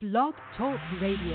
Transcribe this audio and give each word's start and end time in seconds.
Blog 0.00 0.32
Talk 0.56 0.78
Radio. 1.02 1.34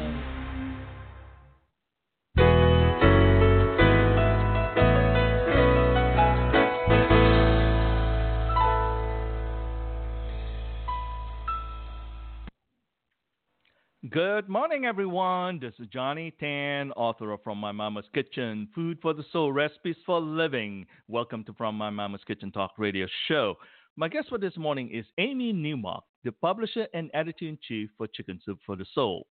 Good 14.10 14.48
morning, 14.48 14.86
everyone. 14.86 15.60
This 15.60 15.74
is 15.78 15.88
Johnny 15.92 16.34
Tan, 16.40 16.94
author 16.94 17.34
of 17.34 17.44
From 17.44 17.58
My 17.58 17.74
Mama's 17.74 18.06
Kitchen 18.14 18.70
Food 18.74 18.98
for 19.02 19.14
the 19.14 19.26
Soul 19.34 19.52
Recipes 19.52 19.98
for 20.06 20.22
Living. 20.22 20.86
Welcome 21.10 21.44
to 21.48 21.54
From 21.56 21.76
My 21.76 21.90
Mama's 21.90 22.22
Kitchen 22.26 22.50
Talk 22.50 22.72
Radio 22.78 23.08
Show. 23.28 23.56
My 23.98 24.08
guest 24.08 24.30
for 24.30 24.38
this 24.38 24.56
morning 24.56 24.90
is 24.90 25.06
Amy 25.18 25.52
Newmark, 25.52 26.06
the 26.24 26.32
publisher 26.32 26.88
and 26.94 27.10
editor 27.14 27.46
in 27.46 27.58
chief 27.68 27.90
for 27.98 28.08
Chicken 28.08 28.40
Soup 28.46 28.60
for 28.66 28.76
the 28.76 28.86
Soul. 28.94 29.28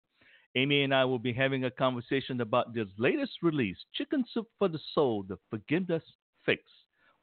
Amy 0.55 0.82
and 0.82 0.95
I 0.95 1.05
will 1.05 1.18
be 1.18 1.32
having 1.32 1.65
a 1.65 1.70
conversation 1.70 2.42
about 2.42 2.74
this 2.74 2.88
latest 2.98 3.32
release, 3.42 3.78
Chicken 3.95 4.24
Soup 4.32 4.46
for 4.59 4.68
the 4.68 4.80
Soul 4.95 5.24
The 5.27 5.38
Forgiveness 5.48 6.02
Fix 6.45 6.62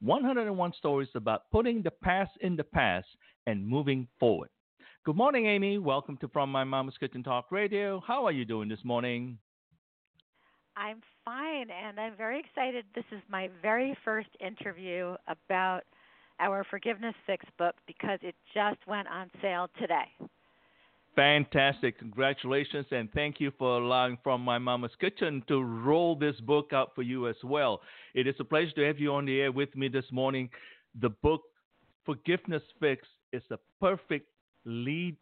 101 0.00 0.72
Stories 0.78 1.08
about 1.14 1.42
putting 1.52 1.82
the 1.82 1.90
past 1.90 2.32
in 2.40 2.56
the 2.56 2.64
past 2.64 3.06
and 3.46 3.66
moving 3.66 4.08
forward. 4.18 4.48
Good 5.04 5.16
morning, 5.16 5.46
Amy. 5.46 5.78
Welcome 5.78 6.16
to 6.18 6.28
From 6.28 6.50
My 6.50 6.64
Mama's 6.64 6.96
Kitchen 6.98 7.22
Talk 7.22 7.52
Radio. 7.52 8.02
How 8.06 8.24
are 8.26 8.32
you 8.32 8.44
doing 8.44 8.68
this 8.68 8.84
morning? 8.84 9.38
I'm 10.76 11.00
fine, 11.24 11.68
and 11.70 12.00
I'm 12.00 12.16
very 12.16 12.40
excited. 12.40 12.84
This 12.94 13.04
is 13.12 13.20
my 13.28 13.50
very 13.62 13.96
first 14.04 14.30
interview 14.40 15.14
about 15.28 15.82
our 16.40 16.64
Forgiveness 16.70 17.14
Fix 17.26 17.44
book 17.58 17.74
because 17.86 18.18
it 18.22 18.34
just 18.54 18.78
went 18.86 19.08
on 19.08 19.30
sale 19.42 19.68
today. 19.78 20.06
Fantastic. 21.16 21.98
Congratulations, 21.98 22.86
and 22.92 23.12
thank 23.12 23.40
you 23.40 23.52
for 23.58 23.78
allowing 23.78 24.16
From 24.22 24.42
My 24.42 24.58
Mama's 24.58 24.92
Kitchen 25.00 25.42
to 25.48 25.62
roll 25.62 26.16
this 26.16 26.38
book 26.40 26.72
out 26.72 26.92
for 26.94 27.02
you 27.02 27.28
as 27.28 27.36
well. 27.42 27.80
It 28.14 28.26
is 28.26 28.36
a 28.38 28.44
pleasure 28.44 28.70
to 28.76 28.86
have 28.86 28.98
you 28.98 29.12
on 29.12 29.26
the 29.26 29.40
air 29.40 29.52
with 29.52 29.74
me 29.76 29.88
this 29.88 30.04
morning. 30.12 30.48
The 31.00 31.10
book 31.10 31.42
Forgiveness 32.06 32.62
Fix 32.78 33.06
is 33.32 33.42
a 33.50 33.58
perfect 33.80 34.28
lead 34.64 35.16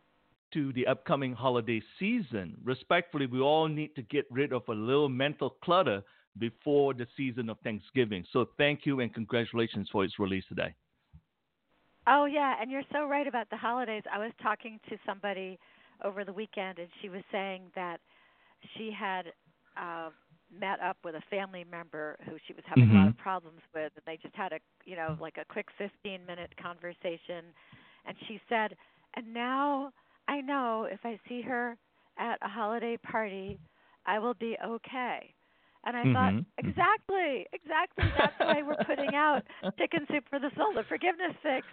to 0.53 0.73
the 0.75 0.87
upcoming 0.87 1.33
holiday 1.33 1.83
season. 1.99 2.57
Respectfully, 2.65 3.27
we 3.27 3.41
all 3.41 3.69
need 3.69 3.95
to 3.97 4.03
get 4.03 4.27
rid 4.31 4.53
of 4.53 4.63
a 4.69 4.73
little 4.73 5.09
mental 5.09 5.51
clutter 5.63 6.03
before 6.39 6.95
the 6.95 7.07
season 7.17 7.51
of 7.51 7.59
Thanksgiving. 7.65 8.25
So 8.33 8.47
thank 8.57 8.87
you 8.87 9.01
and 9.01 9.13
congratulations 9.13 9.89
for 9.91 10.05
its 10.05 10.19
release 10.19 10.45
today. 10.49 10.75
Oh 12.09 12.25
yeah, 12.25 12.55
and 12.61 12.71
you're 12.71 12.83
so 12.93 13.07
right 13.07 13.27
about 13.27 13.51
the 13.51 13.57
holidays. 13.57 14.03
I 14.13 14.19
was 14.19 14.33
talking 14.43 14.81
to 14.89 14.97
somebody 15.05 15.59
over 16.05 16.25
the 16.25 16.33
weekend 16.33 16.79
and 16.79 16.89
she 17.03 17.09
was 17.09 17.23
saying 17.31 17.63
that 17.75 17.99
she 18.77 18.91
had 18.97 19.27
uh 19.77 20.11
met 20.59 20.81
up 20.81 20.97
with 21.05 21.15
a 21.15 21.23
family 21.29 21.65
member 21.71 22.17
who 22.25 22.37
she 22.47 22.55
was 22.55 22.65
having 22.67 22.85
mm-hmm. 22.85 22.97
a 22.97 23.01
lot 23.01 23.09
of 23.09 23.19
problems 23.19 23.61
with 23.75 23.93
and 23.97 24.03
they 24.07 24.19
just 24.23 24.35
had 24.35 24.53
a 24.53 24.59
you 24.87 24.97
know 24.97 25.17
like 25.21 25.37
a 25.37 25.45
quick 25.53 25.67
15 25.77 26.25
minute 26.27 26.51
conversation 26.61 27.45
and 28.07 28.17
she 28.27 28.41
said 28.49 28.75
and 29.15 29.35
now 29.35 29.93
I 30.29 30.41
know 30.41 30.87
if 30.91 31.01
I 31.05 31.19
see 31.29 31.43
her 31.43 31.77
at 32.19 32.39
a 32.43 32.49
holiday 32.49 32.97
party, 32.97 33.59
I 34.07 34.19
will 34.19 34.35
be 34.35 34.57
okay. 34.65 35.35
And 35.85 35.97
I 35.97 36.03
mm-hmm. 36.03 36.13
thought, 36.13 36.45
exactly, 36.59 37.47
exactly. 37.53 38.05
That's 38.19 38.35
why 38.39 38.63
we're 38.63 38.85
putting 38.85 39.15
out 39.15 39.43
Chicken 39.79 40.07
Soup 40.11 40.25
for 40.29 40.39
the 40.39 40.51
Soul, 40.57 40.75
the 40.75 40.83
Forgiveness 40.89 41.35
Fix. 41.43 41.67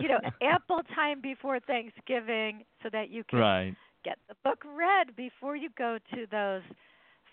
You 0.00 0.08
know, 0.08 0.18
ample 0.42 0.82
time 0.94 1.20
before 1.20 1.60
Thanksgiving 1.60 2.64
so 2.82 2.88
that 2.92 3.10
you 3.10 3.24
can 3.24 3.38
right. 3.38 3.74
get 4.04 4.18
the 4.28 4.34
book 4.44 4.62
read 4.64 5.14
before 5.16 5.56
you 5.56 5.70
go 5.78 5.98
to 6.14 6.26
those 6.30 6.62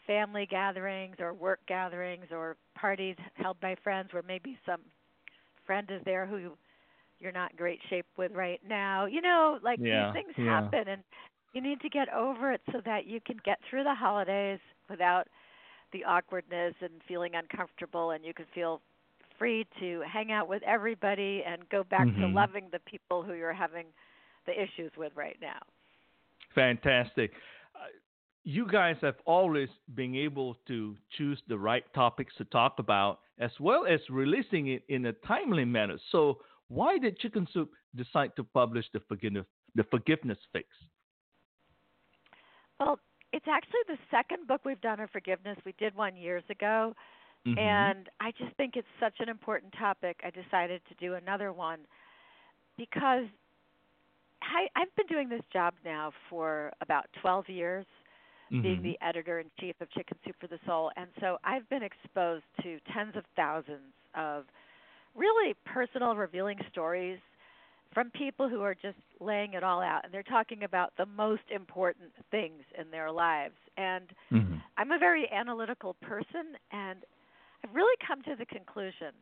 family 0.05 0.45
gatherings 0.49 1.15
or 1.19 1.33
work 1.33 1.59
gatherings 1.67 2.25
or 2.31 2.57
parties 2.75 3.15
held 3.35 3.59
by 3.59 3.75
friends 3.83 4.09
where 4.11 4.23
maybe 4.27 4.57
some 4.65 4.81
friend 5.65 5.89
is 5.91 6.01
there 6.05 6.25
who 6.25 6.51
you're 7.19 7.31
not 7.31 7.51
in 7.51 7.57
great 7.57 7.79
shape 7.89 8.05
with 8.17 8.31
right 8.33 8.59
now. 8.67 9.05
You 9.05 9.21
know, 9.21 9.59
like 9.63 9.79
yeah, 9.81 10.11
these 10.11 10.23
things 10.23 10.33
yeah. 10.37 10.61
happen 10.61 10.87
and 10.87 11.03
you 11.53 11.61
need 11.61 11.79
to 11.81 11.89
get 11.89 12.11
over 12.13 12.51
it 12.51 12.61
so 12.71 12.81
that 12.85 13.05
you 13.05 13.19
can 13.25 13.37
get 13.45 13.59
through 13.69 13.83
the 13.83 13.95
holidays 13.95 14.59
without 14.89 15.27
the 15.93 16.03
awkwardness 16.03 16.73
and 16.81 16.91
feeling 17.07 17.31
uncomfortable 17.35 18.11
and 18.11 18.25
you 18.25 18.33
can 18.33 18.45
feel 18.53 18.81
free 19.37 19.65
to 19.79 20.01
hang 20.11 20.31
out 20.31 20.47
with 20.47 20.61
everybody 20.63 21.43
and 21.45 21.67
go 21.69 21.83
back 21.83 22.07
mm-hmm. 22.07 22.21
to 22.21 22.27
loving 22.27 22.67
the 22.71 22.79
people 22.79 23.23
who 23.23 23.33
you're 23.33 23.53
having 23.53 23.85
the 24.45 24.51
issues 24.51 24.91
with 24.97 25.11
right 25.15 25.37
now. 25.41 25.59
Fantastic. 26.53 27.31
Uh, 27.75 27.87
you 28.43 28.67
guys 28.67 28.95
have 29.01 29.15
always 29.25 29.69
been 29.95 30.15
able 30.15 30.57
to 30.67 30.95
choose 31.17 31.41
the 31.47 31.57
right 31.57 31.83
topics 31.93 32.33
to 32.37 32.45
talk 32.45 32.75
about 32.77 33.19
as 33.39 33.51
well 33.59 33.85
as 33.89 33.99
releasing 34.09 34.67
it 34.67 34.83
in 34.89 35.07
a 35.07 35.13
timely 35.25 35.65
manner. 35.65 35.97
So, 36.11 36.39
why 36.67 36.97
did 36.97 37.17
Chicken 37.19 37.47
Soup 37.53 37.69
decide 37.95 38.31
to 38.35 38.43
publish 38.43 38.85
the 38.93 39.01
forgiveness 39.07 39.45
the 39.75 39.83
forgiveness 39.85 40.37
fix? 40.51 40.67
Well, 42.79 42.99
it's 43.43 43.51
actually 43.51 43.81
the 43.87 43.97
second 44.09 44.47
book 44.47 44.61
we've 44.63 44.79
done 44.79 45.01
on 45.01 45.07
forgiveness. 45.09 45.57
We 45.65 45.73
did 45.77 45.95
one 45.95 46.15
years 46.15 46.43
ago, 46.49 46.95
mm-hmm. 47.45 47.59
and 47.59 48.09
I 48.21 48.31
just 48.31 48.55
think 48.55 48.75
it's 48.77 48.87
such 49.01 49.15
an 49.19 49.27
important 49.27 49.73
topic. 49.77 50.21
I 50.23 50.29
decided 50.29 50.81
to 50.87 50.95
do 50.95 51.15
another 51.15 51.51
one 51.51 51.79
because 52.77 53.25
I, 54.41 54.67
I've 54.79 54.95
been 54.95 55.07
doing 55.07 55.27
this 55.27 55.41
job 55.51 55.73
now 55.83 56.13
for 56.29 56.71
about 56.79 57.05
12 57.21 57.49
years, 57.49 57.85
mm-hmm. 58.49 58.61
being 58.61 58.81
the 58.81 58.97
editor 59.05 59.39
in 59.39 59.47
chief 59.59 59.75
of 59.81 59.91
Chicken 59.91 60.17
Soup 60.25 60.35
for 60.39 60.47
the 60.47 60.59
Soul, 60.65 60.91
and 60.95 61.07
so 61.19 61.37
I've 61.43 61.67
been 61.69 61.83
exposed 61.83 62.45
to 62.61 62.79
tens 62.93 63.17
of 63.17 63.25
thousands 63.35 63.91
of 64.15 64.45
really 65.15 65.53
personal, 65.65 66.15
revealing 66.15 66.59
stories 66.71 67.19
from 67.93 68.09
people 68.11 68.49
who 68.49 68.61
are 68.61 68.75
just 68.75 68.97
laying 69.19 69.53
it 69.53 69.63
all 69.63 69.81
out 69.81 70.01
and 70.03 70.13
they're 70.13 70.23
talking 70.23 70.63
about 70.63 70.93
the 70.97 71.05
most 71.05 71.43
important 71.53 72.11
things 72.31 72.61
in 72.77 72.89
their 72.91 73.11
lives. 73.11 73.55
And 73.77 74.05
mm-hmm. 74.31 74.55
I'm 74.77 74.91
a 74.91 74.99
very 74.99 75.29
analytical 75.31 75.95
person 76.01 76.57
and 76.71 76.99
I've 77.63 77.73
really 77.73 77.95
come 78.05 78.21
to 78.23 78.35
the 78.37 78.45
conclusion 78.45 79.13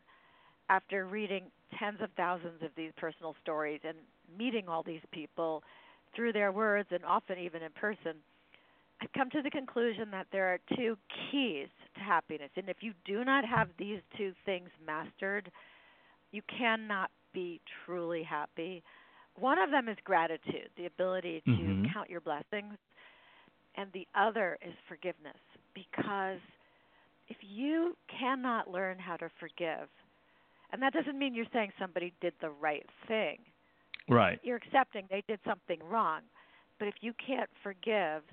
after 0.69 1.05
reading 1.05 1.43
tens 1.77 1.99
of 2.01 2.09
thousands 2.15 2.61
of 2.63 2.69
these 2.75 2.91
personal 2.97 3.35
stories 3.41 3.81
and 3.83 3.97
meeting 4.37 4.67
all 4.67 4.83
these 4.83 5.01
people 5.11 5.63
through 6.15 6.33
their 6.33 6.51
words 6.51 6.89
and 6.91 7.03
often 7.05 7.37
even 7.37 7.61
in 7.61 7.71
person, 7.71 8.13
I've 9.01 9.11
come 9.13 9.29
to 9.31 9.41
the 9.41 9.49
conclusion 9.49 10.11
that 10.11 10.27
there 10.31 10.47
are 10.47 10.59
two 10.75 10.97
keys 11.31 11.67
to 11.95 12.01
happiness. 12.01 12.51
And 12.55 12.69
if 12.69 12.77
you 12.81 12.93
do 13.05 13.25
not 13.25 13.43
have 13.45 13.69
these 13.77 13.99
two 14.17 14.33
things 14.45 14.69
mastered, 14.85 15.51
you 16.31 16.41
cannot 16.57 17.09
be 17.33 17.61
truly 17.85 18.23
happy. 18.23 18.83
One 19.39 19.59
of 19.59 19.71
them 19.71 19.87
is 19.87 19.97
gratitude, 20.03 20.69
the 20.77 20.85
ability 20.85 21.41
to 21.45 21.51
mm-hmm. 21.51 21.85
count 21.93 22.09
your 22.09 22.21
blessings, 22.21 22.75
and 23.75 23.89
the 23.93 24.07
other 24.15 24.57
is 24.65 24.73
forgiveness. 24.87 25.37
Because 25.73 26.39
if 27.29 27.37
you 27.41 27.95
cannot 28.19 28.69
learn 28.69 28.99
how 28.99 29.15
to 29.17 29.29
forgive, 29.39 29.87
and 30.73 30.81
that 30.81 30.93
doesn't 30.93 31.17
mean 31.17 31.33
you're 31.33 31.45
saying 31.53 31.71
somebody 31.79 32.13
did 32.21 32.33
the 32.41 32.49
right 32.49 32.85
thing. 33.07 33.37
Right. 34.09 34.39
You're 34.43 34.57
accepting 34.57 35.05
they 35.09 35.23
did 35.27 35.39
something 35.45 35.79
wrong. 35.89 36.21
But 36.79 36.87
if 36.87 36.95
you 37.01 37.13
can't 37.25 37.49
forgive, 37.61 38.23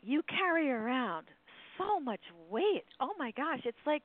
you 0.00 0.22
carry 0.28 0.70
around 0.70 1.26
so 1.78 2.00
much 2.00 2.20
weight. 2.50 2.84
Oh 3.00 3.12
my 3.18 3.30
gosh, 3.32 3.60
it's 3.64 3.76
like 3.86 4.04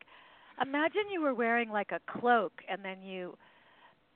imagine 0.62 1.04
you 1.12 1.22
were 1.22 1.34
wearing 1.34 1.70
like 1.70 1.92
a 1.92 2.20
cloak 2.20 2.54
and 2.70 2.84
then 2.84 3.02
you 3.02 3.38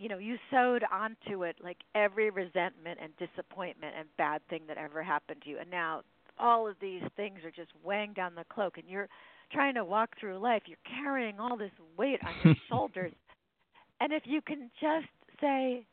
you 0.02 0.10
know 0.10 0.18
you 0.18 0.38
sewed 0.50 0.84
onto 0.92 1.44
it 1.44 1.58
like 1.64 1.78
every 1.94 2.32
resentment 2.32 2.98
and 3.02 3.14
disappointment 3.18 3.94
and 3.98 4.08
bad 4.18 4.42
thing 4.50 4.64
that 4.68 4.78
ever 4.78 5.04
happened 5.04 5.44
to 5.44 5.50
you. 5.50 5.60
And 5.60 5.70
now 5.70 6.02
all 6.40 6.68
of 6.68 6.76
these 6.82 7.04
things 7.16 7.40
are 7.46 7.52
just 7.52 7.70
weighing 7.84 8.14
down 8.14 8.34
the 8.34 8.44
cloak 8.52 8.80
and 8.80 8.90
you're 8.90 9.08
trying 9.54 9.76
to 9.76 9.86
walk 9.86 10.10
through 10.20 10.40
life. 10.40 10.64
You're 10.66 10.78
carrying 11.04 11.40
all 11.40 11.56
this 11.56 11.72
weight 11.98 12.20
on 12.26 12.34
your 12.44 12.56
shoulders. 12.70 13.14
And 14.00 14.12
if 14.12 14.24
you 14.26 14.42
can 14.42 14.72
just 14.82 15.06
say 15.40 15.86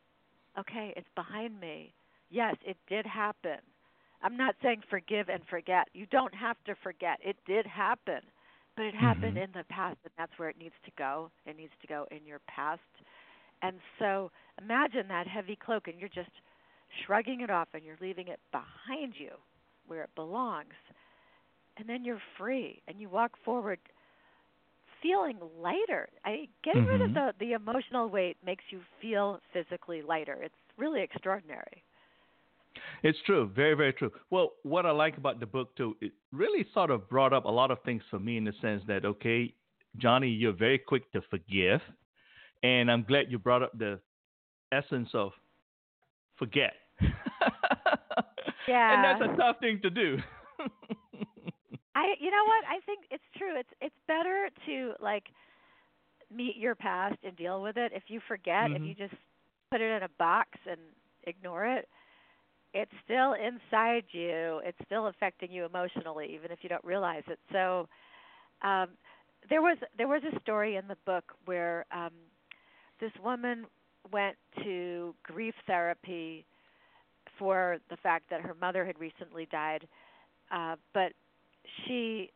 okay 0.58 0.94
it's 0.96 1.08
behind 1.14 1.60
me. 1.60 1.92
Yes 2.30 2.56
it 2.66 2.78
did 2.88 3.04
happen. 3.04 3.58
I'm 4.22 4.38
not 4.38 4.54
saying 4.62 4.84
forgive 4.88 5.28
and 5.28 5.42
forget. 5.50 5.88
You 5.92 6.06
don't 6.06 6.34
have 6.34 6.56
to 6.64 6.74
forget. 6.82 7.18
It 7.22 7.36
did 7.46 7.66
happen. 7.66 8.20
But 8.74 8.86
it 8.86 8.94
happened 8.94 9.34
mm-hmm. 9.34 9.44
in 9.44 9.50
the 9.52 9.64
past 9.68 9.98
and 10.02 10.12
that's 10.16 10.32
where 10.38 10.48
it 10.48 10.56
needs 10.58 10.74
to 10.86 10.90
go. 10.96 11.30
It 11.44 11.58
needs 11.58 11.72
to 11.82 11.86
go 11.86 12.06
in 12.10 12.24
your 12.24 12.40
past 12.48 12.80
and 13.62 13.76
so 13.98 14.30
imagine 14.60 15.08
that 15.08 15.26
heavy 15.26 15.56
cloak 15.56 15.88
and 15.88 15.98
you're 15.98 16.08
just 16.08 16.30
shrugging 17.04 17.40
it 17.40 17.50
off 17.50 17.68
and 17.74 17.84
you're 17.84 17.98
leaving 18.00 18.28
it 18.28 18.40
behind 18.52 19.14
you 19.18 19.30
where 19.86 20.02
it 20.02 20.10
belongs. 20.14 20.74
And 21.76 21.88
then 21.88 22.04
you're 22.04 22.22
free 22.36 22.82
and 22.88 23.00
you 23.00 23.08
walk 23.08 23.32
forward 23.44 23.78
feeling 25.02 25.38
lighter. 25.60 26.08
I 26.24 26.48
getting 26.64 26.82
mm-hmm. 26.82 26.90
rid 26.90 27.00
of 27.02 27.14
the 27.14 27.32
the 27.38 27.52
emotional 27.52 28.08
weight 28.08 28.36
makes 28.44 28.64
you 28.70 28.80
feel 29.00 29.40
physically 29.52 30.02
lighter. 30.02 30.38
It's 30.42 30.54
really 30.76 31.02
extraordinary. 31.02 31.84
It's 33.02 33.18
true, 33.26 33.50
very, 33.54 33.74
very 33.74 33.92
true. 33.92 34.12
Well, 34.30 34.52
what 34.62 34.86
I 34.86 34.90
like 34.90 35.16
about 35.16 35.40
the 35.40 35.46
book 35.46 35.76
too, 35.76 35.96
it 36.00 36.12
really 36.32 36.66
sort 36.74 36.90
of 36.90 37.08
brought 37.08 37.32
up 37.32 37.44
a 37.44 37.50
lot 37.50 37.70
of 37.70 37.78
things 37.84 38.02
for 38.10 38.18
me 38.18 38.36
in 38.36 38.44
the 38.44 38.52
sense 38.60 38.82
that, 38.86 39.04
okay, 39.04 39.54
Johnny, 39.96 40.28
you're 40.28 40.52
very 40.52 40.78
quick 40.78 41.10
to 41.12 41.20
forgive, 41.30 41.80
and 42.62 42.90
I'm 42.90 43.02
glad 43.04 43.26
you 43.30 43.38
brought 43.38 43.62
up 43.62 43.76
the 43.78 44.00
essence 44.72 45.10
of 45.14 45.32
forget. 46.36 46.72
Yeah. 47.00 47.00
and 48.88 49.02
that's 49.02 49.20
a 49.20 49.28
tough 49.36 49.56
thing 49.60 49.80
to 49.82 49.90
do. 49.90 50.18
I 51.94 52.14
you 52.20 52.30
know 52.30 52.44
what? 52.46 52.64
I 52.68 52.80
think 52.86 53.04
it's 53.10 53.24
true. 53.36 53.58
It's 53.58 53.68
it's 53.80 53.94
better 54.06 54.48
to 54.66 54.94
like 55.00 55.24
meet 56.34 56.56
your 56.56 56.74
past 56.74 57.16
and 57.22 57.36
deal 57.36 57.62
with 57.62 57.76
it. 57.76 57.92
If 57.94 58.04
you 58.08 58.20
forget, 58.26 58.70
Mhm. 58.70 58.84
if 58.86 58.86
you 58.86 58.94
just 58.94 59.14
put 59.70 59.80
it 59.80 59.90
in 59.96 60.02
a 60.02 60.08
box 60.18 60.50
and 60.68 60.80
ignore 61.24 61.64
it, 61.66 61.88
it's 62.74 62.92
still 63.04 63.34
inside 63.34 64.04
you. 64.12 64.60
It's 64.64 64.78
still 64.86 65.06
affecting 65.08 65.50
you 65.50 65.64
emotionally 65.64 66.28
even 66.34 66.50
if 66.50 66.58
you 66.62 66.68
don't 66.68 66.84
realize 66.84 67.22
it. 67.28 67.38
So 67.52 67.88
um 68.62 68.90
there 69.48 69.62
was 69.62 69.78
there 69.96 70.08
was 70.08 70.22
a 70.24 70.40
story 70.40 70.76
in 70.76 70.86
the 70.88 70.96
book 71.06 71.24
where 71.44 71.84
um 71.92 72.12
this 73.00 73.12
woman 73.22 73.66
went 74.12 74.36
to 74.62 75.14
grief 75.24 75.54
therapy 75.66 76.46
for 77.38 77.78
the 77.90 77.96
fact 77.98 78.24
that 78.30 78.40
her 78.40 78.54
mother 78.60 78.84
had 78.86 78.98
recently 78.98 79.46
died 79.50 79.86
uh 80.50 80.76
but 80.94 81.12
she 81.86 82.30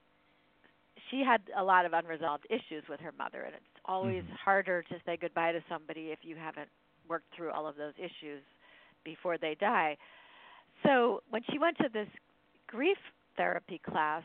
she 1.11 1.23
had 1.25 1.43
a 1.57 1.63
lot 1.65 1.85
of 1.87 1.93
unresolved 1.93 2.47
issues 2.51 2.85
with 2.89 3.01
her 3.01 3.13
mother 3.19 3.43
and 3.43 3.55
it's 3.55 3.81
always 3.87 4.25
Mhm. 4.25 4.37
harder 4.37 4.83
to 4.85 5.01
say 5.05 5.17
goodbye 5.17 5.53
to 5.53 5.63
somebody 5.69 6.11
if 6.13 6.25
you 6.25 6.37
haven't 6.37 6.71
worked 7.09 7.33
through 7.35 7.51
all 7.51 7.67
of 7.67 7.77
those 7.77 7.95
issues 7.99 8.43
before 9.05 9.39
they 9.39 9.55
die 9.55 9.97
so 10.85 11.23
when 11.31 11.43
she 11.51 11.59
went 11.59 11.77
to 11.79 11.89
this 11.93 12.09
grief 12.69 12.99
therapy 13.37 13.79
class 13.79 14.25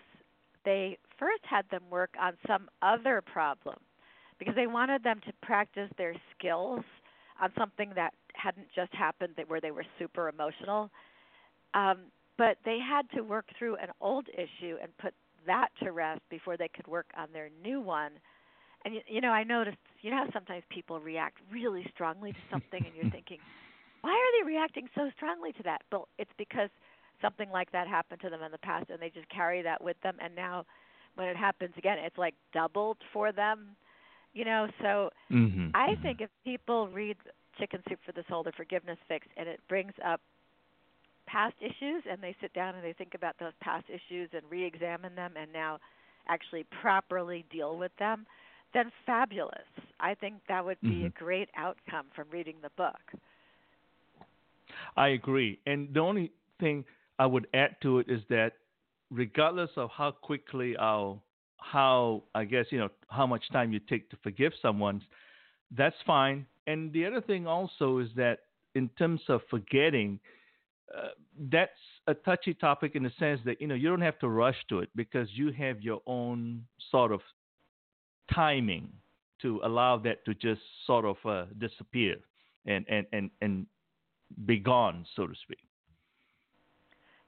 they 0.65 0.97
first 1.17 1.43
had 1.45 1.67
them 1.69 1.83
work 1.89 2.11
on 2.19 2.37
some 2.47 2.69
other 2.81 3.21
problem 3.21 3.77
because 4.39 4.55
they 4.55 4.67
wanted 4.67 5.03
them 5.03 5.19
to 5.25 5.33
practice 5.41 5.89
their 5.97 6.15
skills 6.37 6.83
on 7.41 7.51
something 7.57 7.91
that 7.95 8.13
hadn't 8.33 8.67
just 8.75 8.93
happened 8.93 9.33
that 9.37 9.49
where 9.49 9.61
they 9.61 9.71
were 9.71 9.85
super 9.99 10.29
emotional. 10.29 10.89
Um, 11.73 12.11
but 12.37 12.57
they 12.65 12.77
had 12.79 13.09
to 13.15 13.21
work 13.21 13.45
through 13.57 13.77
an 13.77 13.89
old 13.99 14.27
issue 14.33 14.77
and 14.81 14.95
put 14.97 15.13
that 15.45 15.69
to 15.83 15.91
rest 15.91 16.21
before 16.29 16.57
they 16.57 16.67
could 16.67 16.87
work 16.87 17.07
on 17.17 17.27
their 17.33 17.49
new 17.63 17.81
one. 17.81 18.11
And 18.85 18.93
you, 18.93 19.01
you 19.07 19.21
know 19.21 19.29
i 19.31 19.43
noticed 19.43 19.77
you 20.01 20.11
know 20.11 20.17
how 20.17 20.31
sometimes 20.31 20.63
people 20.69 20.99
react 20.99 21.37
really 21.51 21.85
strongly 21.93 22.31
to 22.31 22.39
something 22.51 22.85
and 22.85 22.95
you're 22.95 23.11
thinking 23.11 23.39
why 24.01 24.11
are 24.11 24.31
they 24.39 24.47
reacting 24.47 24.87
so 24.95 25.09
strongly 25.15 25.51
to 25.53 25.63
that? 25.63 25.81
Well 25.91 26.07
it's 26.17 26.31
because 26.37 26.69
something 27.21 27.49
like 27.49 27.71
that 27.71 27.87
happened 27.87 28.21
to 28.21 28.29
them 28.29 28.43
in 28.43 28.51
the 28.51 28.59
past 28.59 28.89
and 28.89 29.01
they 29.01 29.09
just 29.09 29.27
carry 29.29 29.61
that 29.63 29.83
with 29.83 29.99
them. 30.03 30.17
And 30.21 30.35
now 30.35 30.65
when 31.15 31.27
it 31.27 31.35
happens 31.35 31.73
again 31.77 31.97
it's 31.99 32.17
like 32.17 32.35
doubled 32.53 32.97
for 33.11 33.31
them 33.31 33.75
you 34.37 34.45
know 34.45 34.67
so 34.81 35.09
mm-hmm. 35.31 35.69
I 35.73 35.95
think 36.01 36.21
if 36.21 36.29
people 36.43 36.87
read 36.87 37.17
Chicken 37.59 37.81
Soup 37.89 37.99
for 38.05 38.11
the 38.13 38.23
Soul, 38.29 38.43
the 38.43 38.51
Forgiveness 38.55 38.97
Fix, 39.07 39.27
and 39.37 39.47
it 39.47 39.59
brings 39.67 39.93
up 40.05 40.21
past 41.27 41.55
issues, 41.59 42.03
and 42.09 42.21
they 42.21 42.35
sit 42.41 42.53
down 42.53 42.75
and 42.75 42.83
they 42.83 42.93
think 42.93 43.13
about 43.13 43.35
those 43.39 43.53
past 43.61 43.85
issues 43.89 44.29
and 44.33 44.43
re-examine 44.49 45.15
them, 45.15 45.33
and 45.39 45.51
now 45.51 45.79
actually 46.27 46.65
properly 46.81 47.45
deal 47.51 47.77
with 47.77 47.91
them, 47.99 48.25
then 48.73 48.91
fabulous. 49.05 49.67
I 49.99 50.13
think 50.15 50.35
that 50.47 50.63
would 50.65 50.81
be 50.87 51.05
a 51.05 51.09
Mhm. 51.09 51.13
great 51.17 51.49
outcome 51.55 52.07
from 52.15 52.27
reading 52.31 52.55
the 52.61 52.71
book. 52.77 53.01
I 54.95 55.09
agree. 55.09 55.59
And 55.65 55.93
the 55.93 55.99
only 55.99 56.31
thing 56.59 56.85
I 57.19 57.25
would 57.25 57.47
add 57.53 57.75
to 57.81 57.99
it 57.99 58.09
is 58.09 58.21
that 58.29 58.53
regardless 59.11 59.71
of 59.77 59.89
how 59.91 60.11
quickly 60.11 60.75
I'll 60.77 61.23
how 61.57 62.23
I 62.35 62.45
guess 62.45 62.65
you 62.69 62.79
know 62.79 62.89
how 63.09 63.27
much 63.27 63.43
time 63.51 63.73
you 63.73 63.79
take 63.79 64.09
to 64.11 64.17
forgive 64.23 64.53
someone, 64.61 65.01
that's 65.75 65.95
fine. 66.05 66.45
And 66.67 66.91
the 66.93 67.05
other 67.05 67.21
thing 67.21 67.47
also 67.47 67.99
is 67.99 68.09
that 68.15 68.39
in 68.75 68.89
terms 68.97 69.21
of 69.29 69.41
forgetting, 69.49 70.19
uh, 70.95 71.09
that's 71.51 71.71
a 72.07 72.13
touchy 72.13 72.53
topic 72.53 72.95
in 72.95 73.03
the 73.03 73.11
sense 73.19 73.39
that 73.45 73.59
you 73.59 73.67
know 73.67 73.75
you 73.75 73.89
don't 73.89 74.01
have 74.01 74.19
to 74.19 74.29
rush 74.29 74.57
to 74.69 74.79
it 74.79 74.89
because 74.95 75.27
you 75.33 75.51
have 75.51 75.81
your 75.81 76.01
own 76.05 76.63
sort 76.91 77.11
of 77.11 77.21
timing 78.33 78.89
to 79.41 79.61
allow 79.63 79.97
that 79.97 80.23
to 80.25 80.33
just 80.33 80.61
sort 80.85 81.05
of 81.05 81.17
uh, 81.25 81.45
disappear 81.59 82.15
and 82.65 82.85
and 82.87 83.05
and 83.11 83.29
and 83.41 83.65
be 84.45 84.57
gone, 84.59 85.05
so 85.15 85.27
to 85.27 85.33
speak. 85.41 85.59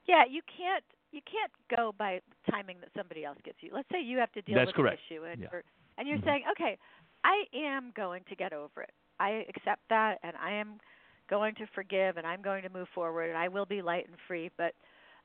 Yeah, 0.06 0.24
you 0.28 0.42
can't 0.56 0.84
you 1.12 1.20
can't 1.22 1.52
go 1.76 1.92
by 1.96 2.20
timing 2.50 2.78
that 2.80 2.90
somebody 2.96 3.24
else 3.24 3.38
gets 3.44 3.58
you. 3.60 3.70
Let's 3.72 3.88
say 3.92 4.00
you 4.02 4.18
have 4.18 4.32
to 4.32 4.42
deal 4.42 4.56
That's 4.56 4.66
with 4.66 4.76
correct. 4.76 5.00
an 5.00 5.16
issue 5.16 5.24
and 5.24 5.40
Yeah. 5.40 5.48
you're 5.50 5.64
and 5.98 6.08
you're 6.08 6.18
Mhm. 6.18 6.24
saying, 6.24 6.44
Okay, 6.52 6.78
I 7.24 7.44
am 7.54 7.92
going 7.96 8.24
to 8.28 8.36
get 8.36 8.52
over 8.52 8.82
it. 8.82 8.92
I 9.18 9.44
accept 9.48 9.82
that 9.90 10.18
and 10.22 10.36
I 10.36 10.52
am 10.52 10.80
going 11.28 11.54
to 11.56 11.66
forgive 11.74 12.16
and 12.16 12.26
I'm 12.26 12.42
going 12.42 12.62
to 12.62 12.68
move 12.70 12.88
forward 12.94 13.28
and 13.28 13.38
I 13.38 13.48
will 13.48 13.66
be 13.66 13.82
light 13.82 14.06
and 14.08 14.16
free, 14.26 14.50
but 14.56 14.74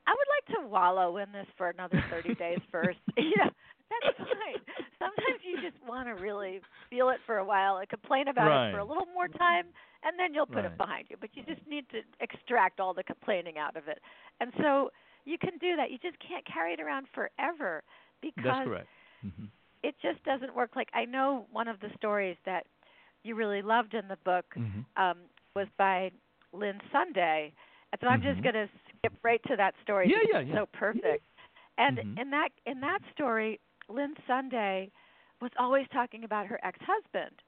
I 0.07 0.11
would 0.11 0.27
like 0.35 0.61
to 0.61 0.67
wallow 0.67 1.17
in 1.17 1.31
this 1.31 1.47
for 1.57 1.69
another 1.69 2.03
30 2.09 2.35
days 2.35 2.59
first. 2.71 2.99
you 3.17 3.35
know, 3.37 3.49
that's 3.89 4.17
fine. 4.17 4.61
Sometimes 4.99 5.41
you 5.43 5.57
just 5.57 5.81
want 5.87 6.07
to 6.07 6.15
really 6.15 6.61
feel 6.89 7.09
it 7.09 7.19
for 7.25 7.37
a 7.37 7.45
while 7.45 7.77
and 7.77 7.89
complain 7.89 8.27
about 8.27 8.51
it 8.53 8.61
for 8.69 8.79
a 8.79 8.85
little 8.85 9.07
more 9.13 9.27
time 9.27 9.65
and 10.03 10.19
then 10.19 10.33
you'll 10.33 10.45
put 10.45 10.65
Right. 10.65 10.65
it 10.65 10.77
behind 10.77 11.07
you. 11.09 11.17
But 11.19 11.31
you 11.35 11.43
just 11.43 11.65
need 11.67 11.85
to 11.89 12.01
extract 12.19 12.79
all 12.79 12.93
the 12.93 13.03
complaining 13.03 13.57
out 13.57 13.75
of 13.75 13.87
it. 13.87 13.99
And 14.39 14.51
so 14.57 14.91
you 15.25 15.37
can 15.37 15.57
do 15.59 15.75
that. 15.75 15.91
You 15.91 15.97
just 15.99 16.17
can't 16.19 16.45
carry 16.45 16.73
it 16.73 16.79
around 16.81 17.07
forever 17.13 17.83
because 18.21 18.43
That's 18.43 18.59
correct. 18.59 18.89
hmm 19.21 19.45
it 19.83 19.95
just 20.01 20.23
doesn't 20.23 20.55
work. 20.55 20.71
Like 20.75 20.89
I 20.93 21.05
know 21.05 21.47
one 21.51 21.67
of 21.67 21.79
the 21.79 21.89
stories 21.97 22.37
that 22.45 22.65
you 23.23 23.35
really 23.35 23.61
loved 23.61 23.93
in 23.93 24.07
the 24.07 24.17
book 24.25 24.45
hmm 24.55 24.81
um, 24.97 25.17
was 25.55 25.67
by 25.77 26.11
Lynn 26.53 26.79
Sunday, 26.91 27.53
and 27.91 27.99
so 28.01 28.07
I'm 28.07 28.21
just 28.21 28.41
Mhm. 28.41 28.43
going 28.43 28.55
to 28.55 28.69
skip 28.99 29.13
right 29.23 29.41
to 29.47 29.55
that 29.57 29.73
story. 29.83 30.07
Yeah, 30.07 30.15
because 30.15 30.29
yeah, 30.31 30.39
it's 30.39 30.41
yeah. 30.41 30.59
So 30.59 30.65
perfect. 30.73 31.23
And 31.77 31.99
Mhm. 31.99 32.17
in 32.17 32.29
that 32.31 32.49
in 32.65 32.79
that 32.81 32.99
story, 33.13 33.59
Lynn 33.89 34.13
Sunday 34.27 34.91
was 35.41 35.51
always 35.59 35.85
talking 35.93 36.23
about 36.23 36.45
her 36.47 36.59
ex-husband, 36.63 37.41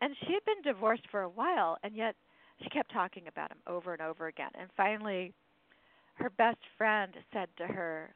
and 0.00 0.14
she 0.20 0.32
had 0.34 0.44
been 0.44 0.62
divorced 0.62 1.04
for 1.10 1.22
a 1.22 1.28
while, 1.28 1.76
and 1.82 1.94
yet 1.94 2.14
she 2.62 2.68
kept 2.70 2.92
talking 2.92 3.26
about 3.28 3.50
him 3.50 3.58
over 3.66 3.92
and 3.92 4.02
over 4.02 4.26
again. 4.26 4.50
And 4.58 4.68
finally, 4.76 5.32
her 6.14 6.30
best 6.30 6.58
friend 6.76 7.14
said 7.32 7.48
to 7.58 7.66
her, 7.66 8.14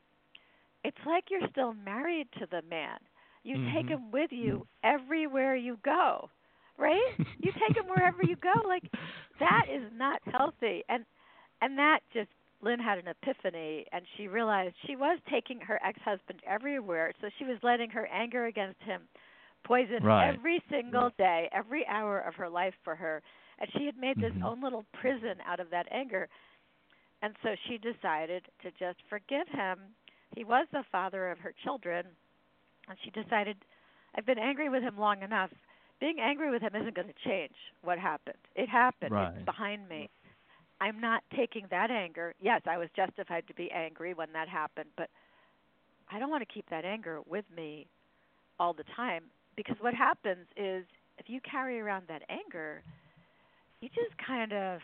"It's 0.84 1.04
like 1.06 1.30
you're 1.30 1.48
still 1.50 1.74
married 1.74 2.28
to 2.38 2.46
the 2.46 2.62
man. 2.62 2.98
You 3.42 3.58
take 3.72 3.88
Mhm. 3.88 3.90
him 3.90 4.10
with 4.10 4.32
you 4.32 4.66
everywhere 4.82 5.54
you 5.56 5.76
go." 5.84 6.30
Right? 6.76 7.14
You 7.42 7.52
take 7.52 7.76
him 7.76 7.88
wherever 7.88 8.22
you 8.22 8.36
go. 8.36 8.62
Like 8.66 8.90
that 9.38 9.64
is 9.68 9.90
not 9.92 10.20
healthy. 10.24 10.84
And 10.88 11.04
and 11.60 11.78
that 11.78 12.00
just 12.12 12.30
Lynn 12.60 12.80
had 12.80 12.98
an 12.98 13.08
epiphany 13.08 13.86
and 13.92 14.04
she 14.16 14.28
realized 14.28 14.74
she 14.86 14.96
was 14.96 15.18
taking 15.30 15.60
her 15.60 15.80
ex-husband 15.84 16.40
everywhere. 16.46 17.12
So 17.20 17.28
she 17.38 17.44
was 17.44 17.58
letting 17.62 17.90
her 17.90 18.06
anger 18.06 18.46
against 18.46 18.80
him 18.82 19.08
poison 19.64 20.00
Right. 20.00 20.38
every 20.38 20.62
single 20.70 21.10
day, 21.18 21.48
every 21.52 21.86
hour 21.86 22.20
of 22.20 22.34
her 22.36 22.48
life 22.48 22.74
for 22.84 22.94
her. 22.94 23.22
And 23.58 23.70
she 23.76 23.86
had 23.86 23.96
made 23.96 24.18
this 24.20 24.32
Mhm. 24.32 24.42
own 24.42 24.60
little 24.60 24.84
prison 25.00 25.36
out 25.46 25.60
of 25.60 25.70
that 25.70 25.86
anger. 25.90 26.28
And 27.22 27.34
so 27.42 27.50
she 27.66 27.78
decided 27.78 28.44
to 28.62 28.70
just 28.78 28.98
forgive 29.08 29.48
him. 29.48 29.78
He 30.36 30.44
was 30.44 30.66
the 30.72 30.84
father 30.90 31.30
of 31.30 31.38
her 31.38 31.52
children. 31.64 32.06
And 32.88 32.96
she 33.04 33.10
decided, 33.10 33.56
I've 34.16 34.26
been 34.26 34.38
angry 34.38 34.68
with 34.68 34.82
him 34.82 34.98
long 34.98 35.22
enough. 35.22 35.50
Being 36.00 36.20
angry 36.20 36.50
with 36.50 36.62
him 36.62 36.74
isn't 36.76 36.94
going 36.94 37.08
to 37.08 37.28
change 37.28 37.54
what 37.82 37.98
happened. 37.98 38.38
It 38.54 38.68
happened. 38.68 39.12
Right. 39.12 39.32
It's 39.34 39.44
behind 39.44 39.88
me. 39.88 40.08
I'm 40.80 41.00
not 41.00 41.24
taking 41.36 41.66
that 41.70 41.90
anger. 41.90 42.34
Yes, 42.40 42.62
I 42.66 42.78
was 42.78 42.88
justified 42.94 43.48
to 43.48 43.54
be 43.54 43.68
angry 43.72 44.14
when 44.14 44.28
that 44.32 44.48
happened, 44.48 44.90
but 44.96 45.10
I 46.10 46.20
don't 46.20 46.30
want 46.30 46.46
to 46.46 46.52
keep 46.52 46.70
that 46.70 46.84
anger 46.84 47.20
with 47.28 47.44
me 47.54 47.88
all 48.60 48.72
the 48.72 48.84
time 48.94 49.24
because 49.56 49.76
what 49.80 49.92
happens 49.92 50.46
is 50.56 50.84
if 51.18 51.28
you 51.28 51.40
carry 51.40 51.80
around 51.80 52.04
that 52.08 52.22
anger, 52.28 52.82
you 53.80 53.88
just 53.88 54.16
kind 54.24 54.52
of 54.52 54.80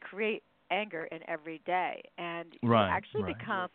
create 0.00 0.42
anger 0.72 1.04
in 1.12 1.20
every 1.28 1.60
day. 1.66 2.02
And 2.18 2.54
Right, 2.62 2.74
you 2.74 2.84
actually 2.90 3.22
right. 3.22 3.36
become 3.36 3.68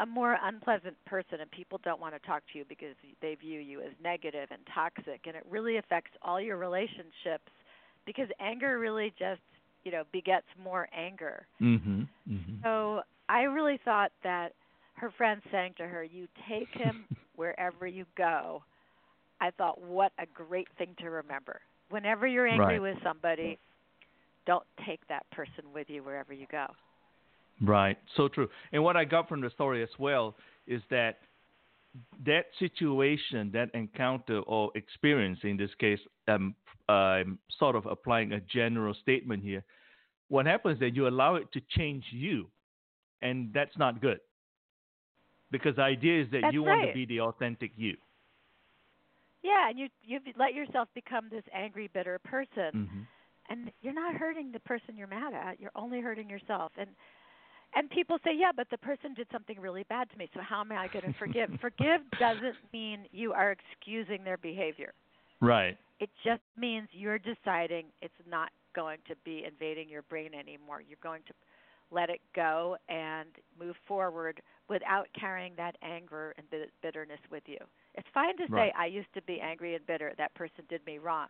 a 0.00 0.06
more 0.06 0.36
unpleasant 0.42 0.96
person 1.06 1.40
and 1.40 1.50
people 1.50 1.80
don't 1.84 2.00
want 2.00 2.14
to 2.14 2.20
talk 2.26 2.42
to 2.52 2.58
you 2.58 2.64
because 2.68 2.96
they 3.22 3.34
view 3.36 3.60
you 3.60 3.80
as 3.82 3.92
negative 4.02 4.48
and 4.50 4.60
toxic. 4.74 5.22
And 5.26 5.36
it 5.36 5.44
really 5.48 5.78
affects 5.78 6.12
all 6.22 6.40
your 6.40 6.56
relationships 6.58 7.50
because 8.06 8.28
anger 8.40 8.78
really 8.78 9.12
just 9.18 9.40
you 9.84 9.92
know 9.92 10.04
begets 10.12 10.46
more 10.62 10.88
anger. 10.96 11.46
Hmm 11.60 11.76
hmm 12.26 12.64
so 12.64 13.00
i 13.28 13.42
really 13.42 13.78
thought 13.84 14.12
that 14.22 14.52
her 14.94 15.10
friend 15.16 15.42
saying 15.52 15.74
to 15.78 15.86
her 15.86 16.02
you 16.04 16.26
take 16.48 16.70
him 16.74 17.06
wherever 17.36 17.86
you 17.86 18.04
go 18.16 18.62
i 19.40 19.50
thought 19.50 19.80
what 19.80 20.12
a 20.18 20.26
great 20.26 20.68
thing 20.78 20.94
to 20.98 21.10
remember. 21.10 21.60
Whenever 21.90 22.26
you're 22.26 22.46
angry 22.46 22.78
Right. 22.78 22.80
with 22.80 22.96
somebody 23.04 23.58
don't 24.46 24.64
take 24.86 25.06
that 25.08 25.24
person 25.30 25.64
with 25.74 25.88
you 25.88 26.02
wherever 26.02 26.32
you 26.32 26.46
go 26.50 26.66
Right. 27.60 27.96
So 28.16 28.28
true. 28.28 28.48
And 28.72 28.82
what 28.82 28.96
I 28.96 29.04
got 29.04 29.28
from 29.28 29.40
the 29.40 29.50
story 29.50 29.82
as 29.82 29.88
well 29.98 30.36
is 30.66 30.82
that 30.90 31.18
that 32.24 32.46
situation, 32.58 33.50
that 33.52 33.70
encounter 33.74 34.38
or 34.40 34.70
experience, 34.74 35.38
in 35.42 35.56
this 35.56 35.70
case, 35.78 36.00
um, 36.28 36.54
I'm 36.88 37.38
sort 37.58 37.76
of 37.76 37.86
applying 37.86 38.32
a 38.32 38.40
general 38.40 38.94
statement 39.02 39.42
here. 39.42 39.62
What 40.28 40.46
happens 40.46 40.76
is 40.76 40.80
that 40.80 40.96
you 40.96 41.06
allow 41.06 41.36
it 41.36 41.52
to 41.52 41.60
change 41.76 42.04
you, 42.10 42.48
and 43.20 43.50
that's 43.52 43.76
not 43.76 44.00
good. 44.00 44.20
Because 45.50 45.76
the 45.76 45.82
idea 45.82 46.22
is 46.22 46.30
that 46.30 46.40
That's 46.42 46.54
you 46.54 46.62
want 46.62 46.86
to 46.88 46.94
be 46.94 47.04
the 47.04 47.20
authentic 47.20 47.72
you. 47.76 47.96
Yeah, 49.42 49.68
and 49.68 49.78
you 49.78 49.88
you 50.02 50.18
let 50.36 50.54
yourself 50.54 50.88
become 50.94 51.28
this 51.30 51.44
angry, 51.52 51.90
bitter 51.92 52.18
person, 52.20 52.70
hmm 52.72 53.02
and 53.48 53.70
you're 53.80 53.94
not 53.94 54.14
hurting 54.14 54.52
the 54.52 54.60
person 54.60 54.96
you're 54.96 55.06
mad 55.06 55.34
at. 55.34 55.60
You're 55.60 55.72
only 55.74 56.00
hurting 56.00 56.28
yourself. 56.28 56.72
And 56.76 56.90
and 57.74 57.88
people 57.88 58.18
say, 58.22 58.32
yeah, 58.36 58.52
but 58.54 58.68
the 58.70 58.78
person 58.78 59.14
did 59.14 59.26
something 59.32 59.58
really 59.58 59.84
bad 59.88 60.10
to 60.10 60.18
me. 60.18 60.28
So 60.34 60.40
how 60.46 60.60
am 60.60 60.72
I 60.72 60.88
going 60.88 61.06
to 61.10 61.18
forgive? 61.18 61.50
forgive 61.60 62.02
doesn't 62.20 62.56
mean 62.72 63.06
you 63.12 63.32
are 63.32 63.50
excusing 63.50 64.24
their 64.24 64.36
behavior. 64.36 64.92
Right. 65.40 65.78
It 65.98 66.10
just 66.22 66.42
means 66.58 66.88
you're 66.92 67.18
deciding 67.18 67.86
it's 68.02 68.12
not 68.28 68.50
going 68.74 68.98
to 69.08 69.14
be 69.24 69.44
invading 69.46 69.88
your 69.88 70.02
brain 70.02 70.34
anymore. 70.34 70.82
You're 70.86 70.98
going 71.02 71.22
to 71.28 71.32
let 71.90 72.10
it 72.10 72.20
go 72.34 72.76
and 72.88 73.28
move 73.58 73.76
forward 73.86 74.40
without 74.68 75.06
carrying 75.18 75.52
that 75.56 75.76
anger 75.82 76.34
and 76.36 76.46
bitterness 76.82 77.20
with 77.30 77.42
you. 77.46 77.58
It's 77.94 78.08
fine 78.12 78.36
to 78.36 78.44
say, 78.44 78.52
Right. 78.52 78.72
I 78.78 78.86
used 78.86 79.12
to 79.14 79.22
be 79.22 79.40
angry 79.40 79.74
and 79.74 79.86
bitter. 79.86 80.12
That 80.18 80.34
person 80.34 80.64
did 80.68 80.84
me 80.86 80.98
wrong. 80.98 81.28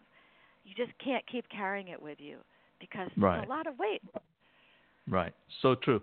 You 0.64 0.74
just 0.74 0.96
can't 0.98 1.26
keep 1.26 1.48
carrying 1.48 1.88
it 1.88 2.00
with 2.00 2.20
you 2.20 2.38
because 2.80 3.10
Right. 3.16 3.38
it's 3.38 3.46
a 3.46 3.50
lot 3.50 3.66
of 3.66 3.78
weight. 3.78 4.02
Right. 5.08 5.34
So 5.60 5.74
true. 5.74 6.02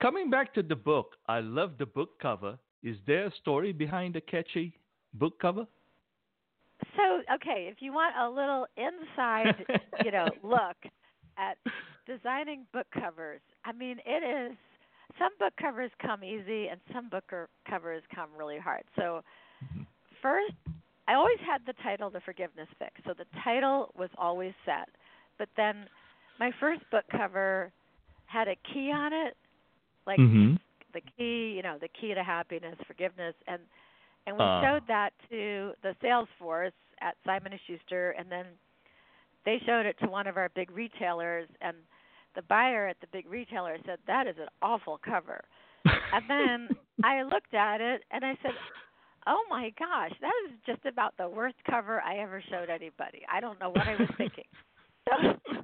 Coming 0.00 0.30
back 0.30 0.54
to 0.54 0.62
the 0.62 0.76
book, 0.76 1.16
I 1.26 1.40
love 1.40 1.76
the 1.78 1.86
book 1.86 2.18
cover. 2.20 2.58
Is 2.82 2.96
there 3.06 3.26
a 3.26 3.30
story 3.32 3.72
behind 3.72 4.14
the 4.14 4.20
catchy 4.20 4.78
book 5.14 5.40
cover? 5.40 5.66
So, 6.96 7.22
okay, 7.34 7.68
if 7.70 7.82
you 7.82 7.92
want 7.92 8.14
a 8.16 8.28
little 8.28 8.66
inside, 8.76 9.66
you 10.04 10.12
know, 10.12 10.28
look 10.42 10.76
at 11.36 11.58
designing 12.06 12.66
book 12.72 12.86
covers, 12.92 13.40
I 13.64 13.72
mean, 13.72 13.98
it 14.06 14.22
is 14.22 14.56
some 15.18 15.32
book 15.38 15.52
covers 15.60 15.90
come 16.00 16.22
easy 16.22 16.68
and 16.68 16.80
some 16.92 17.08
book 17.08 17.24
er, 17.32 17.48
covers 17.68 18.02
come 18.14 18.28
really 18.38 18.58
hard. 18.58 18.84
So, 18.94 19.22
mm-hmm. 19.64 19.82
first, 20.22 20.54
I 21.08 21.14
always 21.14 21.38
had 21.44 21.62
the 21.66 21.72
title 21.82 22.10
The 22.10 22.20
Forgiveness 22.20 22.68
Fix. 22.78 22.92
So 23.06 23.14
the 23.16 23.24
title 23.42 23.92
was 23.96 24.10
always 24.18 24.52
set. 24.66 24.88
But 25.38 25.48
then 25.56 25.86
my 26.38 26.50
first 26.60 26.82
book 26.90 27.04
cover 27.10 27.72
had 28.26 28.46
a 28.46 28.56
key 28.72 28.92
on 28.94 29.12
it, 29.12 29.34
like 30.06 30.18
mm-hmm. 30.18 30.54
the 30.92 31.00
key, 31.16 31.54
you 31.56 31.62
know, 31.62 31.78
the 31.80 31.88
key 32.00 32.12
to 32.14 32.22
happiness, 32.22 32.76
forgiveness, 32.86 33.34
and 33.46 33.62
and 34.26 34.36
we 34.36 34.42
Ah. 34.42 34.60
showed 34.60 34.86
that 34.88 35.14
to 35.30 35.72
the 35.82 35.96
sales 36.02 36.28
force 36.38 36.74
at 37.00 37.16
Simon 37.24 37.52
and 37.52 37.60
Schuster, 37.66 38.10
and 38.10 38.30
then 38.30 38.44
they 39.46 39.58
showed 39.64 39.86
it 39.86 39.96
to 40.00 40.06
one 40.06 40.26
of 40.26 40.36
our 40.36 40.50
big 40.50 40.70
retailers, 40.70 41.48
and 41.62 41.74
the 42.34 42.42
buyer 42.42 42.86
at 42.86 43.00
the 43.00 43.06
big 43.06 43.26
retailer 43.26 43.78
said 43.86 43.98
that 44.06 44.26
is 44.26 44.36
an 44.38 44.48
awful 44.60 44.98
cover. 45.02 45.42
And 46.12 46.28
then 46.28 46.68
I 47.04 47.22
looked 47.22 47.54
at 47.54 47.80
it 47.80 48.04
and 48.10 48.24
I 48.24 48.36
said, 48.42 48.52
"Oh 49.28 49.44
my 49.50 49.72
gosh, 49.78 50.12
that 50.22 50.32
is 50.48 50.52
just 50.66 50.86
about 50.86 51.14
the 51.18 51.28
worst 51.28 51.56
cover 51.70 52.02
I 52.02 52.18
ever 52.18 52.42
showed 52.50 52.70
anybody. 52.70 53.22
I 53.32 53.40
don't 53.40 53.60
know 53.60 53.70
what 53.70 53.88
I 53.88 53.96
was 53.96 54.08
thinking." 54.18 54.46
So, 55.08 55.14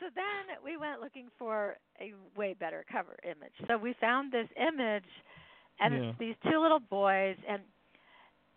so 0.00 0.06
then 0.14 0.56
we 0.64 0.76
went 0.76 1.00
looking 1.00 1.28
for 1.38 1.76
a 2.00 2.12
way 2.36 2.54
better 2.54 2.84
cover 2.90 3.16
image. 3.24 3.54
So 3.68 3.78
we 3.78 3.94
found 4.00 4.32
this 4.32 4.48
image, 4.56 5.08
and 5.80 5.94
Yeah. 5.94 6.00
it's 6.04 6.18
these 6.18 6.36
two 6.50 6.60
little 6.60 6.80
boys, 6.80 7.36
and 7.48 7.62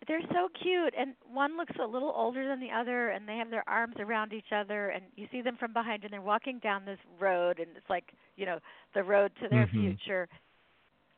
they're 0.08 0.22
so 0.32 0.48
cute. 0.62 0.94
And 0.98 1.14
one 1.32 1.56
looks 1.56 1.74
a 1.82 1.86
little 1.86 2.12
older 2.16 2.46
than 2.48 2.60
the 2.60 2.70
other, 2.70 3.10
and 3.10 3.28
they 3.28 3.36
have 3.36 3.50
their 3.50 3.68
arms 3.68 3.96
around 3.98 4.32
each 4.32 4.52
other, 4.54 4.90
and 4.90 5.04
you 5.16 5.26
see 5.32 5.42
them 5.42 5.56
from 5.58 5.72
behind, 5.72 6.04
and 6.04 6.12
they're 6.12 6.22
walking 6.22 6.58
down 6.60 6.84
this 6.84 6.98
road, 7.20 7.58
and 7.58 7.68
it's 7.76 7.90
like 7.90 8.04
you 8.36 8.46
know 8.46 8.58
the 8.94 9.02
road 9.04 9.32
to 9.42 9.48
their 9.48 9.68
Mhm. 9.68 9.76
future. 9.76 10.28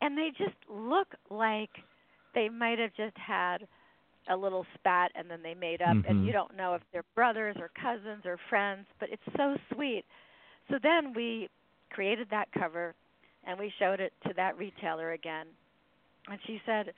And 0.01 0.17
they 0.19 0.31
just 0.37 0.57
look 0.69 1.09
like 1.31 1.71
they 2.35 2.49
might 2.49 2.79
have 2.79 2.95
just 2.95 3.17
had 3.17 3.67
a 4.29 4.37
little 4.37 4.67
spat 4.75 5.11
and 5.15 5.31
then 5.31 5.43
they 5.43 5.55
made 5.55 5.81
up 5.83 5.97
and 6.07 6.19
Mhm. 6.19 6.27
you 6.27 6.33
don't 6.33 6.57
know 6.57 6.75
if 6.75 6.83
they're 6.93 7.05
brothers 7.15 7.57
or 7.59 7.71
cousins 7.81 8.25
or 8.27 8.37
friends 8.49 8.87
but 8.99 9.09
it's 9.11 9.23
so 9.37 9.57
sweet 9.75 10.05
so 10.71 10.79
then 10.83 11.13
we 11.15 11.49
created 11.91 12.29
that 12.31 12.49
cover 12.53 12.95
and 13.45 13.59
we 13.59 13.73
showed 13.79 14.01
it 14.01 14.13
to 14.27 14.33
that 14.35 14.57
retailer 14.59 15.13
again 15.13 15.47
and 16.29 16.39
she 16.47 16.61
said 16.67 16.93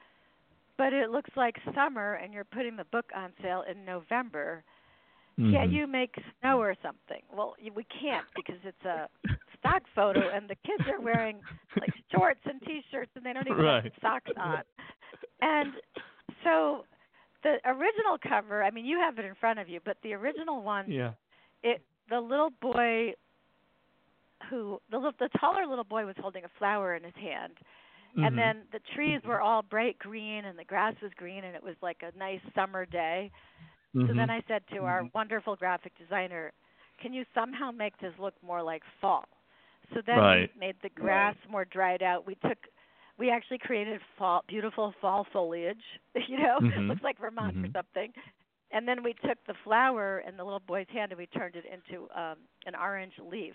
but 0.76 0.92
it 0.92 1.10
looks 1.10 1.30
like 1.36 1.56
summer 1.74 2.14
and 2.14 2.32
you're 2.34 2.44
putting 2.44 2.76
the 2.76 2.84
book 2.86 3.06
on 3.14 3.32
sale 3.42 3.62
in 3.70 3.84
november 3.84 4.64
can't 5.50 5.70
Mhm. 5.70 5.72
you 5.72 5.86
make 5.86 6.14
snow 6.40 6.58
or 6.60 6.74
something 6.82 7.22
well 7.34 7.54
we 7.74 7.84
can't 7.84 8.26
because 8.34 8.58
it's 8.64 8.84
a 8.84 9.08
stock 9.58 9.82
photo 9.94 10.28
and 10.28 10.48
the 10.50 10.56
kids 10.66 10.86
are 10.88 11.00
wearing 11.00 11.42
like 11.80 11.92
shorts 12.12 12.40
and 12.44 12.60
t-shirts 12.62 13.10
and 13.16 13.24
they 13.24 13.32
don't 13.32 13.48
even 13.48 13.56
Right. 13.64 13.84
have 13.84 13.92
socks 14.00 14.30
on 14.38 14.62
and 15.42 15.74
so 16.44 16.84
the 17.42 17.56
original 17.66 18.16
cover 18.26 18.62
i 18.62 18.70
mean 18.70 18.84
you 18.86 18.96
have 18.98 19.18
it 19.18 19.24
in 19.24 19.34
front 19.34 19.58
of 19.58 19.68
you 19.68 19.80
but 19.84 19.96
the 20.02 20.14
original 20.14 20.62
one 20.62 20.90
Yeah. 20.90 21.12
it 21.62 21.82
the 22.08 22.20
little 22.20 22.50
boy 22.60 23.12
who 24.50 24.80
the 24.90 24.96
little, 24.96 25.12
the 25.18 25.28
taller 25.38 25.66
little 25.66 25.84
boy 25.84 26.04
was 26.04 26.16
holding 26.20 26.44
a 26.44 26.48
flower 26.58 26.94
in 26.94 27.04
his 27.04 27.14
hand 27.16 27.52
Mhm. 28.16 28.26
and 28.26 28.38
then 28.38 28.62
the 28.72 28.80
trees 28.94 29.22
were 29.24 29.40
all 29.40 29.62
bright 29.62 29.98
green 29.98 30.44
and 30.44 30.58
the 30.58 30.64
grass 30.64 30.94
was 31.00 31.12
green 31.14 31.44
and 31.44 31.56
it 31.56 31.62
was 31.62 31.76
like 31.82 32.02
a 32.02 32.16
nice 32.18 32.42
summer 32.54 32.84
day 32.86 33.30
so 33.94 33.98
Mhm. 34.00 34.16
then 34.16 34.30
i 34.30 34.40
said 34.42 34.66
to 34.68 34.84
our 34.84 35.04
wonderful 35.14 35.56
graphic 35.56 35.96
designer 35.98 36.52
can 36.98 37.12
you 37.12 37.24
somehow 37.34 37.70
make 37.70 37.96
this 37.98 38.16
look 38.18 38.34
more 38.42 38.62
like 38.62 38.84
fall 39.00 39.26
so 39.94 40.00
then 40.02 40.18
Right. 40.18 40.54
we 40.54 40.60
made 40.60 40.78
the 40.80 40.88
grass 40.90 41.36
more 41.48 41.64
dried 41.64 42.02
out 42.02 42.26
we 42.26 42.34
took 42.36 42.58
we 43.18 43.30
actually 43.30 43.58
created 43.58 44.00
fall 44.18 44.42
beautiful 44.48 44.94
fall 45.00 45.26
foliage 45.32 45.82
you 46.28 46.38
know 46.38 46.58
Mhm. 46.60 46.88
looks 46.88 47.02
like 47.02 47.18
vermont 47.18 47.56
or 47.56 47.68
Mhm. 47.68 47.72
something 47.72 48.12
and 48.70 48.88
then 48.88 49.02
we 49.02 49.12
took 49.14 49.38
the 49.46 49.54
flower 49.64 50.20
in 50.20 50.36
the 50.36 50.44
little 50.44 50.60
boy's 50.60 50.88
hand 50.88 51.12
and 51.12 51.18
we 51.18 51.26
turned 51.26 51.56
it 51.56 51.64
into 51.66 52.08
um 52.14 52.38
an 52.66 52.74
orange 52.74 53.18
leaf 53.18 53.54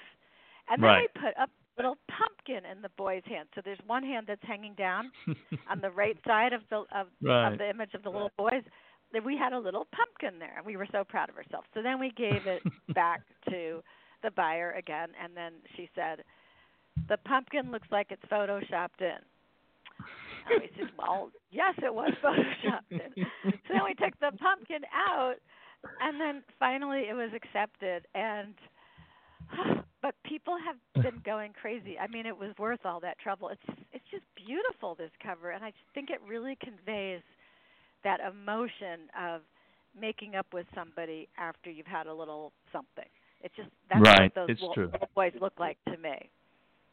and 0.69 0.81
then 0.81 0.89
Right. 0.89 1.09
we 1.13 1.21
put 1.21 1.33
a 1.37 1.47
little 1.77 1.97
pumpkin 2.07 2.65
in 2.65 2.81
the 2.81 2.89
boy's 2.89 3.23
hand 3.25 3.49
so 3.55 3.61
there's 3.61 3.79
one 3.85 4.03
hand 4.03 4.27
that's 4.27 4.43
hanging 4.43 4.73
down 4.75 5.11
on 5.69 5.81
the 5.81 5.91
right 5.91 6.17
side 6.25 6.53
of 6.53 6.61
the 6.69 6.85
of, 6.91 7.07
Right. 7.21 7.51
of 7.53 7.57
the 7.57 7.69
image 7.69 7.93
of 7.93 8.03
the 8.03 8.09
little 8.11 8.31
boys 8.37 8.63
that 9.13 9.23
we 9.23 9.37
had 9.37 9.53
a 9.53 9.59
little 9.59 9.85
pumpkin 9.85 10.37
there 10.39 10.55
and 10.57 10.65
we 10.65 10.75
were 10.77 10.87
so 10.91 11.03
proud 11.03 11.29
of 11.29 11.35
ourselves 11.37 11.67
so 11.73 11.81
then 11.81 11.99
we 11.99 12.11
gave 12.11 12.45
it 12.47 12.61
back 12.93 13.21
to 13.49 13.83
the 14.23 14.31
buyer 14.31 14.71
again 14.73 15.09
and 15.21 15.35
then 15.35 15.53
she 15.75 15.89
said 15.95 16.23
the 17.07 17.17
pumpkin 17.17 17.71
looks 17.71 17.87
like 17.91 18.11
it's 18.11 18.23
photoshopped 18.25 18.99
in 19.01 19.19
and 20.49 20.61
we 20.61 20.69
said 20.77 20.89
well 20.97 21.29
yes 21.51 21.73
it 21.83 21.93
was 21.93 22.11
photoshopped 22.23 22.91
in 22.91 23.25
so 23.45 23.73
then 23.73 23.81
we 23.85 23.93
took 23.95 24.17
the 24.19 24.31
pumpkin 24.37 24.81
out 24.93 25.35
and 26.01 26.19
then 26.19 26.43
finally 26.59 27.05
it 27.09 27.13
was 27.13 27.29
accepted 27.35 28.05
and 28.15 28.53
but 30.01 30.15
people 30.25 30.55
have 30.65 31.03
been 31.03 31.21
going 31.25 31.53
crazy. 31.53 31.97
I 31.97 32.07
mean, 32.07 32.25
it 32.25 32.37
was 32.37 32.49
worth 32.59 32.81
all 32.85 32.99
that 33.01 33.17
trouble. 33.19 33.49
It's 33.49 33.79
it's 33.93 34.03
just 34.11 34.23
beautiful 34.35 34.95
this 34.95 35.11
cover, 35.23 35.51
and 35.51 35.63
I 35.63 35.69
just 35.71 35.83
think 35.93 36.09
it 36.09 36.19
really 36.27 36.57
conveys 36.61 37.21
that 38.03 38.19
emotion 38.19 39.07
of 39.19 39.41
making 39.99 40.35
up 40.35 40.47
with 40.53 40.65
somebody 40.75 41.27
after 41.37 41.69
you've 41.71 41.87
had 41.87 42.07
a 42.07 42.13
little 42.13 42.51
something. 42.71 43.07
It's 43.41 43.55
just 43.55 43.69
that's 43.89 44.01
Right, 44.01 44.21
what 44.23 44.35
those 44.35 44.49
it's 44.49 44.61
little, 44.61 44.73
true. 44.75 44.89
little 44.91 45.09
boys 45.15 45.33
look 45.39 45.53
like 45.59 45.77
to 45.85 45.97
me. 45.97 46.29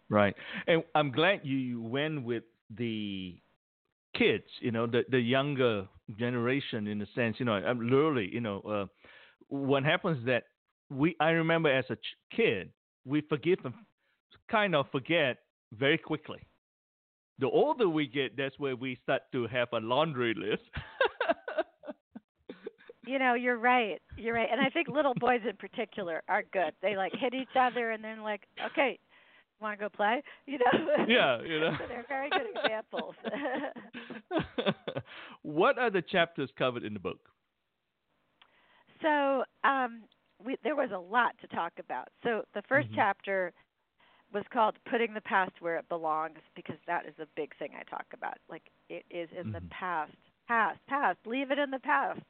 Right. 0.09 0.35
And 0.67 0.85
I'm 0.95 1.11
glad 1.11 1.41
you 1.45 1.83
went 1.83 2.25
with 2.25 2.45
the 2.77 3.37
kids, 4.15 4.45
you 4.61 4.71
know, 4.71 4.87
the 4.87 5.05
the 5.11 5.21
younger 5.21 5.87
generation 6.19 6.87
in 6.87 7.01
a 7.03 7.07
sense, 7.15 7.37
you 7.39 7.45
know, 7.47 7.53
I'm 7.53 7.81
literally, 7.81 8.29
you 8.33 8.41
know, 8.41 8.61
uh, 8.61 8.87
what 9.49 9.85
happens 9.85 10.19
is 10.19 10.27
that 10.27 10.45
we 10.91 11.17
I 11.21 11.31
remember 11.31 11.71
as 11.71 11.85
a 11.91 11.97
ch- 11.97 12.17
kid, 12.35 12.71
we 13.05 13.23
forgive 13.23 13.59
and 13.65 13.75
kind 14.51 14.75
of 14.75 14.87
forget 14.91 15.39
very 15.73 15.99
quickly. 15.99 16.41
The 17.41 17.49
older 17.49 17.89
we 17.89 18.07
get, 18.07 18.37
that's 18.37 18.59
where 18.59 18.77
we 18.77 18.99
start 19.03 19.23
to 19.33 19.47
have 19.49 19.69
a 19.73 19.81
laundry 19.81 20.35
list. 20.35 20.63
You 23.07 23.19
know, 23.19 23.35
you're 23.35 23.59
right. 23.59 24.01
You're 24.17 24.35
right. 24.35 24.49
And 24.51 24.61
I 24.61 24.71
think 24.71 24.89
little 24.89 25.15
boys 25.15 25.41
in 25.49 25.57
particular 25.57 26.23
are 26.29 26.43
good. 26.53 26.73
They 26.81 26.97
like 26.97 27.13
hit 27.15 27.35
each 27.35 27.55
other 27.59 27.91
and 27.91 28.03
then 28.03 28.23
like, 28.23 28.43
okay, 28.73 28.99
want 29.65 29.79
to 29.79 29.85
go 29.85 29.89
play? 29.89 30.23
You 30.47 30.59
know. 30.59 31.05
yeah, 31.09 31.43
you 31.43 31.61
know. 31.61 31.73
so 31.79 31.87
they're 31.89 32.07
very 32.09 32.31
good 32.31 32.47
examples. 32.55 33.15
what 35.43 35.79
are 35.79 35.91
the 35.91 36.03
chapters 36.03 36.51
covered 36.57 36.85
in 36.85 36.95
the 36.95 37.01
book? 37.01 37.21
So 39.03 39.45
um, 39.65 40.03
we, 40.45 40.57
there 40.63 40.77
was 40.77 40.91
a 40.95 40.99
lot 40.99 41.35
to 41.41 41.47
talk 41.49 41.73
about. 41.79 42.09
So 42.23 42.43
the 42.55 42.63
1st 42.63 42.91
Mhm. 42.91 42.95
chapter 42.95 43.53
was 44.33 44.45
called 44.53 44.77
Putting 44.91 45.15
the 45.15 45.21
Past 45.21 45.53
Where 45.61 45.77
It 45.77 45.89
Belongs 45.89 46.41
because 46.57 46.79
that 46.87 47.07
is 47.07 47.15
a 47.19 47.27
big 47.37 47.55
thing 47.57 47.71
I 47.79 47.85
talk 47.85 48.07
about. 48.13 48.39
Like 48.49 48.71
it 48.89 49.05
is 49.11 49.29
in 49.33 49.45
mm-hmm. 49.45 49.53
the 49.53 49.61
past. 49.71 50.13
Past, 50.49 50.79
past, 50.89 51.19
leave 51.25 51.51
it 51.51 51.59
in 51.59 51.71
the 51.71 51.79
past. 51.79 52.21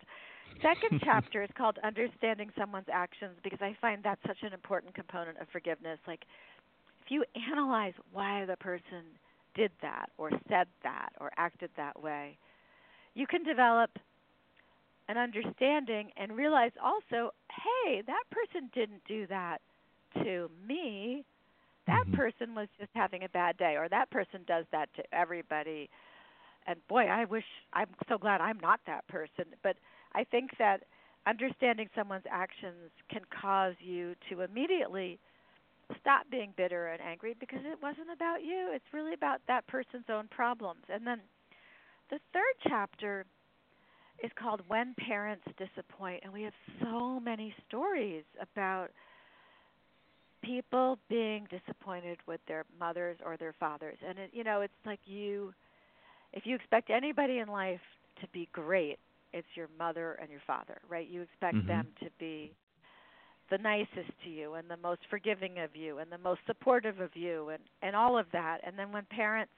Second 0.62 1.00
chapter 1.02 1.42
is 1.42 1.50
called 1.56 1.78
Understanding 1.82 2.50
Someone's 2.56 2.86
Actions 2.92 3.36
because 3.42 3.58
I 3.60 3.76
find 3.80 4.02
that's 4.04 4.22
such 4.26 4.42
an 4.42 4.52
important 4.52 4.94
component 4.94 5.38
of 5.38 5.48
forgiveness. 5.48 5.98
Like 6.06 6.24
if 7.04 7.10
you 7.10 7.24
analyze 7.52 7.94
why 8.12 8.44
the 8.46 8.56
person 8.56 9.04
did 9.54 9.70
that 9.82 10.10
or 10.18 10.30
said 10.48 10.66
that 10.82 11.10
or 11.20 11.30
acted 11.36 11.70
that 11.76 12.02
way, 12.02 12.38
you 13.14 13.26
can 13.26 13.42
develop 13.44 13.90
an 15.08 15.18
understanding 15.18 16.10
and 16.16 16.32
realize 16.32 16.72
also, 16.82 17.30
hey, 17.84 18.02
that 18.06 18.24
person 18.30 18.70
didn't 18.74 19.02
do 19.06 19.26
that 19.26 19.58
to 20.22 20.50
me. 20.66 21.24
That 21.86 22.06
mm-hmm. 22.06 22.16
person 22.16 22.54
was 22.54 22.68
just 22.78 22.90
having 22.94 23.24
a 23.24 23.28
bad 23.28 23.58
day, 23.58 23.76
or 23.76 23.88
that 23.90 24.10
person 24.10 24.40
does 24.46 24.64
that 24.72 24.88
to 24.96 25.02
everybody. 25.12 25.90
And 26.66 26.78
boy, 26.88 27.04
I 27.04 27.26
wish 27.26 27.44
I'm 27.74 27.90
so 28.08 28.16
glad 28.16 28.40
I'm 28.40 28.58
not 28.60 28.80
that 28.86 29.06
person. 29.08 29.44
But 29.62 29.76
I 30.14 30.24
think 30.24 30.52
that 30.58 30.84
understanding 31.26 31.88
someone's 31.94 32.24
actions 32.30 32.90
can 33.10 33.20
cause 33.40 33.74
you 33.80 34.14
to 34.30 34.40
immediately 34.40 35.18
stop 36.00 36.26
being 36.30 36.52
bitter 36.56 36.88
and 36.88 37.00
angry 37.00 37.34
because 37.38 37.60
it 37.64 37.78
wasn't 37.82 38.08
about 38.12 38.42
you. 38.42 38.70
It's 38.72 38.84
really 38.92 39.14
about 39.14 39.40
that 39.48 39.66
person's 39.66 40.06
own 40.08 40.28
problems. 40.28 40.82
And 40.88 41.06
then 41.06 41.20
the 42.10 42.18
third 42.32 42.68
chapter 42.68 43.24
is 44.22 44.30
called 44.38 44.62
When 44.68 44.94
Parents 45.06 45.44
Disappoint. 45.58 46.20
And 46.24 46.32
we 46.32 46.42
have 46.42 46.52
so 46.82 47.20
many 47.20 47.54
stories 47.68 48.24
about 48.40 48.88
people 50.42 50.98
being 51.08 51.46
disappointed 51.50 52.18
with 52.26 52.40
their 52.46 52.64
mothers 52.78 53.16
or 53.24 53.36
their 53.36 53.54
fathers. 53.58 53.96
And 54.06 54.18
it, 54.18 54.30
you 54.32 54.44
know, 54.44 54.60
it's 54.60 54.72
like 54.84 55.00
you 55.04 55.52
if 56.34 56.44
you 56.46 56.56
expect 56.56 56.90
anybody 56.90 57.38
in 57.38 57.48
life 57.48 57.80
to 58.20 58.26
be 58.32 58.48
great, 58.52 58.98
it's 59.32 59.46
your 59.54 59.68
mother 59.78 60.18
and 60.20 60.30
your 60.30 60.40
father, 60.46 60.78
right? 60.88 61.08
You 61.08 61.22
expect 61.22 61.56
mm-hmm. 61.56 61.68
them 61.68 61.86
to 62.00 62.08
be 62.18 62.52
the 63.50 63.58
nicest 63.58 64.10
to 64.24 64.30
you 64.30 64.54
and 64.54 64.68
the 64.68 64.76
most 64.76 65.00
forgiving 65.10 65.58
of 65.58 65.76
you 65.76 65.98
and 65.98 66.10
the 66.10 66.18
most 66.18 66.40
supportive 66.46 67.00
of 67.00 67.10
you 67.14 67.50
and 67.50 67.62
and 67.82 67.94
all 67.94 68.18
of 68.18 68.26
that. 68.32 68.60
And 68.64 68.78
then 68.78 68.92
when 68.92 69.04
parents 69.10 69.52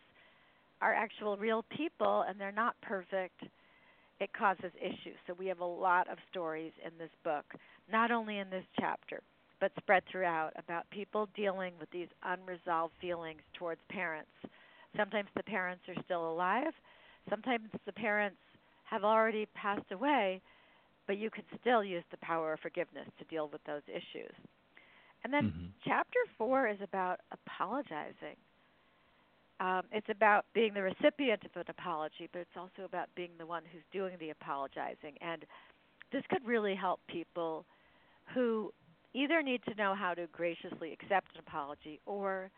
are 0.80 0.92
actual 0.92 1.36
real 1.36 1.64
people 1.76 2.24
and 2.28 2.40
they're 2.40 2.52
not 2.52 2.74
perfect, 2.82 3.42
it 4.20 4.30
causes 4.32 4.72
issues. 4.80 5.16
So 5.26 5.34
we 5.38 5.46
have 5.46 5.60
a 5.60 5.64
lot 5.64 6.08
of 6.10 6.18
stories 6.30 6.72
in 6.84 6.92
this 6.98 7.10
book, 7.24 7.44
not 7.90 8.10
only 8.10 8.38
in 8.38 8.50
this 8.50 8.64
chapter, 8.78 9.20
but 9.60 9.72
spread 9.78 10.02
throughout 10.10 10.52
about 10.58 10.88
people 10.90 11.28
dealing 11.34 11.72
with 11.78 11.90
these 11.90 12.08
unresolved 12.24 12.92
feelings 13.00 13.40
towards 13.54 13.80
parents. 13.88 14.30
Sometimes 14.96 15.28
the 15.36 15.42
parents 15.42 15.82
are 15.88 16.02
still 16.04 16.30
alive, 16.30 16.72
sometimes 17.30 17.68
the 17.84 17.92
parents 17.92 18.36
have 18.84 19.04
already 19.04 19.46
passed 19.54 19.90
away, 19.92 20.40
but 21.06 21.18
you 21.18 21.30
can 21.30 21.44
still 21.60 21.84
use 21.84 22.04
the 22.10 22.16
power 22.18 22.52
of 22.54 22.60
forgiveness 22.60 23.08
to 23.18 23.24
deal 23.24 23.48
with 23.52 23.62
those 23.64 23.82
issues. 23.88 24.34
And 25.24 25.32
then 25.32 25.44
mm-hmm. 25.44 25.66
chapter 25.84 26.18
four 26.38 26.68
is 26.68 26.78
about 26.82 27.20
apologizing. 27.32 28.36
Um, 29.58 29.82
it's 29.90 30.08
about 30.10 30.44
being 30.54 30.74
the 30.74 30.82
recipient 30.82 31.42
of 31.44 31.50
an 31.56 31.64
apology, 31.68 32.28
but 32.32 32.40
it's 32.40 32.56
also 32.56 32.84
about 32.84 33.08
being 33.16 33.30
the 33.38 33.46
one 33.46 33.62
who's 33.72 33.82
doing 33.92 34.16
the 34.20 34.30
apologizing. 34.30 35.16
And 35.20 35.44
this 36.12 36.22
could 36.28 36.46
really 36.46 36.74
help 36.74 37.00
people 37.08 37.64
who 38.34 38.72
either 39.14 39.42
need 39.42 39.62
to 39.64 39.74
know 39.74 39.94
how 39.94 40.12
to 40.14 40.26
graciously 40.30 40.92
accept 40.92 41.34
an 41.34 41.40
apology 41.46 42.00
or 42.04 42.50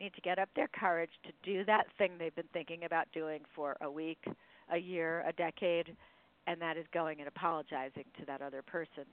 need 0.00 0.14
to 0.14 0.20
get 0.20 0.38
up 0.38 0.48
their 0.54 0.68
courage 0.68 1.10
to 1.24 1.32
do 1.42 1.64
that 1.64 1.86
thing 1.98 2.12
they've 2.18 2.34
been 2.34 2.44
thinking 2.52 2.84
about 2.84 3.06
doing 3.12 3.40
for 3.54 3.76
a 3.80 3.90
week, 3.90 4.24
a 4.72 4.78
year, 4.78 5.24
a 5.26 5.32
decade, 5.32 5.96
and 6.46 6.60
that 6.60 6.76
is 6.76 6.86
going 6.92 7.18
and 7.18 7.28
apologizing 7.28 8.04
to 8.18 8.26
that 8.26 8.42
other 8.42 8.62
person. 8.62 9.04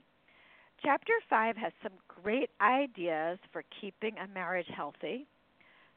Chapter 0.82 1.12
5 1.30 1.56
has 1.56 1.72
some 1.82 1.92
great 2.22 2.50
ideas 2.60 3.38
for 3.52 3.62
keeping 3.80 4.16
a 4.18 4.28
marriage 4.28 4.66
healthy. 4.74 5.26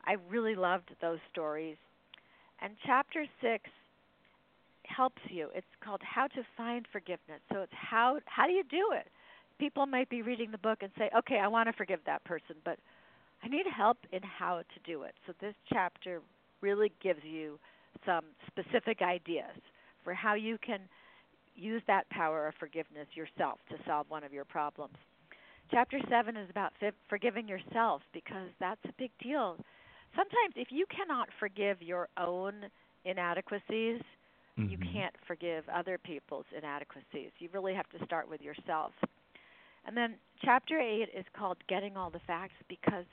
I 0.05 0.15
really 0.29 0.55
loved 0.55 0.91
those 1.01 1.19
stories. 1.31 1.77
And 2.61 2.73
chapter 2.85 3.25
6 3.41 3.69
helps 4.87 5.21
you. 5.29 5.49
It's 5.53 5.67
called 5.83 6.01
How 6.01 6.27
to 6.27 6.43
Find 6.55 6.85
Forgiveness. 6.91 7.41
So 7.51 7.61
it's 7.61 7.73
how 7.73 8.19
how 8.25 8.47
do 8.47 8.53
you 8.53 8.63
do 8.63 8.91
it? 8.93 9.07
People 9.59 9.85
might 9.85 10.09
be 10.09 10.21
reading 10.21 10.51
the 10.51 10.57
book 10.57 10.79
and 10.81 10.91
say, 10.97 11.09
"Okay, 11.15 11.39
I 11.39 11.47
want 11.47 11.67
to 11.67 11.73
forgive 11.73 12.03
that 12.05 12.23
person, 12.23 12.55
but 12.63 12.79
I 13.43 13.47
need 13.47 13.67
help 13.67 13.97
in 14.11 14.23
how 14.23 14.59
to 14.59 14.79
do 14.85 15.03
it." 15.03 15.15
So 15.25 15.33
this 15.39 15.55
chapter 15.71 16.21
really 16.61 16.91
gives 17.01 17.23
you 17.23 17.59
some 18.05 18.25
specific 18.47 19.01
ideas 19.01 19.59
for 20.03 20.13
how 20.13 20.35
you 20.35 20.57
can 20.59 20.87
use 21.57 21.81
that 21.87 22.09
power 22.09 22.47
of 22.47 22.53
forgiveness 22.59 23.07
yourself 23.13 23.59
to 23.69 23.75
solve 23.85 24.05
one 24.09 24.23
of 24.23 24.31
your 24.31 24.45
problems. 24.45 24.95
Chapter 25.69 25.99
7 26.09 26.37
is 26.37 26.49
about 26.49 26.71
forgiving 27.09 27.47
yourself 27.47 28.01
because 28.13 28.49
that's 28.59 28.79
a 28.85 28.93
big 28.97 29.11
deal 29.21 29.57
sometimes 30.17 30.53
if 30.55 30.69
you 30.71 30.85
cannot 30.89 31.29
forgive 31.39 31.81
your 31.81 32.09
own 32.17 32.53
inadequacies, 33.05 34.01
mm-hmm. 34.57 34.69
you 34.69 34.77
can't 34.77 35.15
forgive 35.25 35.63
other 35.69 35.97
people's 35.97 36.45
inadequacies. 36.57 37.31
You 37.39 37.49
really 37.53 37.73
have 37.73 37.89
to 37.89 38.03
start 38.05 38.29
with 38.29 38.41
yourself. 38.41 38.91
And 39.85 39.95
then 39.95 40.15
chapter 40.43 40.79
8 40.79 41.09
is 41.15 41.25
called 41.37 41.57
Getting 41.69 41.95
All 41.95 42.09
the 42.09 42.19
Facts 42.27 42.55
because 42.67 43.05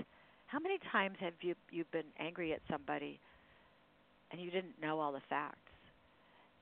how 0.47 0.59
many 0.59 0.79
times 0.91 1.17
have 1.21 1.35
you 1.41 1.55
you've 1.71 1.91
been 1.93 2.11
angry 2.19 2.53
at 2.53 2.61
somebody 2.71 3.21
and 4.31 4.41
you 4.41 4.51
didn't 4.51 4.81
know 4.81 4.99
all 4.99 5.13
the 5.13 5.23
facts? 5.29 5.59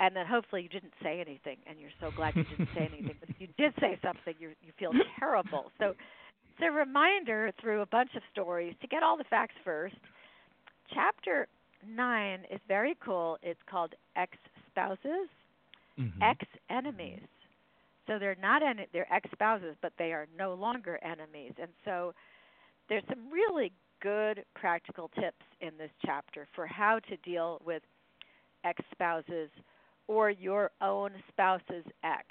And 0.03 0.17
then 0.17 0.27
hopefully 0.27 0.63
you 0.63 0.69
didn't 0.69 0.95
say 1.01 1.21
anything 1.21 1.59
and 1.67 1.79
you're 1.79 1.95
so 2.01 2.11
glad 2.17 2.35
you 2.35 2.43
didn't 2.43 2.71
say 2.75 2.91
anything. 2.93 3.15
But 3.21 3.31
if 3.31 3.37
you 3.39 3.47
did 3.57 3.73
say 3.81 3.99
something, 4.03 4.35
you 4.39 4.51
you 4.61 4.73
feel 4.77 4.91
terrible. 5.21 5.71
So 5.79 5.91
it's 5.91 6.61
a 6.61 6.73
reminder 6.73 7.53
through 7.61 7.83
a 7.83 7.87
bunch 7.87 8.11
of 8.17 8.23
stories 8.33 8.75
to 8.81 8.89
get 8.89 9.05
all 9.05 9.17
the 9.17 9.25
facts 9.25 9.55
first 9.65 9.95
chapter 10.93 11.47
nine 11.89 12.41
is 12.51 12.61
very 12.67 12.97
cool. 13.05 13.39
It's 13.43 13.61
called 13.71 13.95
ex 14.17 14.37
spouses, 14.71 15.29
mm-hmm. 15.99 16.23
ex 16.23 16.45
enemies. 16.69 17.23
So 18.09 18.19
they're 18.19 18.37
not 18.43 18.63
en- 18.63 18.87
they're 18.93 19.13
ex 19.13 19.31
spouses, 19.33 19.77
but 19.81 19.93
they 19.99 20.13
are 20.13 20.27
no 20.37 20.55
longer 20.55 20.99
enemies. 21.05 21.53
And 21.61 21.71
so 21.85 22.13
there's 22.89 23.05
some 23.09 23.31
really 23.31 23.73
good 24.01 24.45
practical 24.57 25.09
tips 25.15 25.45
in 25.61 25.71
this 25.79 25.91
chapter 26.05 26.49
for 26.57 26.67
how 26.67 26.99
to 27.09 27.17
deal 27.19 27.63
with 27.65 27.83
ex 28.65 28.83
spouses 28.93 29.49
or 30.09 30.31
your 30.31 30.71
own 30.81 31.11
spouse's 31.29 31.85
ex, 32.05 32.27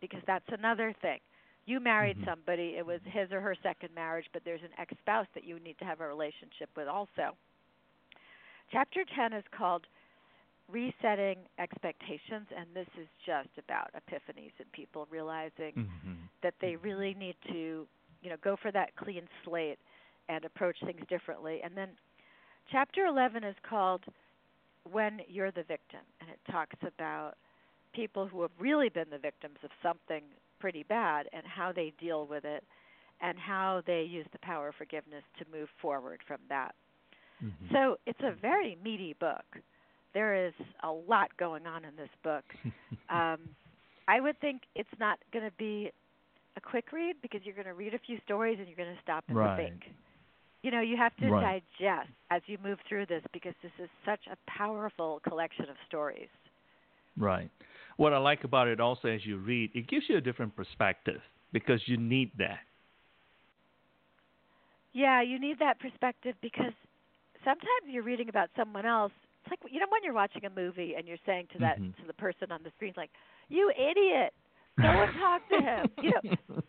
because 0.00 0.22
that's 0.26 0.48
another 0.48 0.94
thing. 1.02 1.18
You 1.66 1.80
married 1.80 2.16
mm-hmm. 2.16 2.30
somebody, 2.30 2.74
it 2.76 2.84
was 2.84 3.00
his 3.04 3.30
or 3.30 3.40
her 3.40 3.54
second 3.62 3.94
marriage, 3.94 4.26
but 4.32 4.42
there's 4.44 4.62
an 4.62 4.70
ex 4.78 4.94
spouse 5.00 5.26
that 5.34 5.44
you 5.44 5.58
need 5.60 5.78
to 5.78 5.84
have 5.84 6.00
a 6.00 6.06
relationship 6.06 6.70
with 6.76 6.88
also. 6.88 7.36
Chapter 8.72 9.04
10 9.14 9.32
is 9.32 9.44
called 9.56 9.86
Resetting 10.70 11.38
Expectations, 11.58 12.46
and 12.56 12.66
this 12.74 12.86
is 13.00 13.08
just 13.26 13.48
about 13.58 13.90
epiphanies 13.94 14.52
and 14.58 14.70
people 14.72 15.06
realizing 15.10 15.72
mm-hmm. 15.76 16.12
that 16.42 16.54
they 16.60 16.76
really 16.76 17.14
need 17.14 17.34
to, 17.48 17.86
you 18.22 18.30
know, 18.30 18.36
go 18.42 18.56
for 18.60 18.70
that 18.72 18.94
clean 18.96 19.28
slate 19.44 19.78
and 20.28 20.44
approach 20.44 20.76
things 20.84 21.02
differently. 21.08 21.60
And 21.64 21.76
then 21.76 21.88
chapter 22.70 23.06
11 23.06 23.42
is 23.42 23.56
called 23.68 24.02
When 24.90 25.20
You're 25.28 25.50
the 25.50 25.62
Victim, 25.62 26.00
and 26.20 26.30
it 26.30 26.38
talks 26.50 26.76
about 26.86 27.34
people 27.94 28.26
who 28.26 28.42
have 28.42 28.50
really 28.58 28.88
been 28.88 29.10
the 29.10 29.18
victims 29.18 29.58
of 29.64 29.70
something 29.82 30.22
pretty 30.60 30.84
bad 30.84 31.26
and 31.32 31.42
how 31.46 31.72
they 31.72 31.92
deal 32.00 32.26
with 32.26 32.44
it 32.44 32.64
and 33.20 33.38
how 33.38 33.82
they 33.86 34.02
use 34.02 34.26
the 34.32 34.38
power 34.38 34.68
of 34.68 34.74
forgiveness 34.76 35.24
to 35.38 35.44
move 35.52 35.68
forward 35.80 36.20
from 36.26 36.38
that. 36.48 36.74
Mm-hmm. 37.44 37.74
So 37.74 37.96
it's 38.06 38.20
a 38.20 38.32
very 38.40 38.78
meaty 38.82 39.14
book. 39.18 39.44
There 40.14 40.46
is 40.46 40.52
a 40.82 40.90
lot 40.90 41.36
going 41.36 41.66
on 41.66 41.84
in 41.84 41.96
this 41.96 42.10
book. 42.22 42.44
um, 43.10 43.38
I 44.08 44.20
would 44.20 44.38
think 44.40 44.62
it's 44.74 44.88
not 44.98 45.18
going 45.32 45.44
to 45.44 45.52
be 45.56 45.90
a 46.56 46.60
quick 46.60 46.92
read 46.92 47.16
because 47.22 47.40
you're 47.44 47.54
going 47.54 47.66
to 47.66 47.74
read 47.74 47.94
a 47.94 47.98
few 47.98 48.18
stories 48.24 48.58
and 48.58 48.66
you're 48.66 48.76
going 48.76 48.94
to 48.94 49.02
stop 49.02 49.24
and 49.28 49.36
right. 49.36 49.56
think. 49.56 49.94
You 50.62 50.70
know, 50.70 50.80
you 50.80 50.96
have 50.96 51.16
to 51.16 51.30
right. 51.30 51.62
digest 51.78 52.10
as 52.30 52.42
you 52.46 52.58
move 52.62 52.78
through 52.88 53.06
this 53.06 53.22
because 53.32 53.54
this 53.62 53.72
is 53.82 53.88
such 54.04 54.20
a 54.30 54.36
powerful 54.50 55.20
collection 55.26 55.64
of 55.70 55.76
stories. 55.88 56.28
Right. 57.16 57.50
What 57.96 58.12
I 58.12 58.18
like 58.18 58.44
about 58.44 58.68
it 58.68 58.80
also 58.80 59.08
as 59.08 59.24
you 59.24 59.38
read, 59.38 59.70
it 59.74 59.88
gives 59.88 60.04
you 60.08 60.16
a 60.16 60.20
different 60.20 60.54
perspective 60.54 61.20
because 61.52 61.80
you 61.86 61.96
need 61.96 62.30
that. 62.38 62.60
Yeah, 64.92 65.22
you 65.22 65.38
need 65.38 65.58
that 65.60 65.78
perspective 65.78 66.34
because 66.42 66.72
sometimes 67.44 67.86
you're 67.86 68.02
reading 68.02 68.28
about 68.28 68.50
someone 68.56 68.86
else. 68.86 69.12
It's 69.44 69.50
like 69.50 69.72
you 69.72 69.80
know 69.80 69.86
when 69.88 70.02
you're 70.02 70.14
watching 70.14 70.44
a 70.44 70.50
movie 70.50 70.94
and 70.96 71.06
you're 71.06 71.20
saying 71.24 71.48
to 71.52 71.58
that 71.60 71.80
mm-hmm. 71.80 72.00
to 72.00 72.06
the 72.06 72.12
person 72.14 72.50
on 72.50 72.60
the 72.62 72.70
screen 72.76 72.92
like, 72.96 73.10
"You 73.48 73.70
idiot! 73.70 74.34
Go 74.82 75.00
and 75.02 75.12
talk 75.14 75.46
to 75.48 75.54
him. 75.60 75.88
You 76.00 76.12
know, 76.12 76.20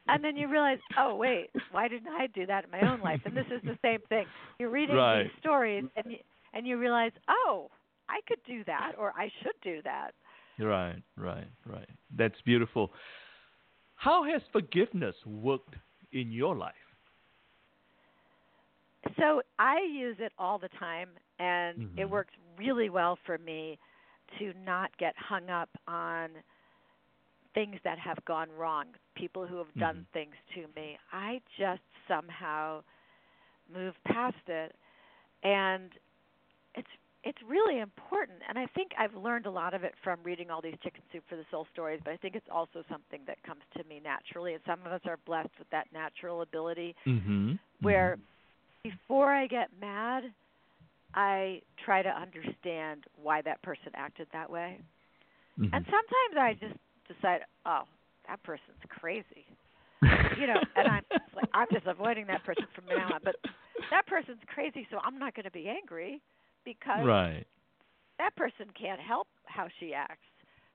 and 0.09 0.23
then 0.23 0.35
you 0.37 0.49
realize, 0.49 0.79
oh 0.97 1.15
wait, 1.15 1.49
why 1.69 1.87
didn't 1.87 2.13
I 2.13 2.27
do 2.27 2.45
that 2.47 2.65
in 2.65 2.71
my 2.71 2.83
own 2.83 3.01
life? 3.01 3.21
And 3.25 3.35
this 3.35 3.47
is 3.51 3.61
the 3.65 3.77
same 3.81 4.01
thing. 4.09 4.29
You're 4.59 4.69
reading 4.71 5.09
Right. 5.09 5.11
these 5.11 5.29
stories, 5.39 5.85
and 5.95 6.11
you, 6.11 6.17
and 6.53 6.67
you 6.67 6.77
realize, 6.77 7.11
oh, 7.29 7.69
I 8.09 8.19
could 8.27 8.39
do 8.45 8.63
that, 8.65 8.93
or 8.97 9.13
I 9.15 9.29
should 9.41 9.55
do 9.63 9.81
that. 9.83 10.11
Right, 10.59 11.01
right, 11.17 11.47
right. 11.65 11.89
That's 12.15 12.39
beautiful. 12.41 12.91
How 13.95 14.23
has 14.23 14.41
forgiveness 14.51 15.15
worked 15.25 15.75
in 16.11 16.31
your 16.31 16.55
life? 16.55 16.73
So 19.17 19.41
I 19.59 19.79
use 19.81 20.17
it 20.19 20.31
all 20.37 20.57
the 20.59 20.69
time, 20.79 21.09
and 21.39 21.81
it 21.97 22.09
Mhm. 22.09 22.09
works 22.09 22.33
really 22.57 22.89
well 22.89 23.17
for 23.25 23.37
me 23.37 23.79
to 24.39 24.53
not 24.65 24.95
get 24.97 25.13
hung 25.17 25.49
up 25.49 25.69
on 25.87 26.29
things 27.53 27.77
that 27.83 27.99
have 27.99 28.23
gone 28.25 28.49
wrong, 28.57 28.85
people 29.15 29.45
who 29.45 29.57
have 29.57 29.73
done 29.75 30.05
Mhm. 30.09 30.13
things 30.13 30.35
to 30.55 30.67
me. 30.75 30.97
I 31.11 31.41
just 31.57 31.81
somehow 32.07 32.83
move 33.67 33.95
past 34.03 34.47
it, 34.47 34.75
and 35.43 35.91
it's 36.75 36.89
it's 37.23 37.41
really 37.43 37.79
important. 37.79 38.41
And 38.49 38.57
I 38.57 38.65
think 38.67 38.93
I've 38.97 39.13
learned 39.13 39.45
a 39.45 39.51
lot 39.51 39.75
of 39.75 39.83
it 39.83 39.93
from 40.03 40.23
reading 40.23 40.49
all 40.49 40.59
these 40.59 40.79
Chicken 40.81 41.03
Soup 41.11 41.23
for 41.27 41.35
the 41.35 41.45
Soul 41.51 41.67
stories, 41.71 42.01
but 42.03 42.11
I 42.11 42.17
think 42.17 42.35
it's 42.35 42.49
also 42.49 42.83
something 42.89 43.23
that 43.27 43.43
comes 43.43 43.61
to 43.77 43.83
me 43.83 43.99
naturally. 44.03 44.55
And 44.55 44.63
some 44.65 44.79
of 44.87 44.91
us 44.91 45.01
are 45.05 45.17
blessed 45.17 45.51
with 45.59 45.69
that 45.69 45.91
natural 45.93 46.41
ability 46.41 46.95
Mm-hmm. 47.05 47.53
where 47.81 48.17
before 48.83 49.31
I 49.31 49.45
get 49.45 49.69
mad, 49.79 50.33
I 51.13 51.61
try 51.85 52.01
to 52.01 52.09
understand 52.09 53.05
why 53.21 53.41
that 53.43 53.61
person 53.61 53.91
acted 53.93 54.27
that 54.33 54.49
way. 54.49 54.79
Mm-hmm. 55.59 55.75
And 55.75 55.85
sometimes 55.85 56.37
I 56.39 56.53
just 56.53 56.79
decide, 57.13 57.41
oh, 57.65 57.83
that 58.27 58.41
person's 58.43 58.79
crazy. 58.89 59.45
You 60.35 60.47
know, 60.47 60.63
and 60.75 60.87
I'm 60.87 61.03
just 61.11 61.23
like 61.35 61.47
I'm 61.53 61.67
just 61.71 61.85
avoiding 61.87 62.27
that 62.27 62.43
person 62.43 62.67
from 62.75 62.87
now 62.87 63.11
on. 63.13 63.21
But 63.23 63.35
that 63.91 64.05
person's 64.07 64.41
crazy, 64.47 64.87
so 64.91 64.97
I'm 65.03 65.17
not 65.19 65.35
going 65.35 65.45
to 65.45 65.51
be 65.51 65.67
angry 65.69 66.21
because 66.65 67.05
right. 67.05 67.45
that 68.17 68.35
person 68.35 68.67
can't 68.79 68.99
help 68.99 69.27
how 69.45 69.67
she 69.79 69.93
acts. 69.93 70.27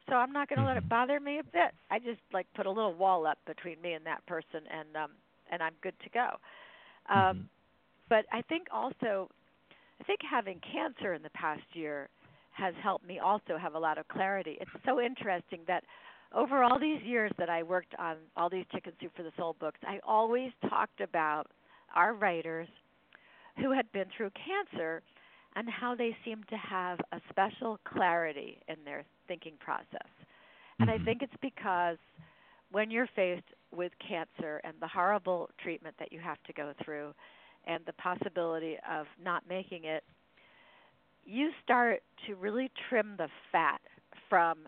So 0.08 0.16
I'm 0.16 0.32
not 0.32 0.48
going 0.48 0.58
to 0.58 0.64
let 0.64 0.76
Mhm. 0.76 0.78
it 0.78 0.88
bother 0.88 1.20
me 1.20 1.38
a 1.38 1.44
bit. 1.44 1.72
I 1.90 1.98
just 1.98 2.20
like 2.32 2.46
put 2.54 2.66
a 2.66 2.70
little 2.70 2.94
wall 2.94 3.26
up 3.26 3.38
between 3.46 3.80
me 3.82 3.92
and 3.94 4.04
that 4.06 4.24
person, 4.26 4.62
and 4.70 4.96
um, 4.96 5.10
and 5.50 5.62
I'm 5.62 5.74
good 5.82 5.94
to 6.04 6.10
go. 6.10 6.28
Um, 7.08 7.36
Mhm. 7.36 7.48
but 8.08 8.24
I 8.32 8.42
think 8.42 8.68
also, 8.72 9.28
I 10.00 10.04
think 10.04 10.20
having 10.28 10.60
cancer 10.60 11.14
in 11.14 11.22
the 11.22 11.30
past 11.30 11.62
year 11.74 12.08
has 12.52 12.74
helped 12.82 13.06
me 13.06 13.18
also 13.18 13.56
have 13.58 13.74
a 13.74 13.78
lot 13.78 13.98
of 13.98 14.08
clarity. 14.08 14.58
It's 14.60 14.70
so 14.84 15.00
interesting 15.00 15.60
that 15.66 15.84
over 16.34 16.62
all 16.62 16.78
these 16.78 17.02
years 17.02 17.32
that 17.38 17.48
I 17.48 17.62
worked 17.62 17.94
on 17.98 18.16
all 18.36 18.50
these 18.50 18.66
Chicken 18.72 18.92
Soup 19.00 19.12
for 19.16 19.22
the 19.22 19.32
Soul 19.36 19.56
books, 19.58 19.78
I 19.86 20.00
always 20.06 20.52
talked 20.68 21.00
about 21.00 21.46
our 21.94 22.14
writers 22.14 22.68
who 23.56 23.72
had 23.72 23.90
been 23.92 24.06
through 24.16 24.30
cancer 24.30 25.02
and 25.54 25.68
how 25.68 25.94
they 25.94 26.16
seemed 26.24 26.46
to 26.48 26.56
have 26.56 27.00
a 27.12 27.20
special 27.30 27.78
clarity 27.84 28.60
in 28.68 28.76
their 28.84 29.04
thinking 29.26 29.54
process. 29.58 30.08
And 30.80 30.90
I 30.90 30.98
Mhm. 30.98 31.04
think 31.04 31.22
it's 31.22 31.36
because 31.40 31.96
when 32.70 32.90
you're 32.90 33.08
faced 33.16 33.54
with 33.70 33.92
cancer 33.98 34.60
and 34.64 34.74
the 34.80 34.88
horrible 34.88 35.50
treatment 35.58 35.96
that 35.98 36.12
you 36.12 36.20
have 36.20 36.42
to 36.44 36.52
go 36.52 36.74
through 36.84 37.14
and 37.66 37.84
the 37.86 37.92
possibility 37.94 38.76
of 38.90 39.06
not 39.22 39.48
making 39.48 39.84
it, 39.84 40.04
you 41.24 41.50
start 41.62 42.02
to 42.26 42.34
really 42.34 42.70
trim 42.88 43.16
the 43.16 43.28
fat 43.50 43.80
from 44.28 44.58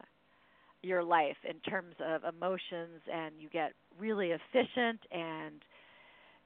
your 0.83 1.03
life 1.03 1.37
in 1.49 1.59
terms 1.71 1.95
of 2.05 2.23
emotions 2.25 3.01
and 3.13 3.35
you 3.39 3.49
get 3.51 3.73
really 3.99 4.31
efficient 4.31 5.01
and 5.11 5.63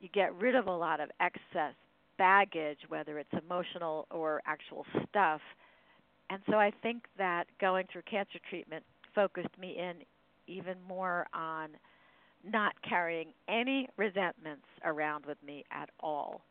you 0.01 0.09
get 0.13 0.35
rid 0.35 0.55
of 0.55 0.67
a 0.67 0.73
lot 0.73 1.01
of 1.01 1.11
excess 1.21 1.75
baggage 2.19 2.79
whether 2.89 3.19
it's 3.19 3.31
emotional 3.45 4.07
or 4.11 4.43
actual 4.47 4.85
stuff 5.09 5.41
and 6.31 6.41
so 6.49 6.57
i 6.57 6.71
think 6.83 7.05
that 7.19 7.45
going 7.61 7.87
through 7.93 8.03
cancer 8.11 8.39
treatment 8.49 8.85
focused 9.15 9.57
me 9.59 9.77
in 9.79 9.97
even 10.47 10.77
more 10.87 11.27
on 11.35 11.71
not 12.45 12.75
carrying 12.89 13.29
any 13.49 13.89
resentments 13.97 14.67
around 14.85 15.25
with 15.27 15.39
me 15.45 15.65
at 15.73 15.89
all 16.01 16.43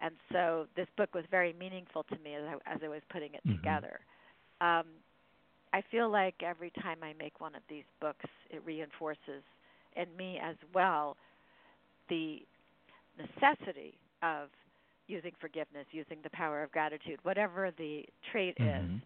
and 0.00 0.14
so 0.32 0.66
this 0.76 0.86
book 0.96 1.14
was 1.14 1.24
very 1.30 1.52
meaningful 1.58 2.04
to 2.04 2.18
me 2.18 2.34
as 2.34 2.42
I, 2.44 2.72
as 2.74 2.80
I 2.84 2.88
was 2.88 3.02
putting 3.10 3.34
it 3.34 3.42
Mhm. 3.46 3.52
together. 3.52 4.00
Um, 4.60 4.86
I 5.72 5.82
feel 5.90 6.08
like 6.08 6.34
every 6.42 6.70
time 6.82 6.98
I 7.02 7.12
make 7.14 7.40
one 7.40 7.54
of 7.54 7.62
these 7.68 7.84
books, 8.00 8.24
it 8.50 8.62
reinforces 8.64 9.42
in 9.96 10.14
me 10.16 10.38
as 10.42 10.56
well 10.74 11.16
the 12.08 12.46
necessity 13.18 13.98
of 14.22 14.48
using 15.06 15.32
forgiveness, 15.40 15.86
using 15.90 16.18
the 16.22 16.30
power 16.30 16.62
of 16.62 16.70
gratitude, 16.72 17.18
whatever 17.24 17.70
the 17.78 18.04
trait 18.30 18.56
is. 18.60 18.90
Mhm. 18.90 19.02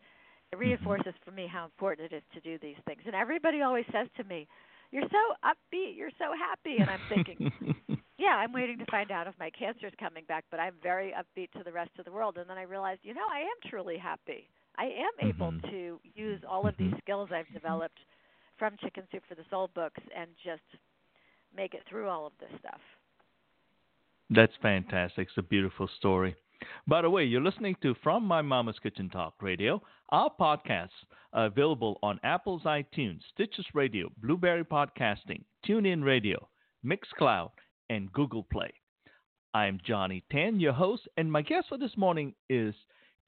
It 0.53 0.57
reinforces 0.59 1.15
for 1.25 1.31
me 1.33 1.47
how 1.47 1.65
important 1.65 2.13
it 2.13 2.17
is 2.17 2.23
to 2.35 2.41
do 2.41 2.59
these 2.59 2.77
things. 2.87 3.03
And 3.07 3.15
everybody 3.15 3.63
always 3.63 3.87
says 3.93 4.09
to 4.17 4.25
me, 4.25 4.47
"You're 4.91 5.09
so 5.09 5.37
upbeat, 5.45 5.97
you're 5.97 6.11
so 6.19 6.35
happy," 6.35 6.79
and 6.79 6.91
I'm 6.91 7.03
thinking, 7.09 7.39
yeah, 8.19 8.37
I'm 8.37 8.53
waiting 8.53 8.79
to 8.79 8.87
find 8.87 9.11
out 9.11 9.27
if 9.27 9.39
my 9.39 9.51
cancer 9.51 9.87
is 9.87 9.95
coming 9.97 10.25
back, 10.25 10.45
but 10.51 10.61
I'm 10.61 10.75
very 10.83 11.13
upbeat 11.13 11.51
to 11.53 11.63
the 11.65 11.73
rest 11.73 11.99
of 11.99 12.05
the 12.05 12.13
world. 12.13 12.39
And 12.39 12.49
then 12.49 12.59
I 12.59 12.63
realized, 12.63 13.05
you 13.05 13.15
know, 13.15 13.27
I 13.31 13.41
am 13.41 13.71
truly 13.71 13.97
happy. 13.99 14.49
I 14.77 14.87
am 14.87 15.29
able 15.29 15.53
Mhm. 15.53 15.71
to 15.71 16.01
use 16.15 16.43
all 16.45 16.67
of 16.67 16.77
these 16.77 16.93
Mhm. 16.93 17.01
skills 17.01 17.31
I've 17.33 17.53
developed 17.53 17.99
from 18.57 18.77
Chicken 18.79 19.07
Soup 19.11 19.25
for 19.27 19.35
the 19.35 19.45
Soul 19.45 19.69
books 19.69 20.03
and 20.15 20.35
just 20.39 20.63
make 21.53 21.75
it 21.75 21.85
through 21.85 22.09
all 22.09 22.27
of 22.27 22.37
this 22.39 22.51
stuff. 22.59 22.81
That's 24.31 24.57
fantastic. 24.57 25.29
It's 25.29 25.37
a 25.37 25.43
beautiful 25.43 25.89
story. 25.89 26.35
By 26.87 27.03
the 27.03 27.11
way, 27.11 27.25
you're 27.25 27.43
listening 27.43 27.75
to 27.83 27.95
From 27.95 28.25
My 28.25 28.41
Mama's 28.41 28.79
Kitchen 28.79 29.11
Talk 29.11 29.43
Radio. 29.43 29.83
Our 30.11 30.31
podcasts 30.31 31.05
are 31.33 31.47
available 31.47 31.99
on 32.03 32.21
Apple's 32.23 32.63
iTunes, 32.63 33.23
Stitcher 33.25 33.65
Radio, 33.75 34.11
Blubrry 34.19 34.65
Podcasting, 34.65 35.45
TuneIn 35.67 36.05
Radio, 36.05 36.49
Mixcloud, 36.85 37.51
and 37.91 38.13
Google 38.13 38.45
Play. 38.45 38.73
I'm 39.55 39.81
Johnny 39.85 40.23
Tan, 40.31 40.61
your 40.61 40.73
host, 40.73 41.09
and 41.17 41.31
my 41.31 41.43
guest 41.43 41.69
for 41.69 41.77
this 41.77 41.97
morning 41.97 42.35
is 42.49 42.75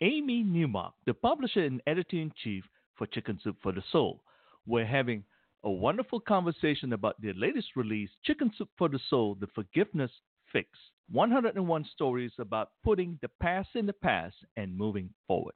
Amy 0.00 0.42
Newmark, 0.42 0.94
the 1.06 1.14
publisher 1.14 1.64
and 1.64 1.80
editor 1.86 2.16
in 2.16 2.32
chief 2.42 2.64
for 2.96 3.06
Chicken 3.06 3.38
Soup 3.42 3.56
for 3.62 3.72
the 3.72 3.82
Soul. 3.92 4.22
We're 4.66 4.86
having 4.86 5.24
a 5.62 5.70
wonderful 5.70 6.20
conversation 6.20 6.92
about 6.92 7.20
their 7.22 7.34
latest 7.34 7.68
release, 7.76 8.10
Chicken 8.24 8.50
Soup 8.56 8.68
for 8.76 8.88
the 8.88 8.98
Soul 9.08 9.36
The 9.40 9.46
Forgiveness 9.54 10.10
Fix 10.52 10.68
101 11.10 11.86
Stories 11.92 12.32
About 12.38 12.70
Putting 12.82 13.18
the 13.22 13.30
Past 13.40 13.68
in 13.74 13.86
the 13.86 13.92
Past 13.92 14.34
and 14.56 14.76
Moving 14.76 15.10
Forward. 15.26 15.54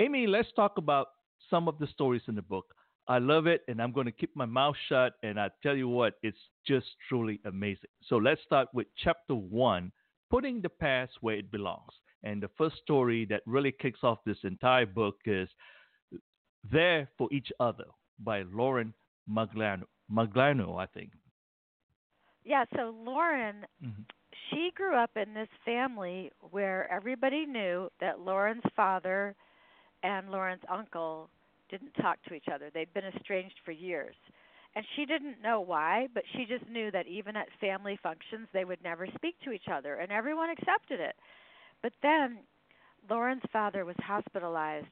Amy, 0.00 0.26
let's 0.26 0.52
talk 0.54 0.78
about 0.78 1.08
some 1.48 1.68
of 1.68 1.78
the 1.78 1.86
stories 1.86 2.22
in 2.28 2.34
the 2.34 2.42
book. 2.42 2.66
I 3.08 3.18
love 3.18 3.46
it, 3.46 3.62
and 3.68 3.80
I'm 3.80 3.92
going 3.92 4.06
to 4.06 4.12
keep 4.12 4.36
my 4.36 4.44
mouth 4.44 4.76
shut. 4.88 5.14
And 5.22 5.40
I 5.40 5.48
tell 5.62 5.74
you 5.74 5.88
what, 5.88 6.14
it's 6.22 6.38
just 6.66 6.86
truly 7.08 7.40
amazing. 7.46 7.88
So 8.06 8.16
let's 8.16 8.42
start 8.42 8.68
with 8.74 8.86
chapter 9.02 9.34
one 9.34 9.90
Putting 10.30 10.60
the 10.60 10.68
Past 10.68 11.12
Where 11.22 11.36
It 11.36 11.50
Belongs. 11.50 11.92
And 12.22 12.42
the 12.42 12.50
first 12.56 12.76
story 12.78 13.24
that 13.26 13.42
really 13.46 13.72
kicks 13.72 14.00
off 14.02 14.18
this 14.24 14.38
entire 14.44 14.86
book 14.86 15.16
is 15.24 15.48
There 16.70 17.08
for 17.16 17.28
Each 17.30 17.50
Other 17.60 17.86
by 18.18 18.42
Lauren 18.42 18.92
Maglano, 19.30 19.84
Maglano 20.10 20.78
I 20.78 20.86
think. 20.86 21.12
Yeah, 22.44 22.64
so 22.74 22.90
Lauren, 23.04 23.66
Mhm. 23.82 24.04
she 24.48 24.70
grew 24.70 24.94
up 24.94 25.16
in 25.16 25.34
this 25.34 25.50
family 25.64 26.32
where 26.50 26.90
everybody 26.90 27.46
knew 27.46 27.90
that 28.00 28.20
Lauren's 28.20 28.64
father 28.74 29.36
and 30.02 30.30
Lauren's 30.30 30.64
uncle 30.68 31.30
didn't 31.68 31.92
talk 31.94 32.22
to 32.22 32.34
each 32.34 32.48
other. 32.48 32.70
They'd 32.70 32.92
been 32.94 33.04
estranged 33.04 33.58
for 33.64 33.72
years. 33.72 34.16
And 34.74 34.86
she 34.94 35.06
didn't 35.06 35.40
know 35.40 35.60
why, 35.60 36.08
but 36.14 36.24
she 36.28 36.44
just 36.46 36.66
knew 36.68 36.90
that 36.90 37.06
even 37.06 37.36
at 37.36 37.50
family 37.60 37.96
functions, 37.96 38.48
they 38.52 38.64
would 38.64 38.82
never 38.82 39.06
speak 39.08 39.38
to 39.40 39.50
each 39.50 39.68
other, 39.68 39.96
and 39.96 40.12
everyone 40.12 40.50
accepted 40.50 41.00
it. 41.00 41.16
But 41.82 41.92
then 42.02 42.38
Lauren's 43.08 43.42
father 43.52 43.84
was 43.84 43.96
hospitalized 44.00 44.86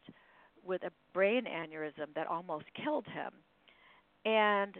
with 0.64 0.82
a 0.82 0.90
brain 1.12 1.44
aneurysm 1.44 2.14
that 2.14 2.26
almost 2.26 2.64
killed 2.82 3.06
him. 3.06 3.32
And 4.24 4.74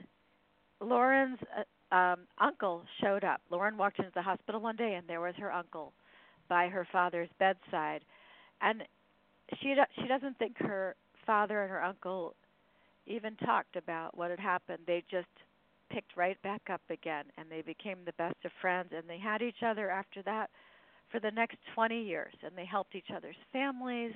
Lauren's 0.81 1.39
uh, 1.57 1.95
um, 1.95 2.21
uncle 2.39 2.83
showed 3.01 3.25
up. 3.25 3.41
Lauren 3.51 3.77
walked 3.77 3.99
into 3.99 4.11
the 4.15 4.23
hospital 4.23 4.61
one 4.61 4.77
day, 4.77 4.95
and 4.95 5.07
there 5.09 5.21
was 5.21 5.35
her 5.39 5.53
uncle 5.53 5.93
by 6.49 6.69
her 6.69 6.87
father's 6.91 7.29
bedside. 7.39 8.01
And 8.61 8.83
she 9.61 9.75
she 10.01 10.09
doesn't 10.09 10.39
think 10.39 10.59
her 10.59 10.97
father 11.25 11.63
and 11.63 11.71
her 11.71 11.83
uncle 11.83 12.35
even 13.07 13.37
talked 13.37 13.77
about 13.77 14.17
what 14.17 14.31
had 14.31 14.41
happened. 14.41 14.81
They 14.87 15.05
just 15.11 15.29
picked 15.91 16.17
right 16.17 16.41
back 16.43 16.63
up 16.71 16.83
again, 16.91 17.25
and 17.39 17.49
they 17.49 17.63
became 17.63 17.99
the 18.05 18.13
best 18.15 18.37
of 18.45 18.51
friends. 18.61 18.91
And 18.97 19.09
they 19.09 19.19
had 19.19 19.43
each 19.43 19.63
other 19.65 19.91
after 19.91 20.23
that 20.23 20.51
for 21.11 21.21
the 21.21 21.31
next 21.31 21.57
20 21.75 22.03
years, 22.03 22.35
and 22.43 22.57
they 22.57 22.65
helped 22.67 22.95
each 22.95 23.11
other's 23.15 23.37
families. 23.53 24.13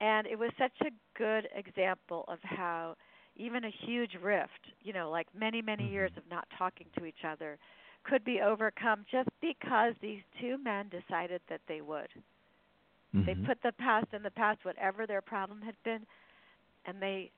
And 0.00 0.26
it 0.26 0.38
was 0.38 0.50
such 0.58 0.74
a 0.82 0.90
good 1.18 1.48
example 1.54 2.24
of 2.28 2.38
how 2.42 2.96
even 3.36 3.64
a 3.64 3.70
huge 3.86 4.14
rift, 4.22 4.72
you 4.80 4.92
know, 4.92 5.10
like 5.10 5.26
many, 5.34 5.62
many 5.62 5.88
Mm-hmm. 5.88 5.90
years 5.90 6.12
of 6.16 6.24
not 6.30 6.46
talking 6.58 6.86
to 6.98 7.04
each 7.04 7.24
other, 7.26 7.58
could 8.04 8.24
be 8.24 8.40
overcome 8.40 9.04
just 9.10 9.28
because 9.40 9.94
these 10.00 10.22
two 10.40 10.58
men 10.58 10.88
decided 10.88 11.40
that 11.48 11.60
they 11.68 11.80
would. 11.80 12.08
They 13.26 13.34
Mhm. 13.34 13.44
put 13.44 13.60
the 13.62 13.72
past 13.72 14.12
in 14.12 14.22
the 14.22 14.30
past, 14.30 14.64
whatever 14.64 15.06
their 15.06 15.22
problem 15.22 15.62
had 15.62 15.76
been, 15.84 16.06
and 16.86 17.00
they 17.02 17.30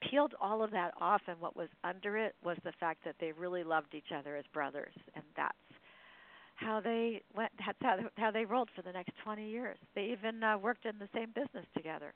peeled 0.00 0.34
all 0.40 0.62
of 0.62 0.70
that 0.72 0.94
off. 1.00 1.22
And 1.28 1.40
what 1.40 1.56
was 1.56 1.68
under 1.84 2.16
it 2.16 2.34
was 2.42 2.56
the 2.64 2.72
fact 2.72 3.04
that 3.04 3.16
they 3.20 3.32
really 3.32 3.64
loved 3.64 3.94
each 3.94 4.12
other 4.14 4.36
as 4.36 4.44
brothers, 4.52 4.94
and 5.14 5.24
that's 5.36 5.56
how 6.56 6.80
they 6.80 7.22
went. 7.34 7.52
That's 7.64 7.78
how 7.80 7.98
how 8.16 8.30
they 8.30 8.44
rolled 8.44 8.68
for 8.74 8.82
the 8.82 8.92
next 8.92 9.12
20 9.24 9.48
years. 9.48 9.78
They 9.94 10.04
even 10.18 10.42
uh, 10.42 10.58
worked 10.58 10.84
in 10.86 10.98
the 10.98 11.08
same 11.14 11.28
business 11.34 11.66
together. 11.76 12.12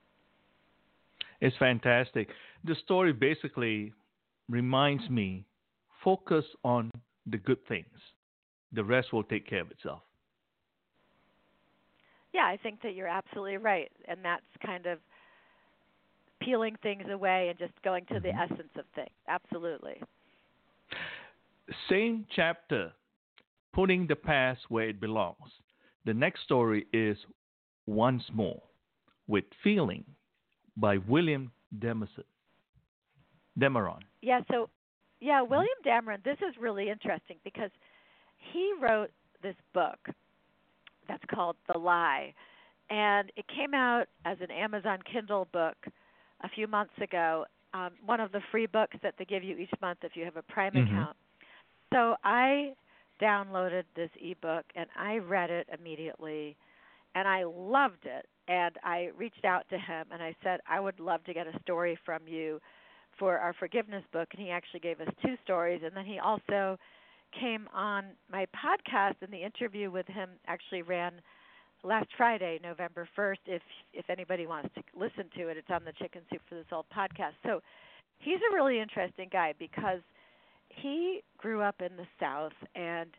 It's 1.40 1.57
fantastic. 1.57 2.29
The 2.64 2.74
story 2.85 3.12
basically 3.12 3.92
reminds 4.48 5.09
me 5.09 5.46
focus 6.05 6.44
on 6.64 6.90
the 7.26 7.38
good 7.38 7.64
things. 7.66 7.87
The 8.72 8.85
rest 8.85 9.12
will 9.12 9.24
take 9.24 9.48
care 9.48 9.61
of 9.61 9.70
itself. 9.70 10.03
Yeah, 12.33 12.44
I 12.44 12.59
think 12.62 12.81
that 12.83 12.94
you're 12.94 13.09
absolutely 13.09 13.57
right, 13.57 13.90
and 14.07 14.20
that's 14.22 14.44
kind 14.64 14.87
of 14.87 14.98
peeling 16.40 16.76
things 16.83 17.05
away 17.11 17.48
and 17.48 17.59
just 17.59 17.72
going 17.83 18.07
to 18.07 18.20
the 18.20 18.29
Mhm. 18.29 18.40
essence 18.40 18.76
of 18.76 18.87
things. 18.94 19.11
Absolutely. 19.26 20.00
Same 21.88 22.26
chapter, 22.31 22.92
putting 23.72 24.06
the 24.06 24.16
past 24.16 24.61
where 24.68 24.88
it 24.88 25.00
belongs. 25.00 25.37
The 26.04 26.14
next 26.14 26.42
story 26.42 26.87
is 26.92 27.16
Once 27.87 28.22
More 28.33 28.62
with 29.26 29.44
Feeling 29.62 30.04
by 30.76 30.98
William 30.98 31.52
Demerson. 31.78 32.24
Dameron. 33.59 34.00
Yeah, 34.22 34.40
so 34.50 34.70
yeah, 35.20 35.42
William 35.42 35.68
Dameron, 35.85 36.22
this 36.24 36.38
is 36.38 36.54
really 36.59 36.88
interesting 36.88 37.37
because 37.44 37.70
he 38.52 38.72
wrote 38.80 39.11
this 39.42 39.56
book 39.74 39.98
that's 41.09 41.24
called 41.33 41.56
The 41.72 41.78
Lie. 41.78 42.35
And 42.88 43.30
it 43.37 43.44
came 43.54 43.74
out 43.74 44.06
as 44.24 44.38
an 44.40 44.50
Amazon 44.50 44.98
Kindle 45.11 45.46
book 45.52 45.76
a 46.42 46.48
few 46.48 46.66
months 46.66 46.94
ago, 47.00 47.44
um, 47.74 47.90
one 48.04 48.20
of 48.20 48.33
the 48.33 48.40
free 48.50 48.66
books 48.66 48.96
that 49.02 49.14
they 49.18 49.24
give 49.24 49.44
you 49.44 49.56
each 49.56 49.70
month 49.80 49.98
if 50.02 50.16
you 50.16 50.24
have 50.24 50.37
a 50.37 50.42
Prime 50.42 50.72
Mhm. 50.72 50.90
account. 50.90 51.16
So 51.92 52.16
I 52.24 52.74
downloaded 53.20 53.85
this 53.94 54.11
ebook 54.20 54.64
and 54.74 54.87
I 54.98 55.18
read 55.18 55.50
it 55.50 55.68
immediately 55.78 56.56
and 57.14 57.26
I 57.26 57.44
loved 57.44 58.04
it. 58.04 58.26
And 58.48 58.76
I 58.83 59.11
reached 59.16 59.44
out 59.44 59.68
to 59.70 59.78
him 59.78 60.06
and 60.12 60.22
I 60.22 60.35
said, 60.42 60.61
I 60.68 60.80
would 60.80 60.98
love 60.98 61.22
to 61.24 61.35
get 61.35 61.46
a 61.46 61.61
story 61.62 61.98
from 62.04 62.22
you 62.26 62.61
for 63.18 63.38
our 63.38 63.52
forgiveness 63.52 64.04
book. 64.12 64.28
And 64.33 64.42
he 64.42 64.50
actually 64.50 64.80
gave 64.80 65.00
us 65.00 65.09
two 65.24 65.35
stories. 65.44 65.83
And 65.85 65.96
then 65.96 66.04
he 66.04 66.18
also 66.18 66.78
came 67.38 67.68
on 67.72 68.06
my 68.30 68.46
podcast, 68.46 69.14
and 69.22 69.33
the 69.33 69.44
interview 69.44 69.90
with 69.90 70.06
him 70.06 70.30
actually 70.46 70.83
ran 70.83 71.12
last 71.83 72.09
Friday, 72.16 72.59
November 72.62 73.09
1st. 73.16 73.38
If 73.46 73.62
if 73.92 74.09
anybody 74.11 74.46
wants 74.46 74.70
to 74.74 74.83
listen 74.98 75.24
to 75.37 75.48
it, 75.48 75.56
it's 75.56 75.70
on 75.70 75.85
the 75.85 75.92
Chicken 75.92 76.22
Soup 76.30 76.40
for 76.48 76.56
the 76.56 76.64
Soul 76.68 76.87
podcast. 76.94 77.35
So 77.44 77.62
he's 78.18 78.40
a 78.50 78.54
really 78.54 78.80
interesting 78.80 79.28
guy 79.30 79.54
because 79.59 80.00
he 80.70 81.22
grew 81.38 81.62
up 81.62 81.80
in 81.80 81.96
the 81.96 82.06
South 82.20 82.52
and 82.74 83.11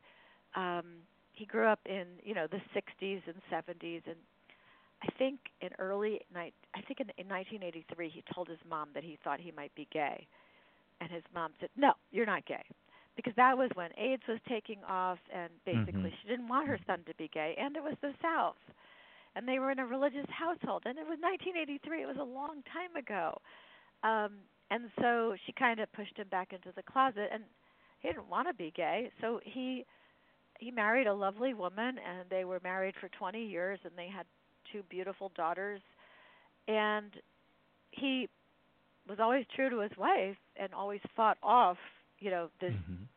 um 0.56 0.86
he 1.34 1.46
grew 1.46 1.68
up 1.68 1.80
in 1.86 2.06
you 2.24 2.34
know 2.34 2.48
the 2.48 2.62
60s 2.76 3.22
and 3.28 3.36
70s 3.50 4.02
and 4.08 4.18
I 5.04 5.08
think 5.18 5.40
in 5.62 5.70
early 5.80 6.22
night 6.34 6.54
I 6.76 6.82
think 6.82 7.00
in, 7.02 7.10
in 7.18 7.28
1983 7.28 8.10
he 8.10 8.24
told 8.34 8.48
his 8.50 8.60
mom 8.70 8.90
that 8.94 9.04
he 9.04 9.18
thought 9.24 9.40
he 9.40 9.52
might 9.52 9.74
be 9.76 9.88
gay. 9.92 10.28
And 11.02 11.12
his 11.12 11.24
mom 11.34 11.52
said 11.60 11.70
no 11.76 11.94
you're 12.12 12.26
not 12.26 12.46
gay. 12.46 12.64
Because 13.16 13.34
that 13.36 13.58
was 13.58 13.70
when 13.76 13.90
AIDS 13.98 14.24
was 14.28 14.40
taking 14.48 14.80
off 14.88 15.20
and 15.34 15.50
basically 15.66 16.10
Mhm. 16.10 16.20
she 16.22 16.28
didn't 16.30 16.48
want 16.48 16.68
her 16.68 16.80
son 16.88 17.04
to 17.08 17.16
be 17.16 17.30
gay 17.34 17.56
and 17.60 17.76
it 17.76 17.84
was 17.84 17.96
the 18.02 18.14
South. 18.22 18.58
And 19.36 19.48
they 19.48 19.60
were 19.60 19.72
in 19.72 19.80
a 19.80 19.86
religious 19.86 20.28
household 20.30 20.84
and 20.86 20.98
it 20.98 21.08
was 21.08 21.20
1983 21.22 22.04
it 22.04 22.08
was 22.08 22.18
a 22.20 22.24
long 22.24 22.64
time 22.74 22.96
ago. 22.96 23.38
Um 24.04 24.40
and 24.72 24.86
so 25.02 25.36
she 25.46 25.54
kind 25.54 25.80
of 25.80 25.94
pushed 25.94 26.18
him 26.18 26.30
back 26.30 26.54
into 26.54 26.72
the 26.76 26.84
closet 26.84 27.30
and 27.34 27.44
he 28.00 28.10
didn't 28.10 28.30
want 28.30 28.48
to 28.48 28.56
be 28.56 28.74
gay. 28.76 29.12
So 29.22 29.42
he 29.46 29.86
he 30.60 30.72
married 30.72 31.08
a 31.08 31.14
lovely 31.14 31.54
woman 31.54 31.98
and 32.00 32.30
they 32.30 32.46
were 32.46 32.60
married 32.64 32.96
for 33.02 33.10
20 33.10 33.44
years 33.46 33.80
and 33.84 33.94
they 33.98 34.08
had 34.08 34.26
two 34.72 34.84
beautiful 34.90 35.32
daughters. 35.36 35.82
And 36.68 37.12
he 37.92 38.30
was 39.08 39.20
always 39.20 39.46
true 39.56 39.70
to 39.70 39.80
his 39.80 39.92
wife 39.98 40.38
and 40.58 40.74
always 40.74 41.02
fought 41.16 41.38
off 41.44 41.78
you 42.20 42.32
know 42.32 42.50
this 42.62 42.74
Mhm. 42.74 43.08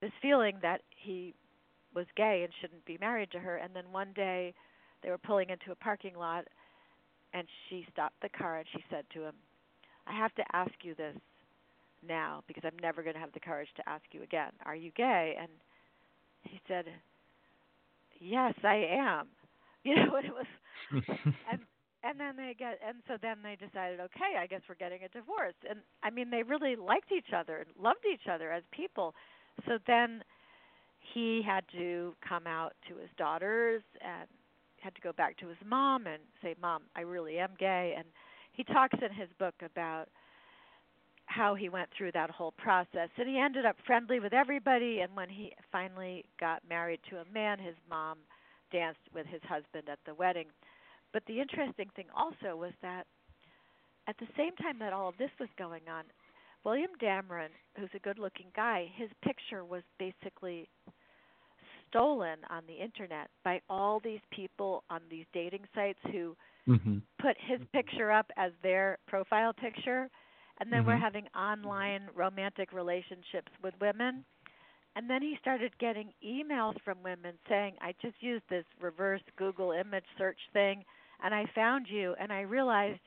this 0.00 0.12
feeling 0.20 0.58
that 0.62 0.82
he 0.90 1.34
was 1.94 2.06
gay 2.16 2.44
and 2.44 2.52
shouldn't 2.60 2.84
be 2.84 2.98
married 2.98 3.30
to 3.32 3.40
her. 3.40 3.56
And 3.58 3.74
then 3.74 3.92
one 3.92 4.12
day 4.14 4.54
they 5.02 5.10
were 5.10 5.18
pulling 5.18 5.50
into 5.50 5.72
a 5.72 5.76
parking 5.76 6.14
lot 6.16 6.46
and 7.32 7.48
she 7.68 7.86
stopped 7.92 8.20
the 8.20 8.28
car 8.30 8.58
and 8.58 8.68
she 8.68 8.84
said 8.90 9.08
to 9.10 9.24
him 9.24 9.34
i 10.06 10.12
have 10.16 10.34
to 10.34 10.44
ask 10.52 10.72
you 10.82 10.94
this 10.94 11.16
now 12.06 12.42
because 12.46 12.62
i'm 12.64 12.78
never 12.82 13.02
going 13.02 13.14
to 13.14 13.20
have 13.20 13.32
the 13.32 13.40
courage 13.40 13.68
to 13.76 13.88
ask 13.88 14.04
you 14.12 14.22
again. 14.22 14.50
Are 14.64 14.76
you 14.76 14.90
gay? 14.96 15.36
And 15.40 15.48
he 16.42 16.60
said 16.68 16.86
yes 18.20 18.54
i 18.64 18.76
am. 18.90 19.28
You 19.84 19.96
know 19.96 20.16
and 20.16 20.24
it 20.24 20.32
was 20.32 20.46
and 21.52 21.60
and 22.02 22.18
then 22.18 22.36
they 22.36 22.54
get 22.58 22.78
and 22.86 22.96
so 23.06 23.16
then 23.20 23.36
they 23.42 23.54
decided 23.56 24.00
okay 24.00 24.36
i 24.40 24.46
guess 24.46 24.62
we're 24.68 24.76
getting 24.76 25.02
a 25.04 25.08
divorce. 25.08 25.54
And 25.68 25.80
i 26.02 26.10
mean 26.10 26.30
they 26.30 26.42
really 26.42 26.74
liked 26.76 27.12
each 27.12 27.32
other 27.36 27.58
and 27.58 27.66
loved 27.82 28.04
each 28.10 28.26
other 28.30 28.50
as 28.50 28.62
people. 28.72 29.14
So 29.66 29.78
then 29.86 30.22
he 31.12 31.42
had 31.46 31.64
to 31.72 32.14
come 32.26 32.46
out 32.46 32.72
to 32.88 32.96
his 32.96 33.10
daughters 33.18 33.82
and 34.00 34.26
had 34.80 34.94
to 34.94 35.00
go 35.02 35.12
back 35.12 35.36
to 35.38 35.48
his 35.48 35.58
mom 35.66 36.06
and 36.06 36.22
say 36.42 36.54
mom 36.60 36.82
i 36.96 37.02
really 37.02 37.38
am 37.38 37.50
gay. 37.58 37.94
And 37.96 38.06
he 38.54 38.64
talks 38.64 38.96
in 39.02 39.12
his 39.12 39.28
book 39.38 39.54
about 39.64 40.06
how 41.26 41.54
he 41.54 41.68
went 41.68 41.88
through 41.96 42.12
that 42.12 42.30
whole 42.30 42.52
process. 42.52 43.08
And 43.16 43.28
he 43.28 43.38
ended 43.38 43.64
up 43.64 43.76
friendly 43.86 44.20
with 44.20 44.32
everybody. 44.32 45.00
And 45.00 45.14
when 45.16 45.28
he 45.28 45.52
finally 45.72 46.24
got 46.38 46.62
married 46.68 47.00
to 47.10 47.16
a 47.16 47.24
man 47.32 47.58
his 47.58 47.74
mom 47.90 48.18
danced 48.72 49.00
with 49.12 49.26
his 49.26 49.40
husband 49.48 49.88
at 49.90 49.98
the 50.06 50.14
wedding. 50.14 50.46
But 51.12 51.24
the 51.26 51.40
interesting 51.40 51.88
thing 51.96 52.06
also 52.14 52.56
was 52.56 52.72
that 52.82 53.06
at 54.06 54.16
the 54.18 54.28
same 54.36 54.54
time 54.56 54.78
that 54.78 54.92
all 54.92 55.08
of 55.08 55.18
this 55.18 55.30
was 55.40 55.48
going 55.58 55.82
on, 55.88 56.04
William 56.64 56.90
Dameron, 57.02 57.50
who's 57.78 57.90
a 57.94 57.98
good 57.98 58.18
looking 58.18 58.46
guy, 58.54 58.90
his 58.96 59.10
picture 59.22 59.64
was 59.64 59.82
basically 59.98 60.68
stolen 61.88 62.38
on 62.50 62.62
the 62.66 62.82
internet 62.82 63.28
by 63.44 63.60
all 63.68 64.00
these 64.02 64.20
people 64.30 64.82
on 64.90 65.00
these 65.10 65.26
dating 65.32 65.64
sites 65.74 65.98
who 66.10 66.36
Mhm. 66.66 67.02
put 67.20 67.36
his 67.38 67.60
picture 67.72 68.10
up 68.10 68.30
as 68.36 68.52
their 68.62 68.98
profile 69.06 69.52
picture 69.52 70.08
and 70.60 70.72
then 70.72 70.84
were 70.84 70.96
Mhm. 70.96 70.98
having 70.98 71.26
online 71.36 72.08
romantic 72.14 72.72
relationships 72.72 73.50
with 73.62 73.74
women 73.80 74.24
and 74.96 75.08
then 75.10 75.22
he 75.22 75.36
started 75.40 75.76
getting 75.78 76.12
emails 76.24 76.74
from 76.84 77.02
women 77.02 77.34
saying 77.48 77.74
i 77.80 77.92
just 78.02 78.16
used 78.20 78.44
this 78.50 78.64
reverse 78.80 79.22
google 79.36 79.72
image 79.72 80.04
search 80.18 80.38
thing 80.52 80.84
and 81.22 81.34
i 81.34 81.44
found 81.54 81.86
you 81.88 82.14
and 82.20 82.32
i 82.32 82.40
realized 82.40 83.00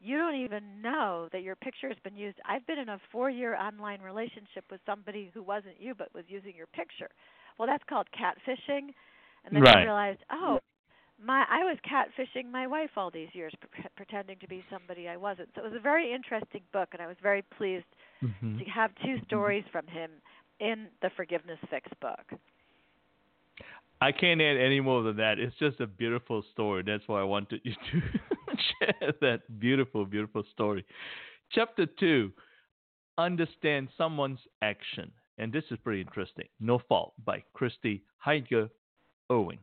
you 0.00 0.16
don't 0.18 0.34
even 0.36 0.80
know 0.82 1.28
that 1.32 1.42
your 1.42 1.56
picture 1.56 1.88
has 1.88 1.98
been 2.04 2.16
used 2.16 2.38
i've 2.48 2.66
been 2.66 2.78
in 2.78 2.88
a 2.90 2.98
four 3.10 3.30
year 3.30 3.56
online 3.56 4.00
relationship 4.00 4.64
with 4.70 4.80
somebody 4.86 5.30
who 5.34 5.42
wasn't 5.42 5.80
you 5.80 5.94
but 5.94 6.12
was 6.14 6.24
using 6.28 6.54
your 6.56 6.66
picture 6.68 7.10
well 7.58 7.66
that's 7.68 7.84
called 7.88 8.06
catfishing 8.18 8.92
and 9.44 9.54
then 9.54 9.64
Right. 9.64 9.66
I 9.66 9.82
realized 9.82 10.20
oh 10.32 10.58
my 11.24 11.44
I 11.48 11.64
was 11.64 11.76
catfishing 11.88 12.50
my 12.50 12.66
wife 12.66 12.90
all 12.96 13.10
these 13.10 13.28
years 13.32 13.52
pre- 13.60 13.84
pretending 13.96 14.38
to 14.40 14.48
be 14.48 14.64
somebody 14.70 15.08
I 15.08 15.16
wasn't. 15.16 15.48
So 15.54 15.62
it 15.62 15.64
was 15.70 15.76
a 15.76 15.80
very 15.80 16.12
interesting 16.12 16.62
book 16.72 16.88
and 16.92 17.00
I 17.02 17.06
was 17.06 17.16
very 17.22 17.42
pleased 17.56 17.86
Mhm. 18.22 18.58
to 18.58 18.64
have 18.70 18.90
two 19.04 19.18
stories 19.26 19.64
from 19.72 19.86
him 19.86 20.10
in 20.60 20.88
the 21.00 21.10
Forgiveness 21.10 21.58
Fix 21.70 21.88
book. 22.00 22.32
I 24.00 24.10
can't 24.12 24.40
add 24.40 24.56
any 24.56 24.80
more 24.80 25.02
than 25.02 25.16
that. 25.16 25.38
It's 25.38 25.56
just 25.58 25.80
a 25.80 25.86
beautiful 25.86 26.42
story. 26.52 26.82
That's 26.82 27.06
why 27.06 27.20
I 27.20 27.24
wanted 27.24 27.60
you 27.64 27.74
to 27.74 28.00
share 28.80 29.12
that 29.20 29.60
beautiful, 29.60 30.04
beautiful 30.04 30.42
story. 30.52 30.84
Chapter 31.50 31.86
two, 31.86 32.32
understand 33.18 33.88
someone's 33.96 34.40
action, 34.62 35.12
and 35.38 35.52
this 35.52 35.64
is 35.70 35.78
pretty 35.84 36.00
interesting. 36.00 36.48
No 36.58 36.78
fault 36.88 37.12
by 37.24 37.44
Christy 37.52 38.02
Heiger 38.26 38.70
Ewing. 39.30 39.58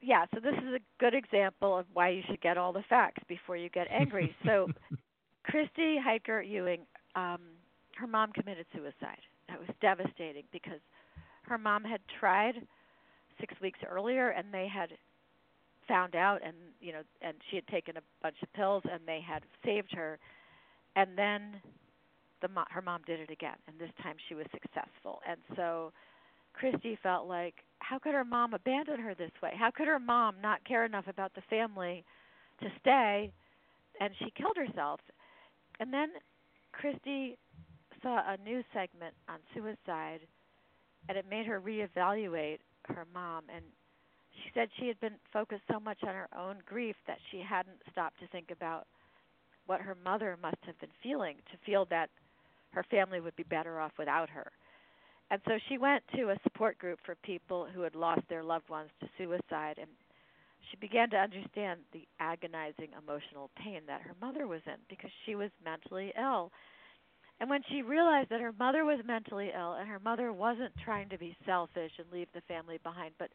Yeah, 0.00 0.26
so 0.34 0.40
this 0.40 0.54
is 0.54 0.74
a 0.74 0.80
good 1.00 1.14
example 1.14 1.76
of 1.76 1.86
why 1.92 2.10
you 2.10 2.22
should 2.28 2.40
get 2.40 2.56
all 2.56 2.72
the 2.72 2.84
facts 2.88 3.22
before 3.28 3.56
you 3.56 3.68
get 3.68 3.88
angry. 3.90 4.34
So 4.44 4.68
Christy 5.44 5.96
Heiger 5.98 6.46
Ewing, 6.48 6.82
um, 7.16 7.40
her 7.96 8.06
mom 8.06 8.32
committed 8.32 8.66
suicide. 8.74 9.20
That 9.48 9.58
was 9.58 9.68
devastating 9.80 10.44
because 10.52 10.80
her 11.42 11.58
mom 11.58 11.84
had 11.84 12.00
tried 12.20 12.54
six 13.40 13.54
weeks 13.60 13.78
earlier 13.88 14.30
and 14.30 14.52
they 14.52 14.68
had 14.68 14.90
found 15.88 16.14
out 16.14 16.40
and 16.44 16.54
you 16.80 16.92
know 16.92 17.02
and 17.22 17.34
she 17.50 17.56
had 17.56 17.66
taken 17.68 17.96
a 17.96 18.00
bunch 18.22 18.36
of 18.42 18.52
pills 18.52 18.82
and 18.90 19.00
they 19.06 19.20
had 19.26 19.42
saved 19.64 19.92
her 19.94 20.18
and 20.96 21.16
then 21.16 21.56
the 22.42 22.48
mo- 22.48 22.64
her 22.70 22.82
mom 22.82 23.02
did 23.06 23.20
it 23.20 23.30
again, 23.30 23.56
and 23.66 23.78
this 23.78 23.90
time 24.02 24.16
she 24.28 24.34
was 24.34 24.46
successful. 24.52 25.20
And 25.28 25.38
so 25.56 25.92
Christy 26.58 26.98
felt 27.02 27.28
like, 27.28 27.54
how 27.78 27.98
could 27.98 28.14
her 28.14 28.24
mom 28.24 28.52
abandon 28.52 29.00
her 29.00 29.14
this 29.14 29.30
way? 29.42 29.52
How 29.56 29.70
could 29.70 29.86
her 29.86 30.00
mom 30.00 30.36
not 30.42 30.64
care 30.64 30.84
enough 30.84 31.06
about 31.06 31.34
the 31.34 31.42
family 31.48 32.04
to 32.60 32.66
stay? 32.80 33.30
And 34.00 34.12
she 34.18 34.32
killed 34.36 34.56
herself. 34.56 35.00
And 35.80 35.92
then 35.92 36.08
Christy 36.72 37.38
saw 38.02 38.18
a 38.18 38.36
news 38.44 38.64
segment 38.72 39.14
on 39.28 39.38
suicide, 39.54 40.20
and 41.08 41.16
it 41.16 41.26
made 41.30 41.46
her 41.46 41.60
reevaluate 41.60 42.58
her 42.88 43.06
mom. 43.14 43.44
And 43.54 43.64
she 44.34 44.50
said 44.54 44.68
she 44.78 44.88
had 44.88 45.00
been 45.00 45.16
focused 45.32 45.62
so 45.70 45.78
much 45.78 45.98
on 46.02 46.14
her 46.14 46.28
own 46.36 46.56
grief 46.66 46.96
that 47.06 47.18
she 47.30 47.40
hadn't 47.40 47.78
stopped 47.90 48.18
to 48.20 48.26
think 48.28 48.50
about 48.50 48.86
what 49.66 49.80
her 49.80 49.96
mother 50.04 50.36
must 50.42 50.58
have 50.66 50.78
been 50.80 50.90
feeling 51.02 51.36
to 51.52 51.58
feel 51.64 51.86
that 51.90 52.10
her 52.70 52.84
family 52.90 53.20
would 53.20 53.36
be 53.36 53.44
better 53.44 53.80
off 53.80 53.92
without 53.98 54.30
her. 54.30 54.50
And 55.30 55.40
so 55.46 55.58
she 55.68 55.78
went 55.78 56.02
to 56.16 56.30
a 56.30 56.38
support 56.42 56.78
group 56.78 56.98
for 57.04 57.14
people 57.16 57.66
who 57.72 57.82
had 57.82 57.94
lost 57.94 58.22
their 58.28 58.42
loved 58.42 58.68
ones 58.68 58.90
to 59.00 59.08
suicide 59.18 59.76
and 59.78 59.88
she 60.70 60.76
began 60.76 61.08
to 61.10 61.16
understand 61.16 61.80
the 61.92 62.06
agonizing 62.20 62.90
emotional 63.00 63.50
pain 63.56 63.82
that 63.86 64.02
her 64.02 64.14
mother 64.20 64.46
was 64.46 64.60
in 64.66 64.76
because 64.88 65.10
she 65.24 65.34
was 65.34 65.50
mentally 65.64 66.12
ill. 66.18 66.52
And 67.40 67.48
when 67.48 67.62
she 67.70 67.82
realized 67.82 68.30
that 68.30 68.40
her 68.40 68.52
mother 68.58 68.84
was 68.84 69.00
mentally 69.06 69.50
ill 69.54 69.74
and 69.74 69.88
her 69.88 70.00
mother 70.00 70.32
wasn't 70.32 70.72
trying 70.84 71.08
to 71.10 71.18
be 71.18 71.36
selfish 71.46 71.92
and 71.98 72.06
leave 72.12 72.28
the 72.34 72.40
family 72.42 72.78
behind, 72.82 73.14
but 73.18 73.30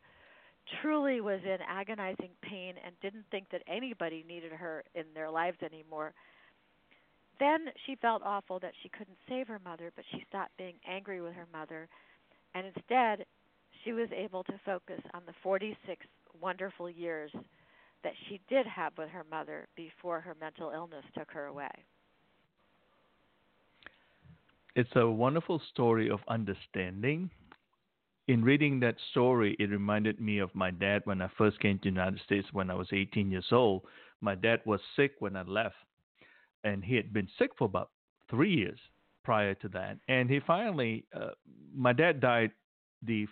truly 0.82 1.21
was 1.21 1.39
in 1.43 1.58
agonizing 1.67 2.32
pain 2.41 2.75
and 2.86 2.93
didn't 3.01 3.25
think 3.32 3.49
that 3.51 3.63
anybody 3.67 4.23
needed 4.27 4.51
her 4.51 4.84
in 4.93 5.06
their 5.13 5.29
lives 5.29 5.58
anymore, 5.63 6.13
then 7.39 7.65
she 7.85 7.95
felt 7.95 8.21
awful 8.23 8.59
that 8.59 8.73
she 8.81 8.89
couldn't 8.89 9.17
save 9.27 9.47
her 9.47 9.59
mother, 9.63 9.91
but 9.95 10.05
she 10.11 10.23
stopped 10.29 10.55
being 10.57 10.75
angry 10.87 11.21
with 11.21 11.33
her 11.33 11.47
mother. 11.51 11.87
And 12.53 12.67
instead, 12.67 13.25
she 13.83 13.91
was 13.91 14.09
able 14.15 14.43
to 14.45 14.59
focus 14.65 15.01
on 15.13 15.23
the 15.25 15.33
46 15.41 16.05
wonderful 16.39 16.89
years 16.89 17.31
that 18.03 18.13
she 18.27 18.39
did 18.49 18.65
have 18.65 18.93
with 18.97 19.09
her 19.09 19.25
mother 19.29 19.67
before 19.75 20.19
her 20.19 20.35
mental 20.39 20.71
illness 20.71 21.05
took 21.17 21.31
her 21.31 21.45
away. 21.45 21.71
It's 24.75 24.95
a 24.95 25.07
wonderful 25.07 25.61
story 25.71 26.09
of 26.09 26.19
understanding. 26.27 27.29
In 28.27 28.43
reading 28.43 28.79
that 28.79 28.95
story, 29.11 29.55
it 29.59 29.69
reminded 29.69 30.19
me 30.19 30.39
of 30.39 30.53
my 30.55 30.71
dad 30.71 31.01
when 31.05 31.21
I 31.21 31.29
first 31.37 31.59
came 31.59 31.77
to 31.79 31.83
the 31.83 31.89
United 31.89 32.19
States 32.25 32.47
when 32.53 32.71
I 32.71 32.73
was 32.73 32.87
18 32.91 33.29
years 33.29 33.47
old. 33.51 33.83
My 34.21 34.33
dad 34.35 34.61
was 34.65 34.79
sick 34.95 35.13
when 35.19 35.35
I 35.35 35.43
left, 35.43 35.75
and 36.63 36.84
he 36.84 36.95
had 36.95 37.13
been 37.13 37.28
sick 37.38 37.52
for 37.58 37.65
about 37.65 37.91
three 38.30 38.54
years 38.54 38.80
prior 39.23 39.54
to 39.56 39.69
that. 39.69 39.97
And 40.08 40.30
he 40.30 40.39
finally, 40.39 41.06
uh, 41.15 41.32
my 41.73 41.93
dad 41.93 42.19
died 42.19 42.52
the 43.02 43.28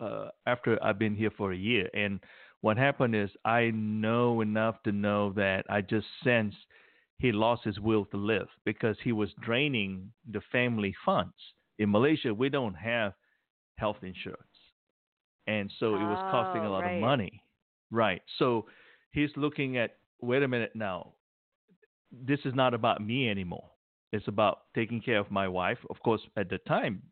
uh, 0.00 0.28
after 0.46 0.82
I've 0.82 0.98
been 0.98 1.14
here 1.14 1.30
for 1.30 1.52
a 1.52 1.56
year. 1.56 1.88
And 1.94 2.20
what 2.60 2.76
happened 2.76 3.14
is 3.14 3.30
I 3.44 3.70
know 3.74 4.40
enough 4.40 4.82
to 4.84 4.92
know 4.92 5.32
that 5.32 5.64
I 5.68 5.80
just 5.82 6.06
sensed 6.22 6.56
he 7.18 7.32
lost 7.32 7.64
his 7.64 7.78
will 7.80 8.04
to 8.06 8.16
live 8.16 8.48
because 8.64 8.96
he 9.02 9.12
was 9.12 9.30
draining 9.40 10.12
the 10.30 10.40
family 10.52 10.94
funds. 11.04 11.34
In 11.78 11.90
Malaysia, 11.90 12.32
we 12.34 12.48
don't 12.48 12.74
have 12.74 13.12
health 13.76 13.98
insurance. 14.02 14.42
And 15.46 15.70
so 15.78 15.96
it 15.96 16.04
was 16.04 16.20
costing 16.22 16.64
a 16.64 16.68
Oh, 16.68 16.72
lot 16.72 16.84
right. 16.84 16.94
of 16.94 17.00
money. 17.00 17.42
Right. 17.90 18.22
So 18.38 18.66
he's 19.12 19.30
looking 19.36 19.76
at 19.78 19.96
wait 20.20 20.42
a 20.42 20.48
minute 20.48 20.72
now. 20.74 21.14
This 22.12 22.40
is 22.44 22.54
not 22.54 22.74
about 22.74 23.04
me 23.04 23.30
anymore. 23.30 23.70
It's 24.12 24.26
about 24.28 24.62
taking 24.74 25.00
care 25.00 25.18
of 25.18 25.30
my 25.30 25.46
wife. 25.46 25.78
Of 25.88 26.00
course, 26.02 26.20
at 26.36 26.50
the 26.50 26.58
time, 26.58 27.02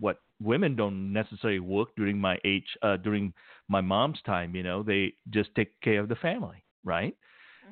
what 0.00 0.18
women 0.40 0.74
don't 0.76 1.12
necessarily 1.12 1.60
work 1.60 1.88
during 1.96 2.18
my 2.18 2.38
age, 2.44 2.66
uh, 2.82 2.96
during 2.96 3.32
my 3.68 3.80
mom's 3.80 4.20
time. 4.22 4.54
You 4.54 4.62
know, 4.62 4.82
they 4.82 5.14
just 5.30 5.54
take 5.54 5.78
care 5.82 6.00
of 6.00 6.08
the 6.08 6.16
family, 6.16 6.64
right? 6.84 7.14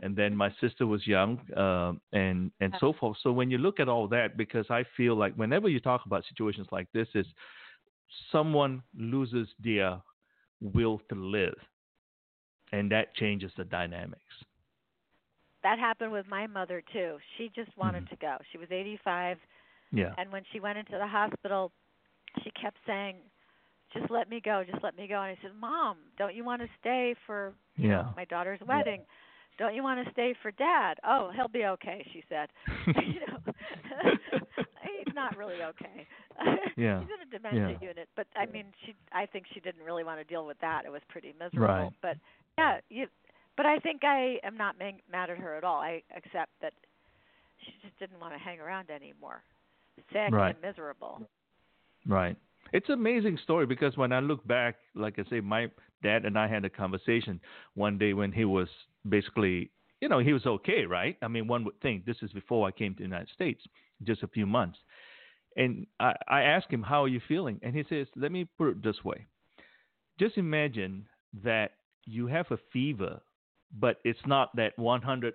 And 0.03 0.17
then 0.17 0.35
my 0.37 0.53
sister 0.61 0.87
was 0.87 1.07
young, 1.07 1.39
um, 1.57 2.01
and 2.13 2.51
and 2.61 2.75
so 2.81 2.93
forth. 2.93 3.19
So 3.23 3.33
when 3.33 3.51
you 3.51 3.59
look 3.59 3.81
at 3.81 3.89
all 3.89 4.09
that, 4.09 4.37
because 4.37 4.67
I 4.71 4.85
feel 4.97 5.15
like 5.17 5.35
whenever 5.35 5.69
you 5.69 5.81
talk 5.81 6.07
about 6.07 6.25
situations 6.29 6.67
like 6.73 6.89
this, 6.93 7.09
is 7.15 7.27
someone 8.31 8.83
loses 8.97 9.49
their 9.63 10.01
will 10.61 11.01
to 11.09 11.15
live, 11.15 11.55
and 12.73 12.91
that 12.91 13.15
changes 13.15 13.53
the 13.57 13.65
dynamics. 13.65 14.35
That 15.63 15.79
happened 15.79 16.13
with 16.13 16.27
my 16.29 16.47
mother 16.47 16.83
too. 16.93 17.19
She 17.37 17.49
just 17.55 17.77
wanted 17.77 18.05
Mhm. 18.07 18.11
to 18.11 18.17
go. 18.17 18.37
She 18.51 18.59
was 18.59 18.71
85 18.73 19.39
Yeah. 19.93 20.15
and 20.19 20.33
when 20.33 20.45
she 20.53 20.59
went 20.61 20.79
into 20.79 20.99
the 20.99 21.07
hospital, 21.07 21.71
she 22.43 22.51
kept 22.53 22.79
saying, 22.87 23.17
"Just 23.93 24.11
let 24.11 24.29
me 24.29 24.41
go, 24.41 24.65
just 24.65 24.83
let 24.83 24.97
me 24.97 25.07
go." 25.07 25.21
And 25.21 25.37
I 25.39 25.43
said, 25.43 25.55
"Mom, 25.55 25.99
don't 26.17 26.35
you 26.35 26.45
want 26.45 26.63
to 26.63 26.69
stay 26.81 27.15
for 27.27 27.55
you 27.77 27.89
know, 27.89 28.13
my 28.17 28.25
daughter's 28.25 28.61
wedding? 28.63 29.05
Don't 29.59 29.75
you 29.75 29.83
want 29.83 30.05
to 30.05 30.11
stay 30.13 30.33
for 30.35 30.51
Dad?" 30.51 30.99
"Oh, 31.05 31.31
he'll 31.31 31.49
be 31.49 31.67
okay," 31.67 32.03
she 32.13 32.23
said. 32.29 32.51
you 33.17 33.21
know, 33.27 33.39
he's 34.83 35.15
not 35.15 35.37
really 35.37 35.63
okay. 35.63 36.07
Yeah. 36.77 37.01
he's 37.01 37.11
in 37.11 37.21
a 37.21 37.27
dementia 37.31 37.79
Yeah. 37.81 37.89
unit, 37.89 38.09
but 38.17 38.27
I 38.35 38.47
mean, 38.47 38.73
she. 38.85 38.95
I 39.13 39.27
think 39.27 39.47
she 39.53 39.61
didn't 39.61 39.83
really 39.83 40.05
want 40.05 40.19
to 40.21 40.25
deal 40.25 40.47
with 40.47 40.59
that. 40.61 40.87
It 40.87 40.91
was 40.91 41.03
pretty 41.09 41.35
miserable. 41.39 41.67
Right. 41.67 41.93
But 42.01 42.17
yeah, 42.57 42.81
you. 42.89 43.09
But 43.57 43.67
I 43.67 43.79
think 43.79 44.03
I 44.05 44.39
am 44.45 44.57
not 44.57 44.77
ma- 44.79 44.91
mad 45.11 45.31
at 45.31 45.39
her 45.39 45.57
at 45.57 45.65
all. 45.65 45.81
I 45.81 46.03
accept 46.17 46.51
that 46.63 46.73
she 47.65 47.73
just 47.83 47.99
didn't 47.99 48.21
want 48.21 48.33
to 48.33 48.39
hang 48.39 48.61
around 48.61 48.91
anymore. 48.91 49.43
Sick 50.13 50.33
Right. 50.33 50.55
and 50.55 50.63
miserable. 50.63 51.27
Right. 52.07 52.37
It's 52.73 52.89
an 52.89 52.95
amazing 52.95 53.39
story 53.39 53.67
because 53.67 53.97
when 53.97 54.13
I 54.13 54.21
look 54.21 54.47
back, 54.47 54.77
like 54.95 55.19
I 55.19 55.25
say, 55.29 55.41
my 55.41 55.71
dad 56.03 56.25
and 56.25 56.39
I 56.39 56.49
had 56.49 56.65
a 56.65 56.71
conversation 56.71 57.41
one 57.75 57.99
day 57.99 58.15
when 58.15 58.33
he 58.33 58.45
was 58.45 58.69
basically, 59.09 59.71
you 60.01 60.09
know, 60.09 60.19
he 60.19 60.33
was 60.33 60.47
okay, 60.47 60.87
right? 60.87 61.17
I 61.23 61.29
mean, 61.29 61.47
one 61.47 61.65
would 61.65 61.79
think 61.81 62.05
this 62.05 62.17
is 62.23 62.33
before 62.33 62.67
I 62.67 62.71
came 62.71 62.95
to 62.95 62.99
the 62.99 63.05
United 63.05 63.29
States, 63.35 63.63
just 64.05 64.23
a 64.23 64.29
few 64.29 64.47
months. 64.47 64.79
And 65.57 65.87
I, 66.01 66.15
I 66.29 66.43
asked 66.43 66.71
him, 66.71 66.83
How 66.83 67.05
are 67.05 67.09
you 67.09 67.21
feeling? 67.29 67.61
And 67.63 67.77
he 67.77 67.85
says, 67.89 68.07
Let 68.17 68.33
me 68.33 68.47
put 68.57 68.69
it 68.71 68.83
this 68.83 69.05
way. 69.05 69.27
Just 70.19 70.39
imagine 70.39 71.07
that 71.45 71.73
you 72.07 72.27
have 72.29 72.47
a 72.51 72.59
fever, 72.73 73.21
but 73.79 73.99
it's 74.05 74.25
not 74.27 74.55
that 74.57 74.79
100 74.79 75.35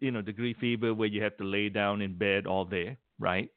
you 0.00 0.10
know, 0.10 0.20
degree 0.20 0.54
fever 0.54 0.92
where 0.94 1.08
you 1.08 1.22
have 1.22 1.36
to 1.36 1.44
lay 1.44 1.68
down 1.68 2.02
in 2.02 2.16
bed 2.18 2.46
all 2.46 2.64
day, 2.64 2.96
right? 3.20 3.50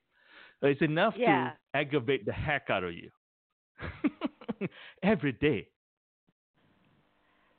It's 0.62 0.82
enough 0.82 1.13
Yeah. 1.17 1.52
to 1.52 1.78
aggravate 1.80 2.25
the 2.25 2.32
heck 2.34 2.69
out 2.69 2.84
of 2.84 2.93
you 2.93 3.10
every 5.04 5.32
day. 5.32 5.67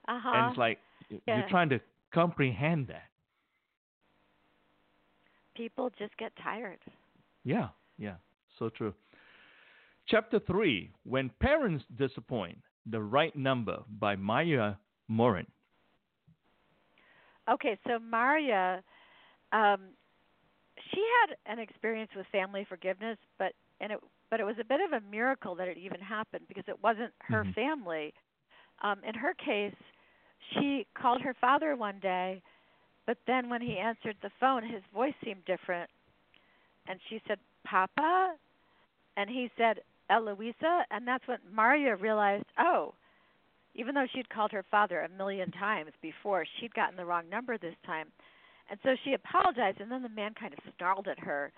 Uh 0.08 0.18
huh. 0.22 0.32
And 0.36 0.48
it's 0.50 0.58
like 0.58 0.78
Yeah. 1.26 1.38
you're 1.38 1.48
trying 1.48 1.68
to 1.70 1.80
comprehend 2.12 2.86
that. 2.88 3.08
People 5.54 5.90
just 5.98 6.16
get 6.16 6.32
tired. 6.36 6.78
Yeah, 7.44 7.68
yeah, 7.98 8.16
so 8.58 8.68
true. 8.68 8.94
Chapter 10.06 10.38
3 10.40 10.90
When 11.04 11.30
Parents 11.40 11.84
Disappoint 11.96 12.58
The 12.86 13.00
Right 13.02 13.34
Number 13.36 13.82
by 13.98 14.16
Maya 14.16 14.74
Morin. 15.08 15.46
Okay, 17.50 17.78
so 17.86 17.98
Maria, 17.98 18.82
um, 19.52 19.80
she 20.92 21.04
had 21.20 21.36
an 21.52 21.58
experience 21.58 22.10
with 22.16 22.26
family 22.32 22.64
forgiveness, 22.68 23.18
but 23.38 23.52
and 23.80 23.92
it 23.92 24.00
but 24.30 24.40
it 24.40 24.44
was 24.44 24.56
a 24.60 24.64
bit 24.64 24.80
of 24.80 24.92
a 24.92 25.00
miracle 25.10 25.54
that 25.56 25.66
it 25.68 25.76
even 25.76 26.00
happened 26.00 26.44
because 26.48 26.64
it 26.68 26.80
wasn't 26.82 27.12
her 27.22 27.44
Mhm. 27.44 27.54
family. 27.54 28.14
Um, 28.82 29.02
in 29.04 29.14
her 29.14 29.34
case, 29.34 29.74
she 30.52 30.86
called 30.94 31.20
her 31.22 31.34
father 31.34 31.74
one 31.76 31.98
day, 31.98 32.42
but 33.06 33.18
then 33.26 33.48
when 33.50 33.60
he 33.60 33.78
answered 33.78 34.16
the 34.22 34.30
phone, 34.40 34.62
his 34.62 34.82
voice 34.94 35.14
seemed 35.24 35.44
different, 35.44 35.90
and 36.86 37.00
she 37.08 37.20
said, 37.26 37.40
"Papa," 37.64 38.36
and 39.16 39.28
he 39.28 39.51
said, 39.57 39.82
"Eloisa," 40.09 40.86
and 40.90 41.07
that's 41.07 41.26
when 41.26 41.40
Maria 41.53 41.96
realized, 41.96 42.46
oh, 42.59 42.94
even 43.74 43.94
though 43.94 44.06
she'd 44.12 44.28
called 44.28 44.52
her 44.52 44.64
father 44.70 45.00
a 45.00 45.08
million 45.16 45.50
times 45.52 45.92
before, 46.02 46.44
she'd 46.58 46.74
gotten 46.74 46.96
the 46.96 47.04
wrong 47.04 47.28
number 47.30 47.56
this 47.56 47.74
time. 47.86 48.08
And 48.68 48.78
so 48.82 48.90
she 49.04 49.14
apologized, 49.14 49.80
and 49.80 49.90
then 49.90 50.02
the 50.02 50.08
man 50.08 50.34
kind 50.38 50.52
of 50.52 50.58
snarled 50.76 51.08
at 51.08 51.18
her. 51.18 51.52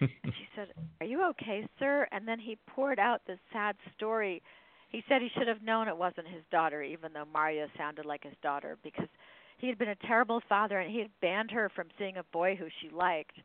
And 0.00 0.10
she 0.24 0.48
said, 0.54 0.68
Are 1.00 1.06
you 1.06 1.24
okay, 1.30 1.66
sir? 1.78 2.06
And 2.12 2.26
then 2.28 2.38
he 2.38 2.56
poured 2.68 2.98
out 2.98 3.22
this 3.26 3.38
sad 3.52 3.76
story. 3.96 4.42
He 4.90 5.02
said 5.08 5.20
he 5.20 5.30
should 5.36 5.48
have 5.48 5.62
known 5.62 5.88
it 5.88 5.96
wasn't 5.96 6.28
his 6.28 6.44
daughter, 6.52 6.82
even 6.82 7.12
though 7.12 7.26
Maria 7.32 7.66
sounded 7.76 8.06
like 8.06 8.22
his 8.22 8.36
daughter, 8.42 8.78
because 8.84 9.08
he 9.58 9.66
had 9.66 9.78
been 9.78 9.88
a 9.88 10.06
terrible 10.06 10.40
father 10.48 10.78
and 10.78 10.92
he 10.92 11.00
had 11.00 11.10
banned 11.20 11.50
her 11.50 11.70
from 11.74 11.88
seeing 11.98 12.16
a 12.16 12.24
boy 12.32 12.54
who 12.54 12.66
she 12.80 12.88
liked. 12.90 13.36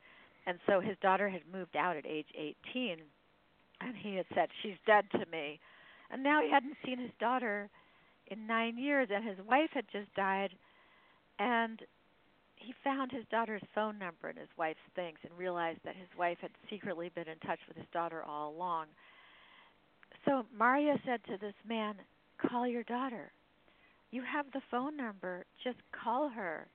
And 0.45 0.59
so 0.67 0.79
his 0.79 0.97
daughter 1.01 1.29
had 1.29 1.41
moved 1.51 1.75
out 1.75 1.97
at 1.97 2.05
age 2.05 2.27
18. 2.37 2.97
And 3.81 3.95
he 3.95 4.15
had 4.15 4.25
said, 4.35 4.49
She's 4.61 4.77
dead 4.85 5.05
to 5.11 5.25
me. 5.31 5.59
And 6.11 6.23
now 6.23 6.41
he 6.41 6.51
hadn't 6.51 6.77
seen 6.85 6.99
his 6.99 7.11
daughter 7.19 7.69
in 8.29 8.47
nine 8.47 8.77
years, 8.77 9.09
and 9.13 9.27
his 9.27 9.37
wife 9.47 9.69
had 9.73 9.85
just 9.91 10.13
died. 10.15 10.51
And 11.39 11.81
he 12.55 12.73
found 12.83 13.11
his 13.11 13.23
daughter's 13.31 13.61
phone 13.73 13.97
number 13.97 14.29
in 14.29 14.35
his 14.35 14.49
wife's 14.57 14.79
things 14.95 15.17
and 15.23 15.37
realized 15.37 15.79
that 15.85 15.95
his 15.95 16.09
wife 16.17 16.37
had 16.41 16.51
secretly 16.69 17.09
been 17.15 17.27
in 17.27 17.39
touch 17.39 17.59
with 17.67 17.77
his 17.77 17.85
daughter 17.93 18.23
all 18.23 18.51
along. 18.51 18.87
So 20.25 20.45
Maria 20.57 20.95
said 21.05 21.21
to 21.25 21.37
this 21.37 21.53
man, 21.67 21.95
Call 22.49 22.67
your 22.67 22.83
daughter. 22.83 23.31
You 24.11 24.23
have 24.23 24.45
the 24.53 24.61
phone 24.71 24.97
number. 24.97 25.45
Just 25.63 25.77
call 25.91 26.29
her. 26.29 26.67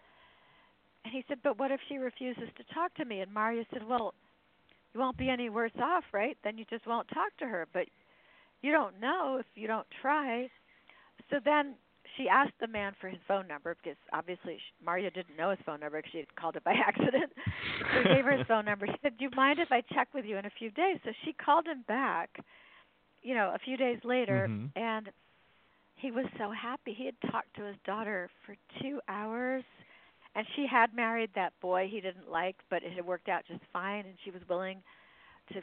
And 1.05 1.13
he 1.13 1.25
said, 1.29 1.39
But 1.43 1.59
what 1.59 1.71
if 1.71 1.81
she 1.89 1.99
refuses 1.99 2.49
to 2.57 2.75
talk 2.75 2.95
to 2.95 3.05
me? 3.05 3.21
And 3.21 3.33
Maria 3.33 3.65
said, 3.73 3.87
Well, 3.87 4.15
you 4.93 5.01
won't 5.01 5.19
be 5.19 5.29
any 5.29 5.51
worse 5.51 5.73
off, 5.83 6.05
right? 6.13 6.37
Then 6.45 6.57
you 6.57 6.65
just 6.71 6.87
won't 6.87 7.09
talk 7.09 7.37
to 7.39 7.47
her. 7.47 7.67
But 7.73 7.87
you 8.63 8.73
don't 8.73 9.01
know 9.01 9.37
if 9.41 9.47
you 9.55 9.67
don't 9.67 9.87
try. 10.01 10.49
So 11.31 11.39
then 11.45 11.75
she 12.17 12.29
asked 12.29 12.55
the 12.61 12.67
man 12.69 12.95
for 13.01 13.09
his 13.09 13.21
phone 13.27 13.47
number 13.49 13.77
because 13.83 13.99
obviously 14.13 14.57
she, 14.57 14.85
Maria 14.85 15.11
didn't 15.11 15.37
know 15.37 15.51
his 15.51 15.59
phone 15.65 15.81
number 15.81 15.99
because 15.99 16.13
she 16.13 16.19
had 16.19 16.35
called 16.37 16.57
it 16.57 16.65
by 16.65 16.73
accident. 16.87 17.33
so 17.93 17.99
he 18.01 18.07
gave 18.07 18.25
her 18.25 18.33
his 18.33 18.43
phone 18.49 18.65
number. 18.65 18.87
She 18.87 18.97
said, 19.03 19.17
"Do 19.19 19.25
you 19.25 19.31
mind 19.35 19.59
if 19.59 19.71
I 19.73 19.83
check 19.93 20.09
with 20.15 20.25
you 20.25 20.37
in 20.37 20.47
a 20.47 20.51
few 20.59 20.71
days?" 20.71 20.99
So 21.05 21.11
she 21.25 21.33
called 21.33 21.67
him 21.67 21.85
back, 21.89 22.31
you 23.23 23.35
know, 23.35 23.53
a 23.55 23.59
few 23.59 23.77
days 23.77 23.99
later, 24.05 24.51
Mhm. 24.51 24.73
and 24.77 25.11
he 25.97 26.11
was 26.11 26.27
so 26.39 26.51
happy. 26.51 26.93
He 26.95 27.07
had 27.07 27.15
talked 27.31 27.55
to 27.57 27.63
his 27.65 27.77
daughter 27.85 28.31
for 28.45 28.57
two 28.81 29.01
hours, 29.09 29.65
and 30.35 30.47
she 30.55 30.67
had 30.67 30.95
married 30.95 31.31
that 31.35 31.53
boy 31.61 31.89
he 31.91 32.01
didn't 32.01 32.31
like, 32.31 32.57
but 32.71 32.83
it 32.83 32.93
had 32.93 33.05
worked 33.07 33.29
out 33.29 33.43
just 33.47 33.61
fine, 33.73 34.05
and 34.07 34.15
she 34.25 34.31
was 34.31 34.43
willing 34.49 34.83
to, 35.53 35.61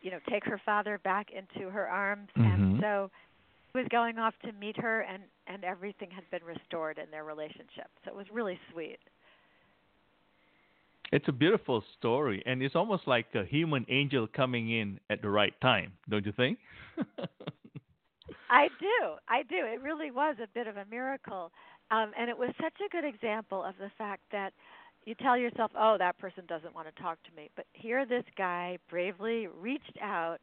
you 0.00 0.10
know, 0.10 0.18
take 0.28 0.44
her 0.44 0.60
father 0.64 0.98
back 0.98 1.28
into 1.30 1.68
her 1.70 1.88
arms, 1.88 2.28
and 2.44 2.64
Mhm. 2.66 2.80
so 2.80 3.10
he 3.29 3.29
was 3.74 3.86
going 3.90 4.18
off 4.18 4.34
to 4.44 4.52
meet 4.52 4.76
her, 4.76 5.00
and 5.02 5.22
and 5.46 5.64
everything 5.64 6.10
had 6.10 6.24
been 6.30 6.44
restored 6.44 6.98
in 6.98 7.10
their 7.10 7.24
relationship. 7.24 7.88
So 8.04 8.10
it 8.10 8.16
was 8.16 8.26
really 8.32 8.58
sweet. 8.72 8.98
It's 11.12 11.26
a 11.28 11.32
beautiful 11.32 11.82
story, 11.98 12.42
and 12.46 12.62
it's 12.62 12.76
almost 12.76 13.08
like 13.08 13.26
a 13.34 13.44
human 13.44 13.84
angel 13.88 14.28
coming 14.28 14.70
in 14.70 15.00
at 15.10 15.22
the 15.22 15.28
right 15.28 15.54
time, 15.60 15.92
don't 16.08 16.24
you 16.24 16.32
think? 16.32 16.58
I 18.50 18.68
do. 18.80 19.16
I 19.28 19.42
do. 19.42 19.56
It 19.64 19.82
really 19.82 20.10
was 20.10 20.36
a 20.42 20.46
bit 20.54 20.66
of 20.66 20.76
a 20.76 20.84
miracle. 20.88 21.50
Um, 21.90 22.12
and 22.16 22.30
it 22.30 22.38
was 22.38 22.50
such 22.60 22.74
a 22.84 22.88
good 22.90 23.04
example 23.04 23.64
of 23.64 23.74
the 23.80 23.90
fact 23.98 24.22
that 24.30 24.52
you 25.04 25.14
tell 25.16 25.36
yourself, 25.36 25.72
oh, 25.76 25.96
that 25.98 26.18
person 26.18 26.44
doesn't 26.46 26.74
want 26.74 26.94
to 26.94 27.02
talk 27.02 27.18
to 27.24 27.34
me. 27.34 27.50
But 27.56 27.66
here, 27.72 28.04
this 28.04 28.24
guy 28.36 28.78
bravely 28.88 29.48
reached 29.48 29.98
out, 30.00 30.38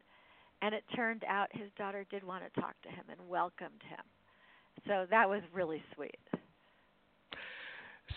and 0.62 0.74
it 0.74 0.84
turned 0.94 1.24
out 1.28 1.48
his 1.52 1.70
daughter 1.76 2.04
did 2.10 2.24
want 2.24 2.42
to 2.44 2.60
talk 2.60 2.74
to 2.82 2.88
him 2.88 3.04
and 3.10 3.28
welcomed 3.28 3.82
him. 3.88 4.04
So 4.86 5.06
that 5.10 5.28
was 5.28 5.42
really 5.52 5.82
sweet. 5.94 6.18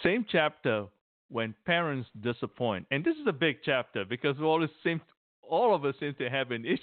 Same 0.04 0.26
chapter 0.30 0.86
when 1.30 1.54
parents 1.66 2.10
disappoint, 2.22 2.86
and 2.92 3.04
this 3.04 3.16
is 3.16 3.28
a 3.28 3.34
big 3.34 3.58
chapter 3.64 4.06
because 4.06 4.38
we 4.38 4.46
always 4.46 4.70
seem, 4.84 5.02
all 5.42 5.74
of 5.74 5.86
us 5.86 5.96
seem 6.00 6.14
to 6.16 6.30
have 6.30 6.52
an 6.52 6.66
issue 6.66 6.80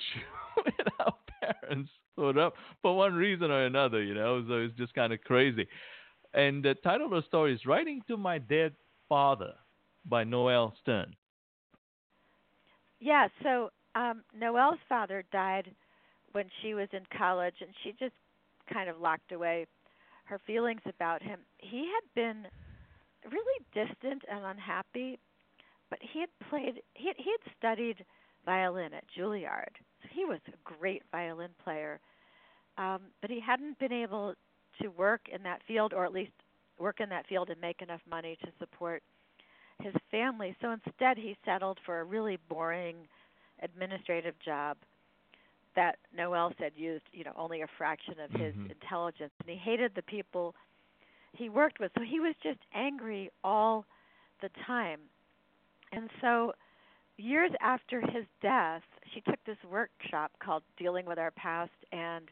with 0.65 0.87
our 1.01 1.15
parents 1.41 1.91
for 2.15 2.39
up 2.39 2.55
for 2.83 2.97
one 2.97 3.15
reason 3.15 3.51
or 3.51 3.67
another, 3.67 4.03
you 4.03 4.15
know. 4.15 4.45
So 4.49 4.55
it's 4.55 4.77
just 4.77 4.95
kind 4.95 5.13
of 5.13 5.23
crazy. 5.23 5.67
And 6.35 6.65
the 6.65 6.75
title 6.75 7.07
of 7.07 7.13
the 7.13 7.23
story 7.27 7.55
is 7.55 7.65
"Writing 7.65 8.03
to 8.09 8.17
My 8.17 8.39
Dead 8.39 8.75
Father" 9.09 9.55
by 10.05 10.25
Noelle 10.25 10.75
Sterne. 10.83 11.15
Yeah, 13.01 13.29
so 13.43 13.71
um 13.99 14.23
Noelle's 14.39 14.79
father 14.89 15.25
died 15.33 15.71
when 16.33 16.47
she 16.63 16.75
was 16.75 16.89
in 16.93 17.03
college 17.17 17.55
and 17.61 17.71
she 17.83 17.93
just 17.99 18.15
kind 18.73 18.89
of 18.89 19.01
locked 19.01 19.33
away 19.33 19.67
her 20.25 20.39
feelings 20.47 20.83
about 20.87 21.23
him. 21.23 21.41
He 21.57 21.89
had 21.95 22.15
been 22.15 22.47
really 23.31 23.65
distant 23.73 24.23
and 24.31 24.45
unhappy, 24.45 25.19
but 25.91 25.99
he 26.03 26.21
had 26.21 26.29
played 26.51 26.83
he 26.95 27.09
had, 27.09 27.17
he 27.17 27.31
had 27.31 27.53
studied 27.59 28.05
violin 28.45 28.95
at 28.95 29.05
Juilliard. 29.17 29.75
So 30.03 30.09
he 30.13 30.25
was 30.25 30.41
a 30.49 30.75
great 30.79 31.03
violin 31.11 31.51
player. 31.63 31.99
Um 32.77 33.01
but 33.21 33.31
he 33.31 33.41
hadn't 33.41 33.79
been 33.79 33.93
able 33.93 34.35
to 34.83 34.89
work 34.89 35.23
in 35.35 35.43
that 35.43 35.63
field 35.67 35.93
or 35.93 36.05
at 36.05 36.13
least 36.13 36.33
work 36.79 37.01
in 37.01 37.09
that 37.09 37.27
field 37.27 37.51
and 37.51 37.61
make 37.61 37.83
enough 37.83 38.01
money 38.09 38.37
to 38.45 38.49
support 38.61 39.03
his 39.83 39.95
family. 40.11 40.57
So 40.61 40.73
instead, 40.73 41.17
he 41.17 41.37
settled 41.45 41.79
for 41.85 42.01
a 42.01 42.05
really 42.05 42.39
boring 42.49 42.97
administrative 43.63 44.39
job 44.39 44.77
that 45.75 45.99
Noelle 46.13 46.53
said 46.59 46.73
used, 46.77 47.05
you 47.13 47.25
know, 47.25 47.33
only 47.37 47.63
a 47.63 47.67
fraction 47.67 48.19
of 48.21 48.31
his 48.31 48.55
Mhm. 48.55 48.71
intelligence, 48.71 49.33
and 49.39 49.49
he 49.49 49.57
hated 49.57 49.95
the 49.95 50.03
people 50.03 50.55
he 51.35 51.49
worked 51.49 51.79
with. 51.79 51.93
So 51.95 52.03
he 52.03 52.21
was 52.21 52.35
just 52.43 52.61
angry 52.73 53.31
all 53.45 53.85
the 54.41 54.49
time. 54.67 55.09
And 55.93 56.11
so 56.21 56.55
years 57.17 57.53
after 57.61 58.01
his 58.01 58.27
death, 58.41 58.83
she 59.13 59.21
took 59.21 59.43
this 59.45 59.63
workshop 59.65 60.33
called 60.39 60.63
Dealing 60.77 61.07
with 61.07 61.19
Our 61.19 61.31
Past 61.33 61.73
and 61.93 62.31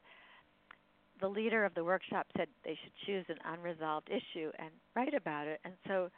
the 1.21 1.29
leader 1.29 1.65
of 1.65 1.75
the 1.75 1.85
workshop 1.85 2.27
said 2.37 2.49
they 2.63 2.75
should 2.75 2.95
choose 3.07 3.25
an 3.29 3.39
unresolved 3.45 4.11
issue 4.11 4.53
and 4.59 4.71
write 4.95 5.15
about 5.15 5.47
it. 5.47 5.61
And 5.65 5.75
so 5.87 6.11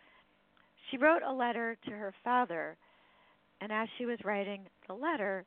she 0.91 0.97
wrote 0.97 1.23
a 1.23 1.33
letter 1.33 1.77
to 1.85 1.91
her 1.91 2.13
father, 2.25 2.77
and 3.61 3.73
as 3.73 3.89
she 3.99 4.07
was 4.07 4.19
writing 4.25 4.63
the 4.87 4.95
letter, 4.95 5.45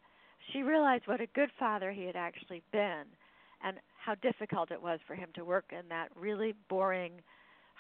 she 0.52 0.64
realized 0.64 1.08
what 1.08 1.22
a 1.22 1.28
good 1.28 1.50
father 1.60 1.92
he 1.92 2.06
had 2.06 2.16
actually 2.16 2.62
been 2.72 3.04
and 3.64 3.78
how 4.04 4.16
difficult 4.16 4.72
it 4.72 4.82
was 4.82 5.00
for 5.08 5.16
him 5.16 5.30
to 5.36 5.46
work 5.46 5.66
in 5.72 5.88
that 5.90 6.10
really 6.16 6.54
boring, 6.70 7.22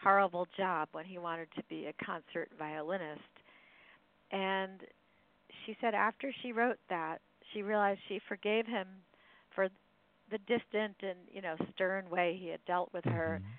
horrible 0.02 0.48
job 0.56 0.90
when 0.92 1.06
he 1.06 1.18
wanted 1.18 1.48
to 1.56 1.64
be 1.70 1.88
a 1.88 2.06
concert 2.06 2.50
violinist. 2.58 3.22
And 4.32 4.82
she 5.66 5.76
said 5.82 5.94
after 5.94 6.32
she 6.42 6.52
wrote 6.52 6.80
that, 6.90 7.20
she 7.54 7.62
realized 7.64 8.00
she 8.08 8.20
forgave 8.28 8.66
him 8.66 8.88
for 9.54 9.70
the 10.30 10.38
distant 10.40 10.96
and, 11.02 11.18
you 11.32 11.42
know, 11.42 11.56
stern 11.74 12.10
way 12.10 12.38
he 12.40 12.48
had 12.48 12.64
dealt 12.66 12.94
with 12.94 13.06
her. 13.06 13.42
Mhm. 13.42 13.58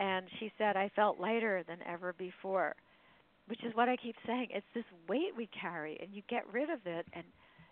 And 0.00 0.30
she 0.38 0.52
said, 0.58 0.76
I 0.76 0.88
felt 0.90 1.18
lighter 1.18 1.62
than 1.62 1.82
ever 1.82 2.12
before, 2.12 2.74
which 3.46 3.62
is 3.64 3.74
what 3.74 3.88
I 3.88 3.96
keep 3.96 4.16
saying. 4.26 4.48
It's 4.50 4.66
this 4.74 4.84
weight 5.08 5.36
we 5.36 5.48
carry, 5.58 5.98
and 6.00 6.12
you 6.12 6.22
get 6.28 6.44
rid 6.52 6.70
of 6.70 6.80
it, 6.86 7.06
and 7.12 7.24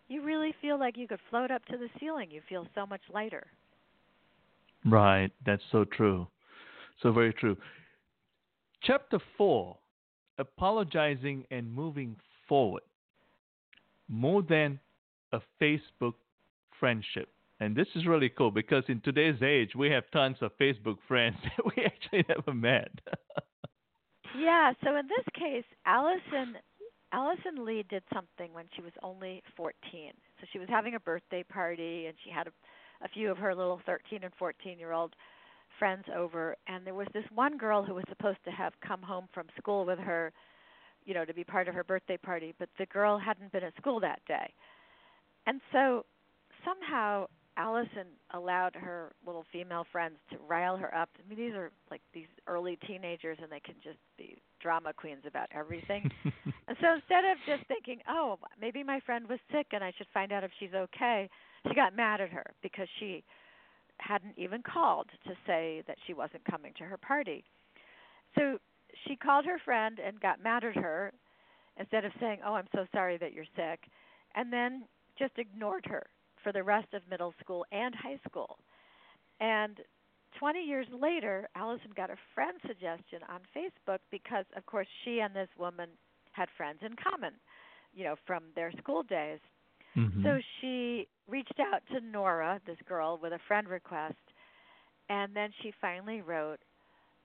you 0.09 0.23
really 0.23 0.55
feel 0.61 0.79
like 0.79 0.97
you 0.97 1.09
could 1.09 1.21
float 1.31 1.51
up 1.51 1.65
to 1.67 1.77
the 1.79 1.89
ceiling. 1.99 2.31
You 2.31 2.41
feel 2.49 2.67
so 2.75 2.87
much 2.87 3.01
lighter. 3.13 3.47
Right, 4.85 5.31
that's 5.47 5.63
so 5.71 5.85
true. 5.85 6.27
So 7.03 7.13
very 7.13 7.33
true. 7.33 7.57
Chapter 8.83 9.19
4 9.39 9.77
Apologizing 10.39 11.45
and 11.51 11.73
Moving 11.73 12.17
Forward. 12.49 12.83
More 14.09 14.43
than 14.43 14.81
a 15.33 15.41
Facebook 15.61 16.15
friendship. 16.81 17.29
And 17.61 17.77
this 17.77 17.87
is 17.95 18.07
really 18.07 18.29
cool 18.29 18.51
because 18.51 18.83
in 18.89 19.01
today's 19.01 19.41
age, 19.41 19.71
we 19.77 19.89
have 19.91 20.05
tons 20.13 20.37
of 20.41 20.51
Facebook 20.61 20.97
friends 21.07 21.37
that 21.45 21.65
we 21.65 21.85
actually 21.85 22.25
never 22.29 22.53
met. 22.53 22.91
Yeah, 24.39 24.73
so 24.85 24.97
in 24.97 25.07
this 25.07 25.27
case, 25.35 25.65
Allison 25.87 26.57
Allison 27.13 27.65
Lee 27.67 27.85
did 27.91 28.03
something 28.13 28.53
when 28.55 28.65
she 28.75 28.81
was 28.81 28.93
only 29.03 29.43
14. 29.57 29.75
So 30.41 30.47
she 30.53 30.59
was 30.59 30.69
having 30.71 30.95
a 30.95 31.01
birthday 31.01 31.43
party 31.43 32.07
and 32.07 32.17
she 32.25 32.31
had 32.31 32.47
a, 32.47 32.51
a 33.05 33.09
few 33.09 33.31
of 33.31 33.37
her 33.37 33.55
little 33.55 33.81
13 33.85 34.25
and 34.25 34.33
14 34.39 34.79
year 34.79 34.93
old 34.93 35.15
friends 35.79 36.05
over 36.17 36.57
and 36.69 36.87
there 36.87 36.95
was 36.95 37.09
this 37.13 37.25
one 37.35 37.59
girl 37.59 37.83
who 37.83 37.95
was 37.95 38.05
supposed 38.09 38.39
to 38.45 38.51
have 38.51 38.73
come 38.87 39.03
home 39.03 39.27
from 39.35 39.47
school 39.59 39.85
with 39.85 39.99
her, 39.99 40.33
you 41.05 41.13
know, 41.13 41.25
to 41.25 41.35
be 41.35 41.45
part 41.45 41.69
of 41.69 41.75
her 41.75 41.85
birthday 41.85 42.17
party, 42.17 42.55
but 42.59 42.69
the 42.79 42.87
girl 42.87 43.19
hadn't 43.19 43.53
been 43.53 43.65
at 43.65 43.77
school 43.77 44.01
that 44.01 44.21
day. 44.27 44.53
And 45.47 45.61
so 45.73 46.07
somehow 46.65 47.27
Allison 47.57 48.07
allowed 48.33 48.75
her 48.75 49.13
little 49.27 49.45
female 49.53 49.85
friends 49.93 50.17
to 50.31 50.39
rile 50.49 50.77
her 50.77 50.95
up. 50.95 51.11
I 51.19 51.29
mean, 51.29 51.39
these 51.39 51.55
are 51.55 51.71
like 51.91 52.01
these 52.15 52.29
early 52.47 52.79
teenagers, 52.87 53.39
and 53.43 53.53
they 53.53 53.61
can 53.61 53.75
just 53.83 53.99
be 54.17 54.41
drama 54.61 54.93
queens 54.95 55.23
about 55.27 55.49
everything. 55.55 56.11
and 56.25 56.77
so 56.81 56.95
instead 56.95 57.25
of 57.25 57.37
just 57.47 57.67
thinking, 57.69 58.01
"Oh, 58.09 58.39
maybe 58.61 58.83
my 58.83 59.01
friend 59.01 59.29
was 59.29 59.39
sick, 59.51 59.67
and 59.73 59.85
I 59.85 59.93
should 59.99 60.07
find 60.15 60.33
out 60.33 60.45
if 60.45 60.51
she's 60.59 60.75
okay," 60.75 61.29
she 61.69 61.75
got 61.75 61.95
mad 61.95 62.21
at 62.21 62.31
her 62.31 62.55
because 62.63 62.89
she 62.99 63.23
hadn't 63.99 64.39
even 64.39 64.63
called 64.63 65.09
to 65.27 65.35
say 65.47 65.83
that 65.87 65.99
she 66.07 66.15
wasn't 66.15 66.45
coming 66.45 66.73
to 66.79 66.85
her 66.85 66.97
party. 66.97 67.45
So 68.39 68.59
she 69.07 69.15
called 69.15 69.45
her 69.45 69.59
friend 69.59 69.99
and 70.05 70.19
got 70.21 70.43
mad 70.43 70.65
at 70.65 70.75
her 70.75 71.13
instead 71.77 72.07
of 72.07 72.13
saying, 72.19 72.41
"Oh, 72.45 72.55
I'm 72.55 72.69
so 72.75 72.87
sorry 72.93 73.19
that 73.19 73.35
you're 73.35 73.45
sick," 73.57 73.81
and 74.35 74.51
then 74.51 74.85
just 75.19 75.39
ignored 75.39 75.85
her 75.85 76.07
for 76.43 76.53
the 76.53 76.63
rest 76.63 76.93
of 76.95 77.03
middle 77.11 77.35
school 77.41 77.65
and 77.73 77.95
high 77.95 78.19
school. 78.29 78.59
And 79.41 79.79
20 80.39 80.61
years 80.61 80.87
later, 80.93 81.49
Allison 81.55 81.91
got 81.95 82.11
a 82.11 82.17
friend 82.35 82.59
suggestion 82.67 83.21
on 83.29 83.41
Facebook 83.57 83.99
because, 84.11 84.45
of 84.57 84.65
course, 84.67 84.87
she 85.05 85.21
and 85.21 85.35
this 85.35 85.49
woman 85.59 85.89
had 86.33 86.49
friends 86.57 86.79
in 86.83 86.97
common, 86.97 87.35
you 87.95 88.05
know, 88.05 88.17
from 88.27 88.45
their 88.55 88.73
school 88.73 89.03
days. 89.03 89.41
Mhm. 89.95 90.23
So 90.23 90.41
she 90.61 91.07
reached 91.29 91.61
out 91.61 91.87
to 91.89 92.01
Nora, 92.01 92.61
this 92.65 92.81
girl, 92.83 93.19
with 93.19 93.33
a 93.33 93.39
friend 93.41 93.69
request, 93.69 94.33
and 95.09 95.35
then 95.37 95.53
she 95.61 95.71
finally 95.73 96.23
wrote 96.23 96.61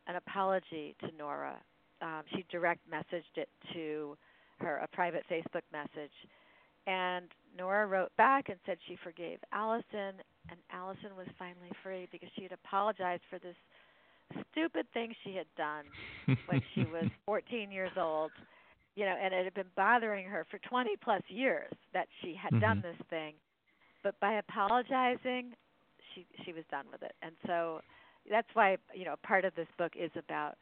an 0.08 0.16
apology 0.16 0.96
to 1.00 1.12
Nora 1.14 1.58
um, 2.02 2.24
she 2.34 2.46
direct 2.50 2.82
messaged 2.90 3.36
it 3.36 3.50
to 3.74 4.18
her 4.60 4.78
a 4.78 4.88
private 4.88 5.24
Facebook 5.30 5.64
message, 5.72 6.14
and 6.86 7.26
Nora 7.58 7.88
wrote 7.88 8.16
back 8.18 8.50
and 8.50 8.58
said 8.66 8.78
she 8.88 8.98
forgave 9.04 9.40
Allison, 9.52 10.22
and 10.50 10.60
Allison 10.72 11.16
was 11.18 11.28
finally 11.38 11.72
free 11.84 12.08
because 12.12 12.30
she 12.36 12.44
had 12.44 12.52
apologized 12.52 13.24
for 13.30 13.40
this 13.40 13.56
stupid 14.52 14.86
thing 14.94 15.14
she 15.24 15.36
had 15.36 15.48
done 15.58 15.86
when 16.48 16.62
she 16.74 16.82
was 16.92 17.06
14 17.26 17.72
years 17.72 17.92
old. 17.98 18.32
You 18.96 19.06
know, 19.06 19.16
and 19.22 19.34
it 19.34 19.44
had 19.44 19.54
been 19.54 19.72
bothering 19.76 20.26
her 20.26 20.46
for 20.50 20.58
20 20.68 20.96
plus 21.04 21.22
years 21.28 21.72
that 21.94 22.08
she 22.22 22.34
had 22.34 22.52
mm-hmm. 22.52 22.62
done 22.62 22.82
this 22.82 22.98
thing. 23.10 23.34
But 24.04 24.20
by 24.20 24.34
apologizing, 24.34 25.54
she 26.14 26.26
she 26.44 26.54
was 26.54 26.64
done 26.72 26.86
with 26.92 27.04
it. 27.04 27.14
And 27.22 27.34
so 27.46 27.82
that's 28.30 28.48
why, 28.54 28.78
you 28.94 29.06
know, 29.06 29.16
part 29.24 29.46
of 29.46 29.54
this 29.56 29.68
book 29.78 29.94
is 30.00 30.12
about 30.18 30.56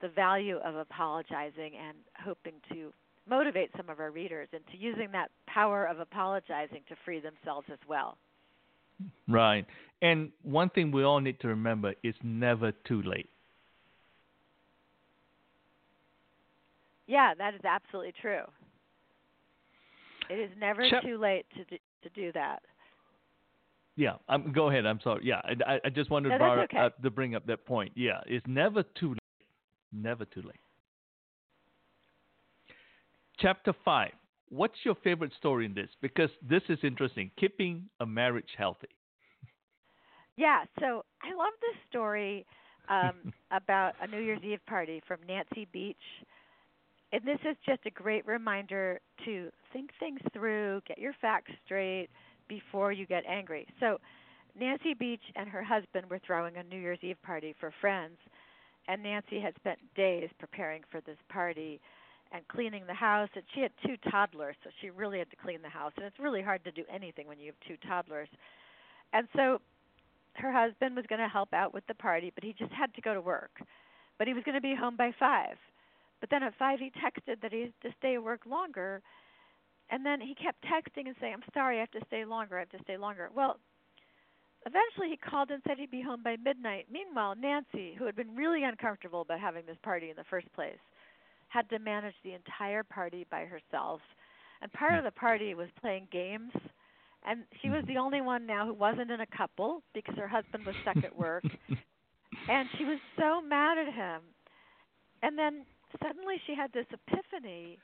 the 0.00 0.08
value 0.08 0.58
of 0.58 0.74
apologizing 0.74 1.72
and 1.76 1.96
hoping 2.22 2.54
to 2.72 2.92
motivate 3.28 3.70
some 3.76 3.88
of 3.88 4.00
our 4.00 4.10
readers 4.10 4.48
into 4.52 4.78
using 4.78 5.10
that 5.12 5.30
power 5.46 5.86
of 5.86 5.98
apologizing 6.00 6.82
to 6.88 6.96
free 7.04 7.20
themselves 7.20 7.66
as 7.72 7.78
well. 7.88 8.16
Right. 9.28 9.66
And 10.02 10.30
one 10.42 10.70
thing 10.70 10.90
we 10.90 11.04
all 11.04 11.20
need 11.20 11.40
to 11.40 11.48
remember 11.48 11.94
is 12.02 12.14
never 12.22 12.72
too 12.86 13.02
late. 13.02 13.28
Yeah, 17.06 17.34
that 17.38 17.54
is 17.54 17.60
absolutely 17.64 18.14
true. 18.20 18.42
It 20.28 20.34
is 20.34 20.50
never 20.58 20.88
Chap- 20.88 21.02
too 21.02 21.18
late 21.18 21.46
to 21.56 21.64
do, 21.64 21.76
to 22.02 22.08
do 22.10 22.32
that. 22.32 22.62
Yeah, 23.96 24.14
um, 24.28 24.52
go 24.52 24.68
ahead. 24.68 24.84
I'm 24.84 25.00
sorry. 25.02 25.22
Yeah, 25.24 25.40
I, 25.66 25.80
I 25.84 25.88
just 25.88 26.10
wanted 26.10 26.30
no, 26.30 26.38
to, 26.38 26.44
okay. 26.62 26.78
uh, 26.78 26.90
to 27.02 27.10
bring 27.10 27.34
up 27.34 27.46
that 27.46 27.64
point. 27.64 27.92
Yeah, 27.94 28.20
it's 28.26 28.44
never 28.46 28.82
too 28.82 29.10
late. 29.10 29.18
Never 29.92 30.24
too 30.24 30.42
late. 30.42 30.56
Chapter 33.38 33.74
5. 33.84 34.10
What's 34.48 34.76
your 34.84 34.94
favorite 35.02 35.32
story 35.38 35.66
in 35.66 35.74
this? 35.74 35.88
Because 36.00 36.30
this 36.48 36.62
is 36.68 36.78
interesting. 36.82 37.30
Keeping 37.38 37.84
a 38.00 38.06
marriage 38.06 38.50
healthy. 38.56 38.88
Yeah, 40.36 40.64
so 40.80 41.04
I 41.22 41.34
love 41.34 41.52
this 41.60 41.76
story 41.88 42.46
um, 42.88 43.32
about 43.50 43.94
a 44.00 44.06
New 44.06 44.20
Year's 44.20 44.42
Eve 44.42 44.60
party 44.66 45.02
from 45.06 45.18
Nancy 45.26 45.66
Beach. 45.72 45.96
And 47.12 47.22
this 47.24 47.38
is 47.48 47.56
just 47.64 47.80
a 47.86 47.90
great 47.90 48.26
reminder 48.26 49.00
to 49.24 49.50
think 49.72 49.90
things 49.98 50.20
through, 50.32 50.82
get 50.86 50.98
your 50.98 51.14
facts 51.20 51.52
straight 51.64 52.08
before 52.48 52.92
you 52.92 53.06
get 53.06 53.24
angry. 53.28 53.66
So, 53.80 53.98
Nancy 54.58 54.94
Beach 54.94 55.20
and 55.34 55.48
her 55.50 55.62
husband 55.62 56.08
were 56.08 56.20
throwing 56.26 56.56
a 56.56 56.62
New 56.62 56.80
Year's 56.80 56.98
Eve 57.02 57.20
party 57.22 57.54
for 57.60 57.72
friends, 57.80 58.16
and 58.88 59.02
Nancy 59.02 59.38
had 59.38 59.54
spent 59.56 59.78
days 59.94 60.30
preparing 60.38 60.82
for 60.90 61.02
this 61.02 61.18
party 61.28 61.78
and 62.32 62.46
cleaning 62.48 62.86
the 62.86 62.94
house. 62.94 63.28
And 63.34 63.44
she 63.54 63.60
had 63.60 63.72
two 63.84 63.96
toddlers, 64.10 64.56
so 64.64 64.70
she 64.80 64.90
really 64.90 65.18
had 65.18 65.30
to 65.30 65.36
clean 65.36 65.62
the 65.62 65.68
house. 65.68 65.92
And 65.96 66.04
it's 66.04 66.18
really 66.18 66.42
hard 66.42 66.64
to 66.64 66.70
do 66.70 66.84
anything 66.92 67.26
when 67.26 67.38
you 67.38 67.46
have 67.46 67.60
two 67.66 67.76
toddlers. 67.88 68.28
And 69.12 69.28
so 69.34 69.60
her 70.34 70.52
husband 70.52 70.96
was 70.96 71.06
going 71.08 71.20
to 71.20 71.28
help 71.28 71.52
out 71.52 71.72
with 71.72 71.86
the 71.86 71.94
party, 71.94 72.30
but 72.34 72.44
he 72.44 72.52
just 72.52 72.72
had 72.72 72.92
to 72.94 73.00
go 73.00 73.14
to 73.14 73.20
work. 73.20 73.52
But 74.18 74.26
he 74.26 74.34
was 74.34 74.44
going 74.44 74.54
to 74.54 74.60
be 74.60 74.74
home 74.74 74.96
by 74.96 75.12
five. 75.18 75.56
But 76.20 76.30
then 76.30 76.42
at 76.42 76.54
five, 76.58 76.78
he 76.78 76.90
texted 76.90 77.40
that 77.42 77.52
he 77.52 77.60
had 77.62 77.72
to 77.82 77.94
stay 77.98 78.18
work 78.18 78.40
longer. 78.46 79.02
And 79.90 80.04
then 80.04 80.20
he 80.20 80.34
kept 80.34 80.64
texting 80.64 81.06
and 81.06 81.14
saying, 81.20 81.34
"I'm 81.34 81.44
sorry, 81.54 81.76
I 81.76 81.80
have 81.80 81.90
to 81.92 82.04
stay 82.06 82.24
longer. 82.24 82.56
I 82.56 82.60
have 82.60 82.70
to 82.70 82.82
stay 82.82 82.96
longer." 82.96 83.30
Well, 83.34 83.60
eventually 84.66 85.10
he 85.10 85.16
called 85.16 85.50
and 85.50 85.62
said 85.66 85.78
he'd 85.78 85.90
be 85.90 86.02
home 86.02 86.22
by 86.22 86.36
midnight. 86.36 86.86
Meanwhile, 86.90 87.36
Nancy, 87.36 87.94
who 87.94 88.04
had 88.04 88.16
been 88.16 88.34
really 88.34 88.64
uncomfortable 88.64 89.20
about 89.20 89.38
having 89.38 89.64
this 89.64 89.78
party 89.82 90.10
in 90.10 90.16
the 90.16 90.24
first 90.24 90.52
place, 90.54 90.80
had 91.48 91.68
to 91.70 91.78
manage 91.78 92.14
the 92.24 92.34
entire 92.34 92.82
party 92.82 93.26
by 93.30 93.44
herself. 93.44 94.00
And 94.62 94.72
part 94.72 94.92
hmm. 94.92 94.98
of 94.98 95.04
the 95.04 95.10
party 95.10 95.54
was 95.54 95.68
playing 95.80 96.08
games. 96.10 96.52
And 97.24 97.44
she 97.62 97.70
was 97.70 97.82
hmm. 97.84 97.92
the 97.92 97.98
only 97.98 98.20
one 98.20 98.46
now 98.46 98.66
who 98.66 98.74
wasn't 98.74 99.10
in 99.10 99.20
a 99.20 99.36
couple 99.36 99.82
because 99.94 100.16
her 100.16 100.28
husband 100.28 100.64
was 100.66 100.74
stuck 100.82 100.98
at 101.04 101.16
work. 101.16 101.44
and 102.48 102.68
she 102.78 102.84
was 102.84 102.98
so 103.18 103.40
mad 103.40 103.78
at 103.78 103.92
him. 103.92 104.22
And 105.22 105.38
then 105.38 105.64
suddenly 106.02 106.36
she 106.46 106.54
had 106.54 106.72
this 106.72 106.86
epiphany 106.92 107.78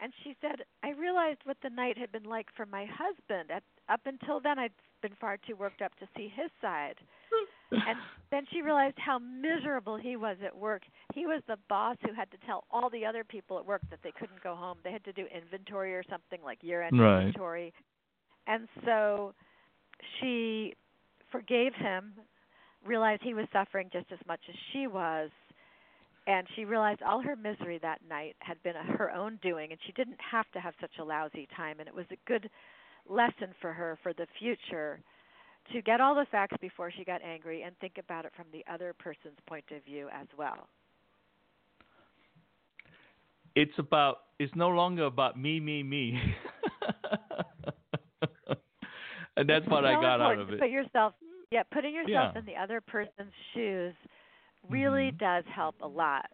and 0.00 0.12
she 0.22 0.36
said, 0.40 0.62
I 0.84 0.90
realized 0.90 1.40
what 1.44 1.56
the 1.62 1.70
night 1.70 1.98
had 1.98 2.12
been 2.12 2.24
like 2.24 2.46
for 2.56 2.66
my 2.66 2.86
husband. 2.86 3.50
At, 3.50 3.64
up 3.88 4.00
until 4.06 4.38
then, 4.40 4.58
I'd 4.58 4.72
been 5.02 5.16
far 5.20 5.38
too 5.38 5.56
worked 5.56 5.82
up 5.82 5.92
to 5.98 6.06
see 6.16 6.32
his 6.34 6.50
side 6.60 6.94
and 7.70 7.98
then 8.30 8.44
she 8.52 8.62
realized 8.62 8.96
how 8.98 9.18
miserable 9.18 9.96
he 9.96 10.16
was 10.16 10.36
at 10.44 10.56
work. 10.56 10.82
He 11.14 11.26
was 11.26 11.42
the 11.46 11.56
boss 11.68 11.96
who 12.06 12.12
had 12.12 12.30
to 12.30 12.36
tell 12.46 12.64
all 12.70 12.90
the 12.90 13.04
other 13.04 13.24
people 13.24 13.58
at 13.58 13.66
work 13.66 13.82
that 13.90 14.00
they 14.02 14.12
couldn't 14.18 14.42
go 14.42 14.54
home. 14.54 14.78
They 14.84 14.92
had 14.92 15.04
to 15.04 15.12
do 15.12 15.26
inventory 15.34 15.94
or 15.94 16.02
something 16.08 16.40
like 16.44 16.58
year-end 16.62 16.98
right. 16.98 17.20
inventory. 17.20 17.72
And 18.46 18.68
so 18.84 19.34
she 20.20 20.74
forgave 21.30 21.74
him, 21.74 22.12
realized 22.86 23.22
he 23.22 23.34
was 23.34 23.46
suffering 23.52 23.90
just 23.92 24.06
as 24.12 24.18
much 24.26 24.40
as 24.48 24.54
she 24.72 24.86
was, 24.86 25.30
and 26.28 26.46
she 26.54 26.66
realized 26.66 27.02
all 27.02 27.22
her 27.22 27.34
misery 27.34 27.78
that 27.80 28.00
night 28.08 28.36
had 28.40 28.62
been 28.62 28.74
her 28.74 29.10
own 29.10 29.38
doing 29.42 29.70
and 29.70 29.80
she 29.86 29.92
didn't 29.92 30.18
have 30.30 30.44
to 30.52 30.60
have 30.60 30.74
such 30.80 30.92
a 31.00 31.04
lousy 31.04 31.48
time 31.56 31.80
and 31.80 31.88
it 31.88 31.94
was 31.94 32.04
a 32.12 32.18
good 32.26 32.50
lesson 33.08 33.54
for 33.60 33.72
her 33.72 33.98
for 34.02 34.12
the 34.12 34.26
future 34.38 35.00
to 35.72 35.82
get 35.82 36.00
all 36.00 36.14
the 36.14 36.26
facts 36.30 36.56
before 36.60 36.90
she 36.90 37.04
got 37.04 37.22
angry 37.22 37.62
and 37.62 37.76
think 37.78 37.98
about 37.98 38.24
it 38.24 38.32
from 38.36 38.46
the 38.52 38.64
other 38.72 38.94
person's 38.98 39.38
point 39.46 39.64
of 39.74 39.84
view 39.84 40.08
as 40.12 40.26
well. 40.36 40.68
It's 43.54 43.78
about 43.78 44.18
it's 44.38 44.54
no 44.54 44.68
longer 44.68 45.04
about 45.04 45.38
me, 45.38 45.58
me, 45.58 45.82
me. 45.82 46.18
and 49.36 49.48
that's 49.48 49.64
it's 49.64 49.68
what 49.68 49.82
so 49.82 49.88
I 49.88 49.94
got 49.94 50.20
out 50.20 50.38
of 50.38 50.50
it. 50.52 50.60
Put 50.60 50.70
yourself 50.70 51.14
yeah, 51.50 51.62
putting 51.72 51.94
yourself 51.94 52.32
yeah. 52.34 52.38
in 52.38 52.44
the 52.44 52.56
other 52.56 52.80
person's 52.80 53.32
shoes 53.54 53.94
really 54.68 55.08
mm-hmm. 55.08 55.16
does 55.16 55.44
help 55.54 55.76
a 55.80 55.88
lot. 55.88 56.30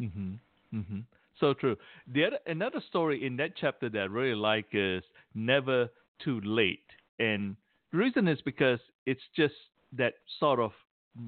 Mhm. 0.00 0.38
Mhm. 0.74 1.04
So 1.38 1.54
true. 1.54 1.76
The 2.08 2.24
other, 2.24 2.38
another 2.46 2.80
story 2.88 3.24
in 3.24 3.36
that 3.36 3.56
chapter 3.56 3.88
that 3.88 4.00
I 4.00 4.04
really 4.04 4.34
like 4.34 4.66
is 4.72 5.04
never 5.34 5.88
too 6.18 6.40
late. 6.40 6.90
And 7.18 7.56
reason 7.92 8.28
is 8.28 8.40
because 8.42 8.80
it's 9.06 9.22
just 9.34 9.54
that 9.96 10.14
sort 10.38 10.60
of 10.60 10.72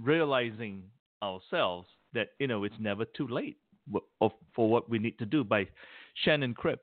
realizing 0.03 0.83
ourselves 1.23 1.89
that 2.13 2.29
you 2.39 2.47
know 2.47 2.65
it's 2.65 2.75
never 2.79 3.05
too 3.05 3.27
late 3.29 3.57
for 4.55 4.69
what 4.69 4.89
we 4.89 4.99
need 4.99 5.19
to 5.19 5.27
do 5.27 5.43
by 5.43 5.67
Shannon 6.25 6.55
Cribb. 6.55 6.79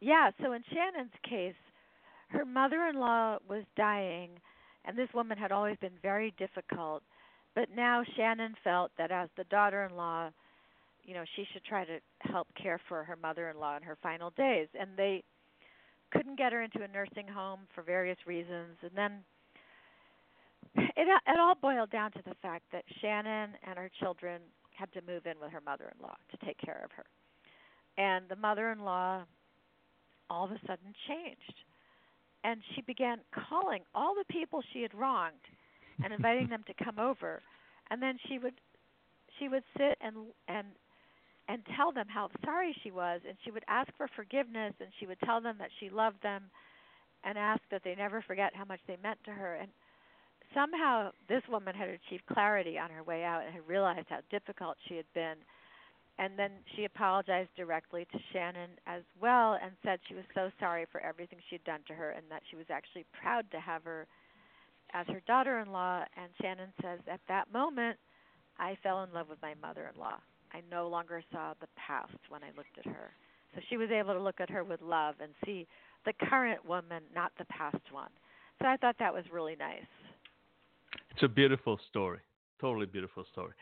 Yeah, 0.00 0.30
so 0.42 0.52
in 0.52 0.62
Shannon's 0.72 1.12
case, 1.28 1.54
her 2.28 2.44
mother-in-law 2.44 3.38
was 3.48 3.62
dying, 3.76 4.30
and 4.84 4.98
this 4.98 5.08
woman 5.14 5.38
had 5.38 5.52
always 5.52 5.76
been 5.80 5.92
very 6.02 6.34
difficult. 6.38 7.02
But 7.54 7.68
now 7.74 8.02
Shannon 8.16 8.54
felt 8.64 8.90
that 8.98 9.12
as 9.12 9.28
the 9.36 9.44
daughter-in-law, 9.44 10.30
you 11.04 11.14
know, 11.14 11.24
she 11.36 11.46
should 11.52 11.64
try 11.64 11.84
to 11.84 11.98
help 12.20 12.48
care 12.60 12.80
for 12.88 13.04
her 13.04 13.16
mother-in-law 13.16 13.76
in 13.76 13.82
her 13.82 13.96
final 14.02 14.30
days, 14.30 14.68
and 14.78 14.90
they 14.96 15.22
couldn't 16.12 16.38
get 16.38 16.52
her 16.52 16.62
into 16.62 16.82
a 16.82 16.88
nursing 16.88 17.26
home 17.28 17.60
for 17.74 17.82
various 17.82 18.18
reasons, 18.26 18.76
and 18.82 18.90
then 18.94 19.24
it 20.76 21.08
it 21.26 21.40
all 21.40 21.54
boiled 21.54 21.90
down 21.90 22.12
to 22.12 22.22
the 22.24 22.34
fact 22.42 22.64
that 22.72 22.84
Shannon 23.00 23.50
and 23.66 23.78
her 23.78 23.90
children 24.00 24.40
had 24.74 24.92
to 24.92 25.00
move 25.06 25.26
in 25.26 25.34
with 25.40 25.50
her 25.50 25.60
mother-in-law 25.60 26.16
to 26.30 26.46
take 26.46 26.58
care 26.58 26.80
of 26.84 26.90
her, 26.92 27.04
and 27.98 28.28
the 28.28 28.36
mother-in-law 28.36 29.24
all 30.30 30.44
of 30.44 30.50
a 30.52 30.60
sudden 30.66 30.94
changed, 31.08 31.54
and 32.44 32.60
she 32.74 32.82
began 32.82 33.18
calling 33.48 33.82
all 33.94 34.14
the 34.14 34.32
people 34.32 34.62
she 34.72 34.82
had 34.82 34.94
wronged 34.94 35.44
and 36.02 36.12
inviting 36.12 36.48
them 36.50 36.64
to 36.66 36.84
come 36.84 36.98
over, 36.98 37.42
and 37.90 38.02
then 38.02 38.18
she 38.28 38.38
would 38.38 38.54
she 39.38 39.48
would 39.48 39.64
sit 39.76 39.98
and 40.00 40.16
and 40.48 40.66
and 41.48 41.62
tell 41.76 41.92
them 41.92 42.06
how 42.08 42.28
sorry 42.44 42.74
she 42.82 42.90
was 42.90 43.20
and 43.26 43.36
she 43.44 43.50
would 43.50 43.64
ask 43.68 43.90
for 43.96 44.08
forgiveness 44.14 44.74
and 44.80 44.88
she 44.98 45.06
would 45.06 45.20
tell 45.24 45.40
them 45.40 45.56
that 45.58 45.70
she 45.80 45.90
loved 45.90 46.22
them 46.22 46.44
and 47.24 47.38
ask 47.38 47.60
that 47.70 47.82
they 47.84 47.94
never 47.94 48.22
forget 48.22 48.52
how 48.54 48.64
much 48.64 48.80
they 48.86 48.96
meant 49.02 49.18
to 49.24 49.30
her. 49.30 49.54
And 49.54 49.68
somehow 50.54 51.10
this 51.28 51.42
woman 51.48 51.74
had 51.74 51.88
achieved 51.88 52.26
clarity 52.32 52.78
on 52.78 52.90
her 52.90 53.02
way 53.02 53.24
out 53.24 53.42
and 53.44 53.54
had 53.54 53.66
realized 53.66 54.06
how 54.08 54.20
difficult 54.30 54.76
she 54.88 54.96
had 54.96 55.06
been. 55.14 55.36
And 56.18 56.38
then 56.38 56.50
she 56.76 56.84
apologized 56.84 57.50
directly 57.56 58.06
to 58.12 58.18
Shannon 58.32 58.70
as 58.86 59.02
well 59.20 59.58
and 59.62 59.72
said 59.84 59.98
she 60.08 60.14
was 60.14 60.24
so 60.34 60.50
sorry 60.60 60.86
for 60.90 61.00
everything 61.00 61.38
she'd 61.48 61.64
done 61.64 61.80
to 61.88 61.94
her 61.94 62.10
and 62.10 62.24
that 62.30 62.42
she 62.50 62.56
was 62.56 62.66
actually 62.70 63.04
proud 63.20 63.50
to 63.50 63.60
have 63.60 63.82
her 63.84 64.06
as 64.92 65.06
her 65.06 65.22
daughter-in-law. 65.26 66.04
And 66.16 66.30
Shannon 66.40 66.72
says 66.82 67.00
at 67.10 67.20
that 67.28 67.52
moment 67.52 67.98
I 68.58 68.76
fell 68.82 69.02
in 69.04 69.12
love 69.12 69.28
with 69.28 69.40
my 69.42 69.54
mother-in-law 69.60 70.18
I 70.52 70.60
no 70.70 70.88
longer 70.88 71.22
saw 71.32 71.54
the 71.60 71.68
past 71.76 72.16
when 72.28 72.42
I 72.42 72.48
looked 72.56 72.78
at 72.78 72.86
her. 72.86 73.12
So 73.54 73.60
she 73.68 73.76
was 73.76 73.90
able 73.90 74.14
to 74.14 74.20
look 74.20 74.40
at 74.40 74.50
her 74.50 74.64
with 74.64 74.80
love 74.82 75.16
and 75.20 75.32
see 75.44 75.66
the 76.04 76.12
current 76.28 76.64
woman, 76.66 77.02
not 77.14 77.32
the 77.38 77.44
past 77.46 77.82
one. 77.90 78.10
So 78.60 78.68
I 78.68 78.76
thought 78.76 78.96
that 78.98 79.12
was 79.12 79.24
really 79.32 79.56
nice. 79.56 79.82
It's 81.10 81.22
a 81.22 81.28
beautiful 81.28 81.78
story. 81.88 82.20
Totally 82.60 82.86
beautiful 82.86 83.24
story. 83.32 83.52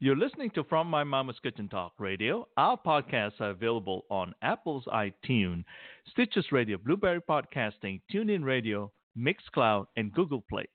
You're 0.00 0.16
listening 0.16 0.50
to 0.50 0.64
From 0.64 0.88
My 0.88 1.02
Mama's 1.02 1.38
Kitchen 1.42 1.68
Talk 1.68 1.92
Radio. 1.98 2.46
Our 2.56 2.76
podcasts 2.76 3.40
are 3.40 3.50
available 3.50 4.04
on 4.10 4.34
Apple's 4.42 4.84
iTunes, 4.86 5.64
Stitcher 6.12 6.42
Radio, 6.52 6.78
Blubrry 6.78 7.20
Podcasting, 7.20 8.00
TuneIn 8.12 8.44
Radio, 8.44 8.92
Mixcloud, 9.18 9.86
and 9.96 10.12
Google 10.12 10.44
Play. 10.48 10.66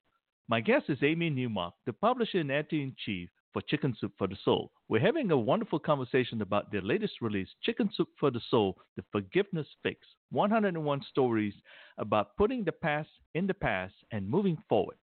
My 0.49 0.59
guest 0.59 0.86
is 0.89 0.97
Amy 1.01 1.30
Newmark, 1.30 1.74
the 1.86 1.93
publisher 1.93 2.39
and 2.39 2.51
editor 2.51 2.76
in 2.76 2.95
chief 3.05 3.30
for 3.54 3.62
Chicken 3.62 3.95
Soup 3.99 4.12
for 4.18 4.28
the 4.28 4.38
Soul. 4.43 4.72
We're 4.89 4.99
having 4.99 5.32
a 5.32 5.38
wonderful 5.38 5.80
conversation 5.80 6.41
about 6.41 6.72
their 6.72 6.82
latest 6.82 7.22
release, 7.22 7.47
Chicken 7.62 7.89
Soup 7.95 8.10
for 8.20 8.32
the 8.32 8.41
Soul 8.49 8.78
The 8.97 9.04
Forgiveness 9.12 9.68
Fix 9.84 9.99
101 10.32 11.01
Stories 11.10 11.54
about 11.99 12.36
putting 12.36 12.64
the 12.64 12.72
past 12.72 13.10
in 13.36 13.47
the 13.47 13.54
past 13.54 13.93
and 14.12 14.28
moving 14.28 14.58
forward. 14.68 14.97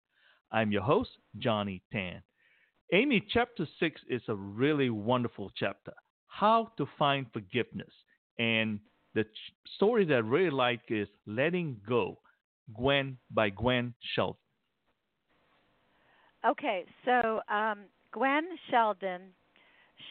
I'm 0.51 0.71
your 0.71 0.81
host, 0.81 1.11
Johnny 1.37 1.83
Tan. 1.93 2.23
Amy, 2.91 3.23
chapter 3.31 3.67
six 3.79 4.01
is 4.09 4.23
a 4.27 4.35
really 4.35 4.89
wonderful 4.89 5.51
chapter. 5.55 5.93
How 6.27 6.71
to 6.77 6.87
find 6.97 7.27
forgiveness. 7.31 7.91
And 8.39 8.79
the 9.13 9.25
ch- 9.25 9.53
story 9.75 10.05
that 10.05 10.15
I 10.15 10.19
really 10.19 10.49
like 10.49 10.81
is 10.89 11.07
Letting 11.27 11.77
Go, 11.87 12.17
Gwen 12.73 13.17
by 13.29 13.49
Gwen 13.49 13.93
Shelton. 14.15 14.39
Okay, 16.47 16.85
so 17.05 17.41
um, 17.53 17.79
Gwen 18.11 18.45
Sheldon, 18.69 19.21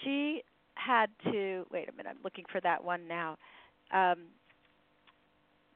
she 0.02 0.42
had 0.74 1.10
to 1.24 1.66
wait 1.70 1.88
a 1.88 1.92
minute. 1.92 2.10
I'm 2.10 2.22
looking 2.22 2.44
for 2.50 2.60
that 2.60 2.82
one 2.82 3.06
now, 3.08 3.36
um, 3.92 4.26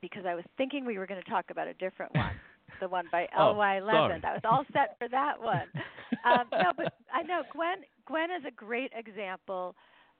because 0.00 0.24
I 0.26 0.34
was 0.34 0.44
thinking 0.56 0.84
we 0.84 0.98
were 0.98 1.06
going 1.06 1.22
to 1.22 1.30
talk 1.30 1.46
about 1.50 1.68
a 1.68 1.74
different 1.74 2.14
one, 2.14 2.34
the 2.80 2.88
one 2.88 3.06
by 3.10 3.26
Oh, 3.36 3.50
L. 3.50 3.54
Y. 3.56 3.80
Levin. 3.80 4.24
I 4.24 4.32
was 4.32 4.42
all 4.44 4.64
set 4.72 4.96
for 4.98 5.08
that 5.08 5.40
one. 5.40 5.66
um, 6.24 6.48
no, 6.58 6.72
but 6.76 6.88
I 7.12 7.22
know 7.22 7.42
Gwen. 7.52 7.78
Gwen 8.06 8.30
is 8.30 8.44
a 8.46 8.50
great 8.50 8.92
example 8.96 9.74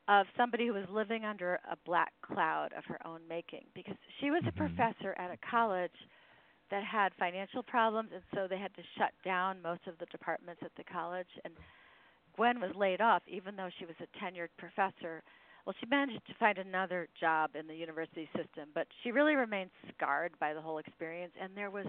of 0.09 0.26
somebody 0.36 0.66
who 0.66 0.72
was 0.74 0.84
living 0.90 1.24
under 1.24 1.61
a 1.70 1.76
black 1.84 2.12
cloud 2.22 2.70
of 2.76 2.84
her 2.86 2.98
own 3.07 3.20
making 3.28 3.64
because 3.74 3.94
she 4.20 4.30
was 4.30 4.42
a 4.46 4.53
Mhm. 4.53 4.57
professor 4.57 5.14
at 5.18 5.30
a 5.30 5.36
college 5.48 5.94
that 6.70 6.82
had 6.82 7.12
financial 7.14 7.62
problems 7.62 8.11
and 8.12 8.22
so 8.34 8.46
they 8.48 8.59
had 8.59 8.74
to 8.74 8.82
shut 8.98 9.12
down 9.24 9.61
most 9.62 9.86
of 9.86 9.96
the 9.98 10.07
departments 10.07 10.62
at 10.64 10.74
the 10.76 10.84
college 10.84 11.28
and 11.44 11.55
Gwen 12.36 12.60
was 12.60 12.74
laid 12.76 13.00
off 13.00 13.22
even 13.26 13.56
though 13.56 13.70
she 13.78 13.86
was 13.86 13.96
a 14.00 14.18
tenured 14.18 14.48
professor. 14.58 15.22
Well, 15.64 15.74
she 15.78 15.86
managed 15.86 16.26
to 16.26 16.34
find 16.40 16.58
another 16.58 17.08
job 17.18 17.50
in 17.54 17.66
the 17.66 17.74
university 17.74 18.28
system, 18.36 18.68
but 18.74 18.86
she 19.02 19.12
really 19.12 19.34
remained 19.34 19.70
scarred 19.94 20.32
by 20.40 20.54
the 20.54 20.60
whole 20.60 20.78
experience 20.78 21.32
and 21.40 21.56
there 21.56 21.70
was 21.70 21.86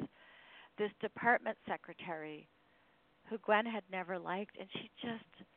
this 0.77 0.91
department 1.01 1.57
secretary 1.67 2.47
who 3.29 3.37
Gwen 3.39 3.65
had 3.65 3.83
never 3.91 4.19
liked 4.19 4.57
and 4.59 4.67
she 4.73 4.89
just 5.01 5.47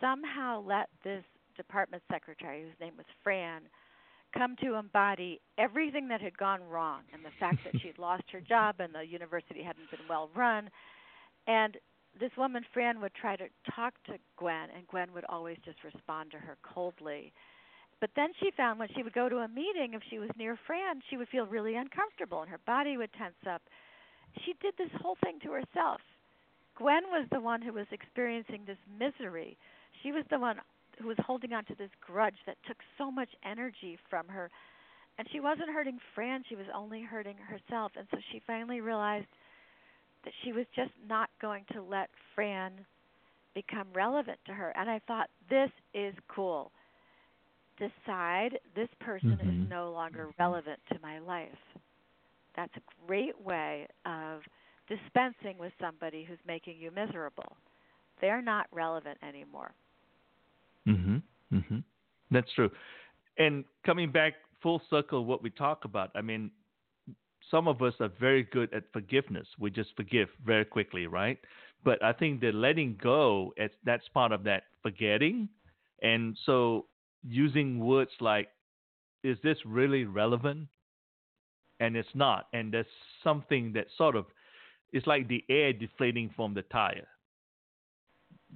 somehow 0.00 0.62
let 0.62 0.88
this 1.02 1.24
department 1.56 2.02
secretary 2.10 2.62
whose 2.62 2.80
name 2.80 2.94
was 2.96 3.06
Fran 3.22 3.62
come 4.36 4.56
to 4.62 4.74
embody 4.74 5.40
everything 5.58 6.08
that 6.08 6.20
had 6.20 6.36
gone 6.36 6.62
wrong 6.64 7.02
and 7.12 7.24
the 7.24 7.30
fact 7.38 7.58
that 7.64 7.80
she'd 7.82 7.98
lost 7.98 8.24
her 8.32 8.40
job 8.40 8.76
and 8.80 8.94
the 8.94 9.06
university 9.06 9.62
hadn't 9.62 9.90
been 9.90 10.00
well 10.08 10.28
run 10.34 10.68
and 11.46 11.76
this 12.20 12.30
woman 12.36 12.64
Fran 12.72 13.00
would 13.00 13.14
try 13.14 13.36
to 13.36 13.46
talk 13.74 13.94
to 14.06 14.14
Gwen 14.36 14.68
and 14.74 14.86
Gwen 14.88 15.12
would 15.14 15.24
always 15.28 15.58
just 15.64 15.82
respond 15.82 16.30
to 16.30 16.38
her 16.38 16.56
coldly. 16.62 17.32
But 18.00 18.10
then 18.16 18.30
she 18.40 18.50
found 18.56 18.78
when 18.78 18.88
she 18.94 19.02
would 19.02 19.12
go 19.12 19.28
to 19.28 19.38
a 19.38 19.48
meeting 19.48 19.94
if 19.94 20.02
she 20.10 20.18
was 20.18 20.30
near 20.36 20.58
Fran 20.66 21.00
she 21.10 21.16
would 21.16 21.28
feel 21.28 21.46
really 21.46 21.76
uncomfortable 21.76 22.42
and 22.42 22.50
her 22.50 22.60
body 22.66 22.96
would 22.96 23.12
tense 23.14 23.34
up. 23.48 23.62
She 24.44 24.54
did 24.60 24.74
this 24.76 24.90
whole 25.00 25.16
thing 25.22 25.38
to 25.42 25.52
herself. 25.52 26.00
Gwen 26.76 27.04
was 27.10 27.26
the 27.30 27.40
one 27.40 27.62
who 27.62 27.72
was 27.72 27.86
experiencing 27.92 28.62
this 28.66 28.78
misery. 28.98 29.56
She 30.02 30.12
was 30.12 30.24
the 30.30 30.38
one 30.38 30.56
who 31.00 31.08
was 31.08 31.16
holding 31.24 31.52
on 31.52 31.64
to 31.66 31.74
this 31.74 31.90
grudge 32.00 32.38
that 32.46 32.56
took 32.66 32.78
so 32.98 33.10
much 33.10 33.28
energy 33.44 33.98
from 34.10 34.26
her. 34.28 34.50
And 35.18 35.28
she 35.30 35.40
wasn't 35.40 35.70
hurting 35.70 35.98
Fran 36.14 36.44
she 36.48 36.56
was 36.56 36.66
only 36.74 37.02
hurting 37.02 37.36
herself. 37.36 37.92
And 37.96 38.06
so 38.10 38.18
she 38.32 38.42
finally 38.46 38.80
realized 38.80 39.26
that 40.24 40.32
she 40.42 40.52
was 40.52 40.66
just 40.74 40.92
not 41.08 41.30
going 41.40 41.64
to 41.72 41.82
let 41.82 42.08
Fran 42.34 42.72
become 43.54 43.86
relevant 43.94 44.38
to 44.46 44.52
her 44.52 44.72
and 44.76 44.90
I 44.90 45.00
thought 45.06 45.28
this 45.48 45.70
is 45.92 46.14
cool 46.28 46.72
decide 47.78 48.58
this 48.74 48.88
person 49.00 49.38
Mhm. 49.38 49.64
is 49.64 49.70
no 49.70 49.90
longer 49.92 50.30
relevant 50.38 50.80
to 50.92 50.98
my 51.00 51.18
life 51.18 51.58
that's 52.56 52.74
a 52.76 53.06
great 53.06 53.38
way 53.40 53.86
of 54.04 54.42
dispensing 54.88 55.58
with 55.58 55.72
somebody 55.80 56.24
who's 56.24 56.38
making 56.46 56.78
you 56.78 56.90
miserable 56.90 57.56
they're 58.20 58.42
not 58.42 58.66
relevant 58.72 59.18
anymore 59.22 59.72
Mm-hmm. 60.86 61.56
Mm-hmm. 61.56 61.78
That's 62.30 62.52
true. 62.52 62.70
And 63.38 63.64
coming 63.84 64.10
back 64.10 64.34
full 64.62 64.82
circle, 64.90 65.24
what 65.24 65.42
we 65.42 65.50
talk 65.50 65.84
about, 65.84 66.10
I 66.14 66.20
mean, 66.20 66.50
some 67.50 67.68
of 67.68 67.82
us 67.82 67.94
are 68.00 68.10
very 68.20 68.42
good 68.44 68.72
at 68.72 68.84
forgiveness. 68.92 69.46
We 69.58 69.70
just 69.70 69.90
forgive 69.96 70.28
very 70.44 70.64
quickly, 70.64 71.06
right? 71.06 71.38
But 71.84 72.02
I 72.02 72.12
think 72.12 72.40
the 72.40 72.52
letting 72.52 72.98
go, 73.02 73.52
that's 73.84 74.08
part 74.08 74.32
of 74.32 74.44
that 74.44 74.64
forgetting. 74.82 75.48
And 76.02 76.36
so 76.46 76.86
using 77.22 77.78
words 77.78 78.10
like, 78.20 78.48
is 79.22 79.38
this 79.42 79.58
really 79.64 80.04
relevant? 80.04 80.68
And 81.80 81.96
it's 81.96 82.08
not. 82.14 82.46
And 82.52 82.72
there's 82.72 82.86
something 83.22 83.72
that 83.74 83.86
sort 83.96 84.16
of, 84.16 84.26
it's 84.92 85.06
like 85.06 85.28
the 85.28 85.44
air 85.48 85.72
deflating 85.72 86.30
from 86.36 86.54
the 86.54 86.62
tire. 86.62 87.08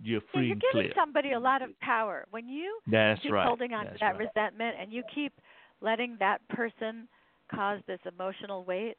You're 0.01 0.20
free 0.32 0.47
you're 0.47 0.57
giving 0.57 0.91
clear. 0.91 0.93
somebody 0.95 1.32
a 1.32 1.41
lot 1.41 1.61
of 1.61 1.78
power 1.80 2.26
when 2.30 2.49
you 2.49 2.78
That's 2.86 3.20
keep 3.20 3.32
right. 3.32 3.47
holding 3.47 3.72
on 3.72 3.86
to 3.86 3.97
that 4.01 4.16
right. 4.16 4.18
resentment 4.18 4.76
and 4.80 4.93
you 4.93 5.03
keep 5.12 5.32
letting 5.80 6.16
that 6.20 6.47
person 6.49 7.09
cause 7.55 7.80
this 7.86 8.01
emotional 8.07 8.64
weight. 8.64 8.96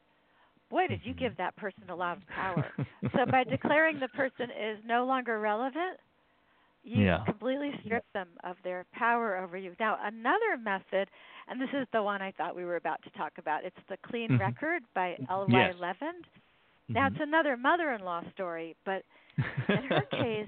Boy, 0.69 0.87
did 0.87 0.99
you 1.03 1.13
give 1.13 1.35
that 1.37 1.55
person 1.55 1.89
a 1.89 1.95
lot 1.95 2.17
of 2.17 2.27
power. 2.27 2.65
so 3.13 3.25
by 3.31 3.43
declaring 3.43 3.99
the 3.99 4.07
person 4.09 4.49
is 4.51 4.77
no 4.85 5.05
longer 5.05 5.39
relevant, 5.39 5.99
you 6.83 7.03
Yeah. 7.03 7.23
completely 7.25 7.71
strip 7.85 8.05
them 8.13 8.29
of 8.43 8.55
their 8.63 8.85
power 8.93 9.37
over 9.37 9.57
you. 9.57 9.75
Now, 9.79 9.97
another 10.01 10.57
method, 10.61 11.09
and 11.47 11.59
this 11.59 11.69
is 11.73 11.87
the 11.91 12.01
one 12.03 12.21
I 12.21 12.31
thought 12.31 12.55
we 12.55 12.65
were 12.65 12.77
about 12.77 13.01
to 13.03 13.09
talk 13.11 13.33
about. 13.37 13.65
It's 13.65 13.75
the 13.89 13.97
Clean 13.97 14.29
Mhm. 14.29 14.39
Record 14.39 14.83
by 14.93 15.17
L. 15.29 15.47
Y. 15.47 15.71
Yes. 15.71 15.75
Levin. 15.79 16.23
Now, 16.93 17.07
Mhm. 17.07 17.07
it's 17.07 17.19
another 17.19 17.57
mother-in-law 17.57 18.23
story, 18.31 18.75
but 18.85 19.03
in 19.73 19.83
her 19.83 20.05
case, 20.11 20.47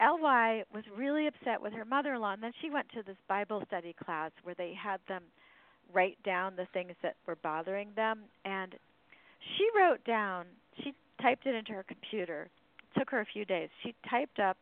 Ly 0.00 0.64
was 0.72 0.84
really 0.96 1.26
upset 1.26 1.60
with 1.60 1.72
her 1.72 1.84
mother-in-law, 1.84 2.32
and 2.32 2.42
then 2.42 2.52
she 2.60 2.70
went 2.70 2.88
to 2.90 3.02
this 3.02 3.16
Bible 3.28 3.62
study 3.66 3.92
class 4.04 4.32
where 4.42 4.54
they 4.54 4.74
had 4.74 5.00
them 5.08 5.22
write 5.92 6.22
down 6.24 6.54
the 6.56 6.66
things 6.72 6.92
that 7.02 7.16
were 7.26 7.36
bothering 7.36 7.88
them, 7.96 8.20
and 8.44 8.74
she 9.56 9.68
wrote 9.76 10.04
down. 10.04 10.46
She 10.82 10.94
typed 11.20 11.46
it 11.46 11.54
into 11.54 11.72
her 11.72 11.84
computer. 11.84 12.48
It 12.78 12.98
took 12.98 13.10
her 13.10 13.20
a 13.20 13.26
few 13.26 13.44
days. 13.44 13.68
She 13.82 13.94
typed 14.08 14.38
up 14.38 14.56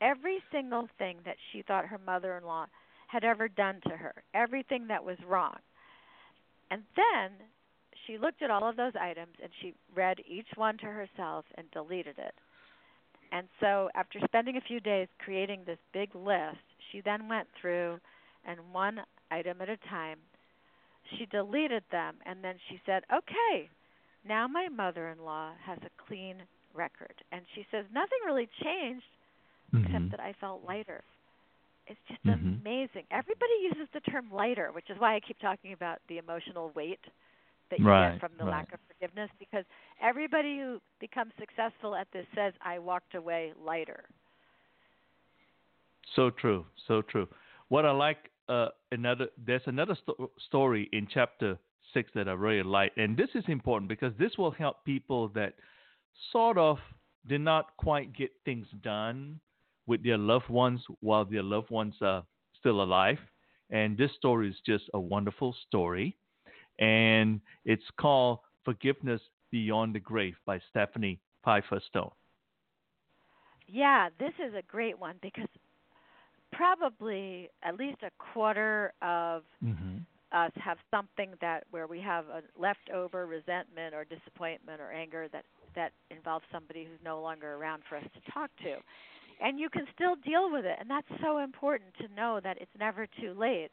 every 0.00 0.38
single 0.52 0.88
thing 0.98 1.18
that 1.24 1.36
she 1.52 1.62
thought 1.62 1.86
her 1.86 2.00
mother-in-law 2.04 2.66
had 3.08 3.24
ever 3.24 3.48
done 3.48 3.80
to 3.88 3.96
her, 3.96 4.14
everything 4.34 4.86
that 4.88 5.04
was 5.04 5.16
wrong, 5.26 5.56
and 6.70 6.82
then 6.96 7.32
she 8.06 8.18
looked 8.18 8.42
at 8.42 8.50
all 8.50 8.68
of 8.68 8.76
those 8.76 8.92
items 9.00 9.34
and 9.42 9.50
she 9.60 9.74
read 9.94 10.18
each 10.28 10.46
one 10.56 10.78
to 10.78 10.86
herself 10.86 11.44
and 11.56 11.70
deleted 11.70 12.18
it. 12.18 12.34
And 13.32 13.46
so, 13.60 13.90
after 13.94 14.18
spending 14.24 14.56
a 14.56 14.60
few 14.60 14.80
days 14.80 15.06
creating 15.24 15.60
this 15.64 15.78
big 15.92 16.14
list, 16.14 16.58
she 16.90 17.00
then 17.00 17.28
went 17.28 17.46
through 17.60 17.98
and 18.44 18.58
one 18.72 19.00
item 19.30 19.60
at 19.60 19.68
a 19.68 19.76
time, 19.88 20.18
she 21.18 21.26
deleted 21.26 21.84
them 21.90 22.16
and 22.26 22.42
then 22.42 22.56
she 22.68 22.80
said, 22.86 23.02
Okay, 23.12 23.68
now 24.26 24.46
my 24.46 24.68
mother 24.68 25.08
in 25.08 25.18
law 25.24 25.52
has 25.64 25.78
a 25.82 26.02
clean 26.06 26.36
record. 26.74 27.14
And 27.32 27.42
she 27.54 27.66
says, 27.70 27.84
Nothing 27.92 28.18
really 28.26 28.48
changed 28.62 29.04
except 29.74 30.04
Mhm. 30.04 30.10
that 30.10 30.20
I 30.20 30.32
felt 30.40 30.64
lighter. 30.64 31.02
It's 31.86 32.00
just 32.08 32.24
Mhm. 32.26 32.62
amazing. 32.62 33.06
Everybody 33.10 33.52
uses 33.62 33.88
the 33.92 34.00
term 34.00 34.30
lighter, 34.30 34.70
which 34.72 34.90
is 34.90 34.98
why 34.98 35.14
I 35.14 35.20
keep 35.20 35.38
talking 35.38 35.72
about 35.72 35.98
the 36.08 36.18
emotional 36.18 36.70
weight 36.70 37.00
that 37.70 37.80
you 37.80 37.86
Right, 37.86 38.10
get 38.10 38.20
from 38.20 38.36
the 38.38 38.44
right. 38.44 38.50
lack 38.52 38.72
of 38.72 38.80
forgiveness 38.88 39.30
because 39.38 39.64
everybody 40.00 40.58
who 40.58 40.80
becomes 41.00 41.32
successful 41.38 41.94
at 41.94 42.08
this 42.12 42.26
says 42.34 42.52
I 42.62 42.78
walked 42.78 43.14
away 43.14 43.52
lighter. 43.58 44.04
So 46.14 46.30
true, 46.30 46.66
so 46.86 47.02
true. 47.02 47.28
What 47.68 47.84
I 47.86 47.90
like, 47.92 48.30
uh, 48.50 48.68
another 48.90 49.28
there's 49.46 49.62
another 49.66 49.96
sto- 50.02 50.30
story 50.46 50.88
in 50.92 51.06
chapter 51.12 51.56
six 51.94 52.10
that 52.14 52.28
I 52.28 52.32
really 52.32 52.64
like, 52.64 52.92
and 52.96 53.16
this 53.16 53.28
is 53.34 53.44
important 53.46 53.88
because 53.88 54.12
this 54.18 54.32
will 54.36 54.50
help 54.50 54.84
people 54.84 55.28
that 55.28 55.54
sort 56.32 56.58
of 56.58 56.78
did 57.26 57.40
not 57.40 57.76
quite 57.76 58.12
get 58.12 58.30
things 58.44 58.66
done 58.82 59.40
with 59.86 60.02
their 60.02 60.18
loved 60.18 60.48
ones 60.48 60.80
while 61.00 61.24
their 61.24 61.42
loved 61.42 61.70
ones 61.70 61.94
are 62.00 62.24
still 62.58 62.82
alive. 62.82 63.18
And 63.70 63.96
this 63.96 64.10
story 64.16 64.48
is 64.48 64.56
just 64.66 64.84
a 64.94 65.00
wonderful 65.00 65.54
story, 65.68 66.16
and 66.80 67.40
it's 67.64 67.88
called 68.00 68.40
"Forgiveness 68.64 69.20
Beyond 69.52 69.94
the 69.94 70.00
Grave" 70.00 70.34
by 70.44 70.60
Stephanie 70.70 71.20
Pfeiffer 71.44 71.80
Stone. 71.86 72.10
Yeah, 73.68 74.08
this 74.18 74.32
is 74.44 74.54
a 74.58 74.62
great 74.62 74.98
one 74.98 75.14
because 75.22 75.46
probably 76.52 77.50
at 77.62 77.76
least 77.76 77.98
a 78.02 78.10
quarter 78.32 78.92
of 79.02 79.42
Mm-hmm. 79.64 79.98
us 80.32 80.52
have 80.56 80.78
something 80.90 81.32
that 81.40 81.64
where 81.70 81.86
we 81.86 82.00
have 82.00 82.26
a 82.28 82.42
leftover 82.58 83.26
resentment 83.26 83.94
or 83.94 84.04
disappointment 84.04 84.80
or 84.80 84.92
anger 84.92 85.28
that 85.32 85.44
that 85.74 85.92
involves 86.10 86.44
somebody 86.52 86.84
who's 86.84 86.98
no 87.04 87.20
longer 87.20 87.54
around 87.54 87.82
for 87.88 87.96
us 87.96 88.04
to 88.14 88.32
talk 88.32 88.50
to. 88.62 88.76
And 89.40 89.58
you 89.58 89.68
can 89.70 89.86
still 89.94 90.16
deal 90.24 90.50
with 90.50 90.64
it 90.64 90.76
and 90.80 90.88
that's 90.90 91.08
so 91.22 91.38
important 91.38 91.90
to 92.00 92.08
know 92.14 92.40
that 92.42 92.58
it's 92.60 92.70
never 92.78 93.06
too 93.20 93.34
late. 93.38 93.70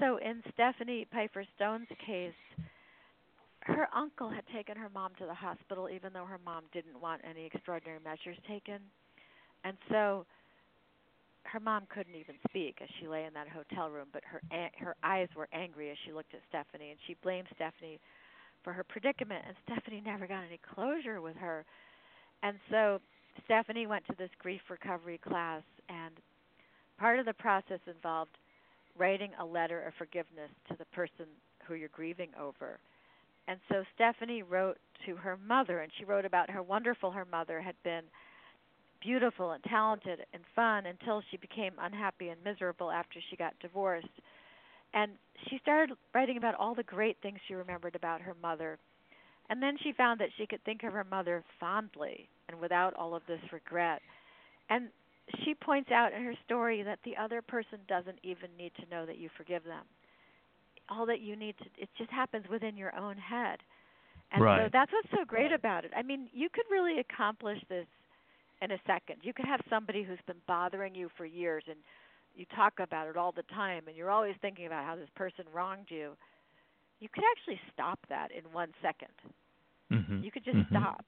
So 0.00 0.18
in 0.18 0.42
Stephanie 0.52 1.06
Piper 1.10 1.44
Stone's 1.56 1.88
case, 2.04 2.34
her 3.60 3.88
uncle 3.94 4.30
had 4.30 4.44
taken 4.54 4.76
her 4.76 4.90
mom 4.92 5.12
to 5.18 5.26
the 5.26 5.34
hospital 5.34 5.88
even 5.88 6.12
though 6.12 6.26
her 6.26 6.40
mom 6.44 6.64
didn't 6.72 7.00
want 7.00 7.22
any 7.28 7.46
extraordinary 7.46 8.00
measures 8.04 8.38
taken. 8.48 8.80
And 9.64 9.76
so 9.90 10.26
her 11.52 11.60
mom 11.60 11.86
couldn't 11.88 12.14
even 12.14 12.34
speak 12.48 12.78
as 12.82 12.88
she 12.98 13.08
lay 13.08 13.24
in 13.24 13.34
that 13.34 13.48
hotel 13.48 13.90
room, 13.90 14.08
but 14.12 14.22
her 14.24 14.40
her 14.78 14.96
eyes 15.02 15.28
were 15.36 15.48
angry 15.52 15.90
as 15.90 15.96
she 16.04 16.12
looked 16.12 16.34
at 16.34 16.40
Stephanie, 16.48 16.90
and 16.90 16.98
she 17.06 17.16
blamed 17.22 17.48
Stephanie 17.54 18.00
for 18.62 18.72
her 18.72 18.84
predicament. 18.84 19.44
And 19.46 19.56
Stephanie 19.64 20.02
never 20.04 20.26
got 20.26 20.44
any 20.44 20.60
closure 20.74 21.20
with 21.20 21.36
her, 21.36 21.64
and 22.42 22.58
so 22.70 23.00
Stephanie 23.44 23.86
went 23.86 24.06
to 24.06 24.14
this 24.18 24.30
grief 24.38 24.62
recovery 24.70 25.18
class, 25.18 25.62
and 25.88 26.14
part 26.98 27.18
of 27.18 27.26
the 27.26 27.34
process 27.34 27.80
involved 27.86 28.38
writing 28.98 29.30
a 29.38 29.44
letter 29.44 29.82
of 29.82 29.94
forgiveness 29.94 30.50
to 30.68 30.76
the 30.78 30.86
person 30.86 31.26
who 31.66 31.74
you're 31.74 31.88
grieving 31.90 32.30
over. 32.40 32.78
And 33.48 33.60
so 33.68 33.84
Stephanie 33.94 34.42
wrote 34.42 34.78
to 35.06 35.16
her 35.16 35.38
mother, 35.46 35.80
and 35.80 35.92
she 35.96 36.04
wrote 36.04 36.24
about 36.24 36.50
how 36.50 36.62
wonderful 36.62 37.10
her 37.10 37.26
mother 37.30 37.60
had 37.60 37.76
been 37.84 38.02
beautiful 39.00 39.52
and 39.52 39.62
talented 39.64 40.20
and 40.32 40.42
fun 40.54 40.86
until 40.86 41.22
she 41.30 41.36
became 41.36 41.72
unhappy 41.80 42.28
and 42.28 42.42
miserable 42.44 42.90
after 42.90 43.20
she 43.30 43.36
got 43.36 43.58
divorced. 43.60 44.06
And 44.94 45.12
she 45.48 45.58
started 45.62 45.96
writing 46.14 46.36
about 46.36 46.54
all 46.54 46.74
the 46.74 46.82
great 46.82 47.16
things 47.22 47.38
she 47.46 47.54
remembered 47.54 47.94
about 47.94 48.20
her 48.20 48.34
mother. 48.42 48.78
And 49.48 49.62
then 49.62 49.76
she 49.82 49.92
found 49.92 50.20
that 50.20 50.30
she 50.36 50.46
could 50.46 50.62
think 50.64 50.82
of 50.82 50.92
her 50.92 51.04
mother 51.04 51.44
fondly 51.60 52.28
and 52.48 52.58
without 52.60 52.94
all 52.94 53.14
of 53.14 53.22
this 53.28 53.40
regret. 53.52 54.00
And 54.70 54.88
she 55.44 55.54
points 55.54 55.90
out 55.90 56.12
in 56.12 56.22
her 56.24 56.34
story 56.44 56.82
that 56.82 56.98
the 57.04 57.16
other 57.16 57.42
person 57.42 57.78
doesn't 57.88 58.18
even 58.22 58.50
need 58.58 58.72
to 58.76 58.88
know 58.90 59.06
that 59.06 59.18
you 59.18 59.28
forgive 59.36 59.64
them. 59.64 59.84
All 60.88 61.06
that 61.06 61.20
you 61.20 61.36
need 61.36 61.56
to 61.58 61.64
it 61.78 61.88
just 61.98 62.10
happens 62.10 62.46
within 62.48 62.76
your 62.76 62.94
own 62.96 63.16
head. 63.16 63.58
And 64.32 64.40
so 64.64 64.68
that's 64.72 64.92
what's 64.92 65.10
so 65.10 65.24
great 65.24 65.52
about 65.52 65.84
it. 65.84 65.92
I 65.96 66.02
mean, 66.02 66.28
you 66.32 66.48
could 66.52 66.64
really 66.70 66.98
accomplish 66.98 67.58
this 67.68 67.86
in 68.62 68.70
a 68.72 68.78
second. 68.86 69.16
You 69.22 69.32
could 69.32 69.46
have 69.46 69.60
somebody 69.68 70.02
who's 70.02 70.18
been 70.26 70.40
bothering 70.46 70.94
you 70.94 71.08
for 71.16 71.24
years 71.24 71.64
and 71.68 71.76
you 72.34 72.44
talk 72.54 72.74
about 72.80 73.08
it 73.08 73.16
all 73.16 73.32
the 73.32 73.42
time 73.54 73.84
and 73.88 73.96
you're 73.96 74.10
always 74.10 74.34
thinking 74.40 74.66
about 74.66 74.84
how 74.84 74.96
this 74.96 75.08
person 75.14 75.44
wronged 75.52 75.86
you. 75.88 76.12
You 77.00 77.08
could 77.12 77.24
actually 77.32 77.60
stop 77.72 77.98
that 78.08 78.30
in 78.32 78.44
one 78.52 78.72
second. 78.82 79.12
Mm-hmm. 79.92 80.22
You 80.22 80.30
could 80.30 80.44
just 80.44 80.56
Mhm. 80.58 80.68
stop. 80.70 81.04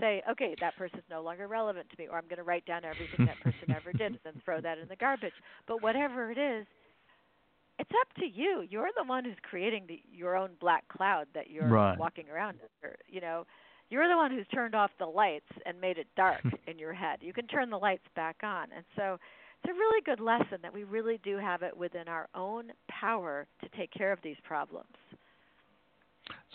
Say, 0.00 0.22
okay, 0.28 0.54
that 0.60 0.76
person's 0.76 1.08
no 1.08 1.22
longer 1.22 1.46
relevant 1.46 1.88
to 1.90 1.96
me, 1.98 2.08
or 2.08 2.16
I'm 2.18 2.26
going 2.26 2.38
to 2.38 2.42
write 2.42 2.64
down 2.64 2.84
everything 2.84 3.24
that 3.26 3.38
person 3.40 3.70
ever 3.70 3.92
did 3.92 4.12
and 4.12 4.18
then 4.24 4.40
throw 4.44 4.60
that 4.60 4.78
in 4.78 4.88
the 4.88 4.96
garbage. 4.96 5.34
But 5.66 5.80
whatever 5.82 6.30
it 6.32 6.38
is, 6.38 6.66
it's 7.78 7.90
up 8.00 8.12
to 8.18 8.26
you. 8.26 8.62
You're 8.68 8.90
the 8.96 9.04
one 9.04 9.24
who's 9.24 9.36
creating 9.42 9.86
the, 9.86 10.00
your 10.10 10.36
own 10.36 10.50
black 10.60 10.86
cloud 10.88 11.26
that 11.34 11.50
you're 11.50 11.68
Right. 11.68 11.96
walking 11.98 12.28
around 12.28 12.58
under. 12.82 12.96
You 13.08 13.20
know, 13.20 13.46
you're 13.90 14.08
the 14.08 14.16
one 14.16 14.30
who's 14.30 14.46
turned 14.54 14.74
off 14.74 14.90
the 14.98 15.06
lights 15.06 15.50
and 15.66 15.80
made 15.80 15.98
it 15.98 16.06
dark 16.16 16.42
in 16.66 16.78
your 16.78 16.92
head. 16.92 17.18
You 17.20 17.32
can 17.32 17.46
turn 17.46 17.70
the 17.70 17.78
lights 17.78 18.06
back 18.14 18.36
on, 18.42 18.68
and 18.74 18.84
so 18.96 19.18
it's 19.62 19.70
a 19.70 19.74
really 19.74 20.02
good 20.04 20.20
lesson 20.20 20.58
that 20.62 20.74
we 20.74 20.84
really 20.84 21.20
do 21.22 21.38
have 21.38 21.62
it 21.62 21.76
within 21.76 22.08
our 22.08 22.28
own 22.34 22.72
power 22.88 23.46
to 23.62 23.68
take 23.76 23.92
care 23.92 24.12
of 24.12 24.18
these 24.22 24.36
problems. 24.44 24.88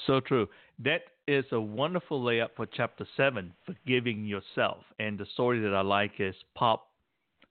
So 0.05 0.19
true. 0.19 0.47
That 0.83 1.01
is 1.27 1.45
a 1.51 1.59
wonderful 1.59 2.21
layup 2.21 2.49
for 2.55 2.65
chapter 2.65 3.07
seven, 3.17 3.53
forgiving 3.65 4.25
yourself. 4.25 4.83
And 4.99 5.17
the 5.17 5.25
story 5.33 5.59
that 5.61 5.73
I 5.73 5.81
like 5.81 6.13
is 6.19 6.35
Pop 6.55 6.87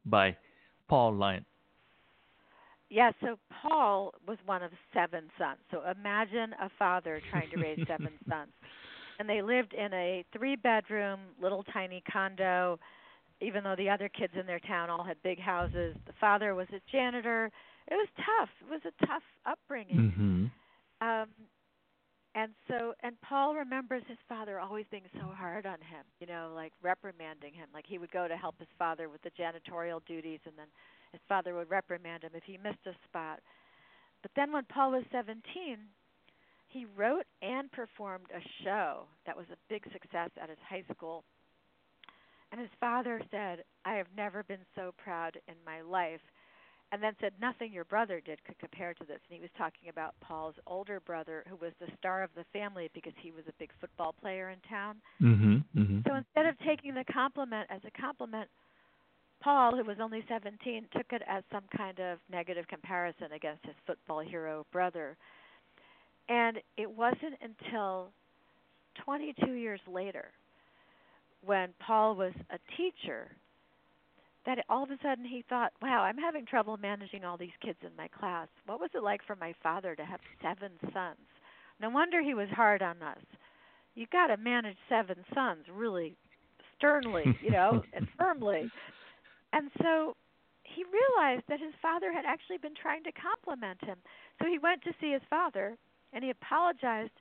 by 0.05 0.37
Paul 0.89 1.15
Lyon. 1.15 1.45
Yeah, 2.89 3.11
so 3.21 3.37
Paul 3.63 4.15
was 4.29 4.39
one 4.47 4.63
of 4.63 4.71
seven 4.95 5.25
sons. 5.39 5.59
So 5.71 5.83
imagine 5.91 6.55
a 6.63 6.71
father 6.79 7.21
trying 7.31 7.51
to 7.51 7.61
raise 7.61 7.81
seven 7.89 8.11
sons. 8.29 8.53
And 9.19 9.29
they 9.29 9.43
lived 9.43 9.73
in 9.73 9.93
a 9.93 10.25
three 10.33 10.57
bedroom, 10.57 11.21
little 11.41 11.65
tiny 11.65 12.03
condo, 12.11 12.79
even 13.41 13.65
though 13.65 13.77
the 13.77 13.89
other 13.89 14.09
kids 14.09 14.33
in 14.39 14.47
their 14.47 14.61
town 14.61 14.91
all 14.91 15.05
had 15.05 15.17
big 15.23 15.41
houses. 15.41 15.97
The 16.07 16.13
father 16.21 16.55
was 16.55 16.69
a 16.73 16.81
janitor. 16.91 17.51
It 17.89 17.95
was 17.95 18.09
tough. 18.17 18.51
It 18.63 18.71
was 18.71 18.83
a 18.85 19.07
tough 19.07 19.23
upbringing. 19.45 19.97
Mm-hmm. 19.97 21.07
Um 21.07 21.29
and 22.35 22.53
so 22.69 22.93
and 23.03 23.19
Paul 23.23 23.55
remembers 23.55 24.03
his 24.07 24.19
father 24.29 24.61
always 24.61 24.85
being 24.91 25.09
so 25.15 25.33
hard 25.35 25.65
on 25.65 25.79
him, 25.81 26.05
you 26.21 26.27
know, 26.27 26.53
like 26.55 26.73
reprimanding 26.83 27.55
him. 27.55 27.69
Like 27.73 27.87
he 27.87 27.99
would 27.99 28.11
go 28.11 28.29
to 28.29 28.37
help 28.37 28.59
his 28.59 28.69
father 28.79 29.09
with 29.09 29.23
the 29.23 29.31
janitorial 29.31 30.01
duties 30.07 30.41
and 30.45 30.55
then 30.57 30.69
his 31.13 31.21
father 31.29 31.55
would 31.55 31.71
reprimand 31.71 32.25
him 32.25 32.33
if 32.35 32.43
he 32.45 32.59
missed 32.59 32.87
a 32.87 32.93
spot. 33.09 33.41
But 34.23 34.31
then 34.37 34.53
when 34.53 34.65
Paul 34.65 34.93
was 34.93 35.05
17, 35.13 35.79
he 36.69 36.87
wrote 36.97 37.25
and 37.43 37.71
performed 37.73 38.27
a 38.35 38.65
show 38.65 39.05
that 39.27 39.37
was 39.37 39.47
a 39.53 39.57
big 39.69 39.85
success 39.93 40.31
at 40.41 40.49
his 40.49 40.59
high 40.69 40.85
school. 40.95 41.25
And 42.53 42.61
his 42.61 42.71
father 42.81 43.21
said, 43.31 43.65
I 43.85 43.95
have 43.95 44.07
never 44.17 44.43
been 44.45 44.65
so 44.75 44.93
proud 45.03 45.39
in 45.49 45.55
my 45.65 45.81
life. 45.81 46.21
And 46.93 47.03
then 47.03 47.17
said, 47.21 47.33
Nothing 47.41 47.73
your 47.73 47.85
brother 47.85 48.21
did 48.25 48.43
could 48.45 48.59
compare 48.61 48.95
to 48.95 49.05
this. 49.05 49.19
And 49.29 49.37
he 49.37 49.41
was 49.41 49.51
talking 49.59 49.89
about 49.89 50.15
Paul's 50.21 50.55
older 50.67 51.01
brother, 51.01 51.45
who 51.49 51.57
was 51.57 51.73
the 51.81 51.89
star 51.99 52.23
of 52.23 52.31
the 52.37 52.45
family 52.53 52.89
because 52.95 53.13
he 53.21 53.33
was 53.33 53.43
a 53.49 53.53
big 53.59 53.71
football 53.81 54.15
player 54.21 54.51
in 54.51 54.59
town. 54.69 54.97
Mm-hmm. 55.21 55.57
Mm-hmm. 55.79 55.99
So 56.09 56.15
instead 56.15 56.47
of 56.47 56.57
taking 56.61 56.95
the 56.95 57.05
compliment 57.13 57.67
as 57.71 57.81
a 57.85 58.01
compliment, 58.01 58.49
Paul, 59.43 59.77
who 59.77 59.85
was 59.85 59.99
only 60.01 60.25
17, 60.29 60.87
took 60.97 61.07
it 61.11 61.23
as 61.29 61.43
some 61.53 61.65
kind 61.77 61.99
of 61.99 62.19
negative 62.31 62.67
comparison 62.69 63.33
against 63.33 63.65
his 63.67 63.75
football 63.87 64.21
hero 64.21 64.65
brother. 64.73 65.17
And 66.29 66.59
it 66.77 66.91
wasn't 66.91 67.35
until 67.41 68.11
22 69.05 69.53
years 69.53 69.81
later, 69.87 70.27
when 71.45 71.71
Paul 71.85 72.17
was 72.17 72.33
a 72.51 72.59
teacher, 72.77 73.31
that 74.47 74.65
all 74.69 74.85
of 74.85 74.91
a 74.91 74.99
sudden 75.03 75.25
he 75.25 75.45
thought, 75.49 75.73
wow, 75.83 76.03
I'm 76.03 76.17
having 76.17 76.47
trouble 76.47 76.77
managing 76.77 77.25
all 77.25 77.37
these 77.37 77.51
kids 77.63 77.79
in 77.83 77.91
my 77.97 78.09
class. 78.09 78.49
What 78.67 78.81
was 78.81 78.91
it 78.95 79.03
like 79.03 79.21
for 79.27 79.37
my 79.37 79.55
father 79.63 79.95
to 79.95 80.05
have 80.05 80.21
seven 80.41 80.71
sons? 80.93 81.19
No 81.81 81.91
wonder 81.91 82.23
he 82.23 82.35
was 82.35 82.49
hard 82.51 82.81
on 82.81 83.03
us. 83.03 83.23
You 83.95 84.07
got 84.13 84.29
to 84.29 84.37
manage 84.37 84.77
seven 84.89 85.17
sons 85.35 85.65
really 85.73 86.17
sternly, 86.77 87.25
you 87.43 87.51
know, 87.51 87.83
and 87.93 88.07
firmly. 88.19 88.71
And 89.53 89.71
so 89.83 90.17
he 90.63 90.85
realized 90.85 91.45
that 91.49 91.61
his 91.61 91.73
father 91.83 92.13
had 92.13 92.25
actually 92.25 92.59
been 92.59 92.75
trying 92.81 93.03
to 93.05 93.13
compliment 93.13 93.83
him. 93.83 93.97
So 94.41 94.49
he 94.49 94.59
went 94.59 94.83
to 94.83 94.93
see 95.01 95.13
his 95.13 95.23
father 95.29 95.77
and 96.13 96.25
he 96.25 96.31
apologized 96.31 97.13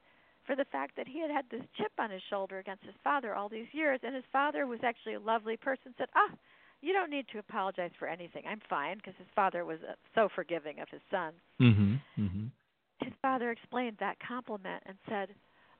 for 0.45 0.55
the 0.55 0.65
fact 0.65 0.95
that 0.95 1.07
he 1.07 1.19
had 1.19 1.31
had 1.31 1.45
this 1.49 1.63
chip 1.77 1.91
on 1.99 2.11
his 2.11 2.21
shoulder 2.29 2.59
against 2.59 2.83
his 2.83 2.93
father 3.03 3.33
all 3.33 3.49
these 3.49 3.67
years 3.71 3.99
and 4.03 4.13
his 4.13 4.23
father 4.31 4.67
was 4.67 4.79
actually 4.83 5.15
a 5.15 5.19
lovely 5.19 5.57
person 5.57 5.93
said, 5.97 6.09
"Ah, 6.15 6.31
you 6.81 6.93
don't 6.93 7.09
need 7.09 7.27
to 7.29 7.39
apologize 7.39 7.91
for 7.97 8.07
anything. 8.07 8.43
I'm 8.47 8.61
fine," 8.69 8.97
because 8.97 9.15
his 9.17 9.27
father 9.35 9.65
was 9.65 9.79
uh, 9.83 9.93
so 10.13 10.29
forgiving 10.35 10.79
of 10.79 10.89
his 10.89 11.01
son. 11.09 11.33
Mm-hmm. 11.59 11.95
Mm-hmm. 12.21 12.45
His 13.01 13.13
father 13.21 13.51
explained 13.51 13.97
that 13.99 14.17
compliment 14.19 14.83
and 14.85 14.97
said, 15.09 15.29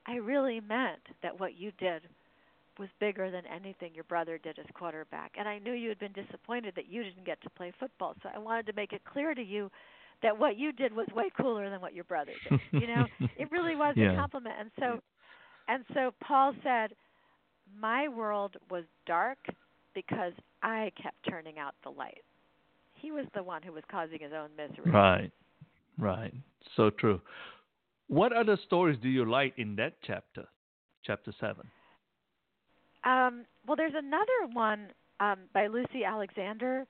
"I 0.06 0.16
really 0.16 0.60
meant 0.60 1.02
that 1.22 1.38
what 1.38 1.54
you 1.54 1.72
did 1.78 2.02
was 2.78 2.88
bigger 3.00 3.30
than 3.30 3.42
anything 3.46 3.94
your 3.94 4.04
brother 4.04 4.38
did 4.38 4.58
as 4.58 4.66
quarterback. 4.74 5.32
And 5.38 5.48
I 5.48 5.58
knew 5.58 5.72
you 5.72 5.88
had 5.88 5.98
been 5.98 6.12
disappointed 6.12 6.74
that 6.76 6.88
you 6.88 7.02
didn't 7.02 7.24
get 7.24 7.40
to 7.42 7.50
play 7.50 7.72
football. 7.78 8.14
So 8.22 8.28
I 8.34 8.38
wanted 8.38 8.66
to 8.66 8.72
make 8.74 8.92
it 8.92 9.02
clear 9.04 9.34
to 9.34 9.42
you 9.42 9.70
that 10.22 10.36
what 10.36 10.56
you 10.56 10.72
did 10.72 10.94
was 10.94 11.06
way 11.14 11.30
cooler 11.40 11.68
than 11.70 11.80
what 11.80 11.94
your 11.94 12.04
brother 12.04 12.32
did. 12.42 12.52
you 12.80 12.86
know, 12.86 13.08
it 13.36 13.50
really 13.50 13.76
was 13.76 13.96
Yeah. 13.96 14.12
a 14.12 14.16
compliment. 14.16 14.54
And 14.58 14.70
so 14.78 15.00
and 15.68 15.84
so 15.94 16.12
Paul 16.22 16.54
said, 16.62 16.92
"My 17.78 18.08
world 18.08 18.56
was 18.70 18.84
dark 19.06 19.38
because 19.94 20.32
I 20.62 20.90
kept 21.02 21.16
turning 21.28 21.58
out 21.58 21.74
the 21.82 21.90
light." 21.90 22.22
He 22.94 23.10
was 23.10 23.26
the 23.34 23.42
one 23.42 23.62
who 23.62 23.72
was 23.72 23.84
causing 23.90 24.20
his 24.20 24.32
own 24.32 24.50
misery. 24.56 24.90
Right. 24.92 25.30
Right. 25.98 26.34
So 26.76 26.90
true. 26.90 27.20
What 28.08 28.32
other 28.32 28.56
stories 28.66 28.98
do 29.02 29.08
you 29.08 29.24
like 29.24 29.54
in 29.58 29.76
that 29.76 29.94
chapter? 30.06 30.46
Chapter 31.04 31.32
seven. 31.40 31.68
Um, 33.04 33.44
well, 33.66 33.76
there's 33.76 33.94
another 33.96 34.52
one 34.52 34.88
um, 35.20 35.40
by 35.54 35.66
Lucy 35.68 36.04
Alexander. 36.04 36.86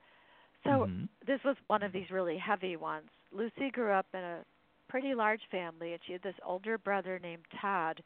So 0.63 0.87
Mhm. 0.87 1.07
this 1.25 1.39
was 1.45 1.55
one 1.67 1.83
of 1.83 1.91
these 1.91 2.09
really 2.09 2.37
heavy 2.37 2.75
ones. 2.75 3.09
Lucy 3.31 3.69
grew 3.71 3.91
up 3.91 4.07
in 4.13 4.19
a 4.19 4.45
pretty 4.87 5.13
large 5.13 5.41
family, 5.51 5.93
and 5.93 6.01
she 6.05 6.13
had 6.13 6.21
this 6.23 6.35
older 6.45 6.77
brother 6.77 7.19
named 7.19 7.43
Todd, 7.61 8.01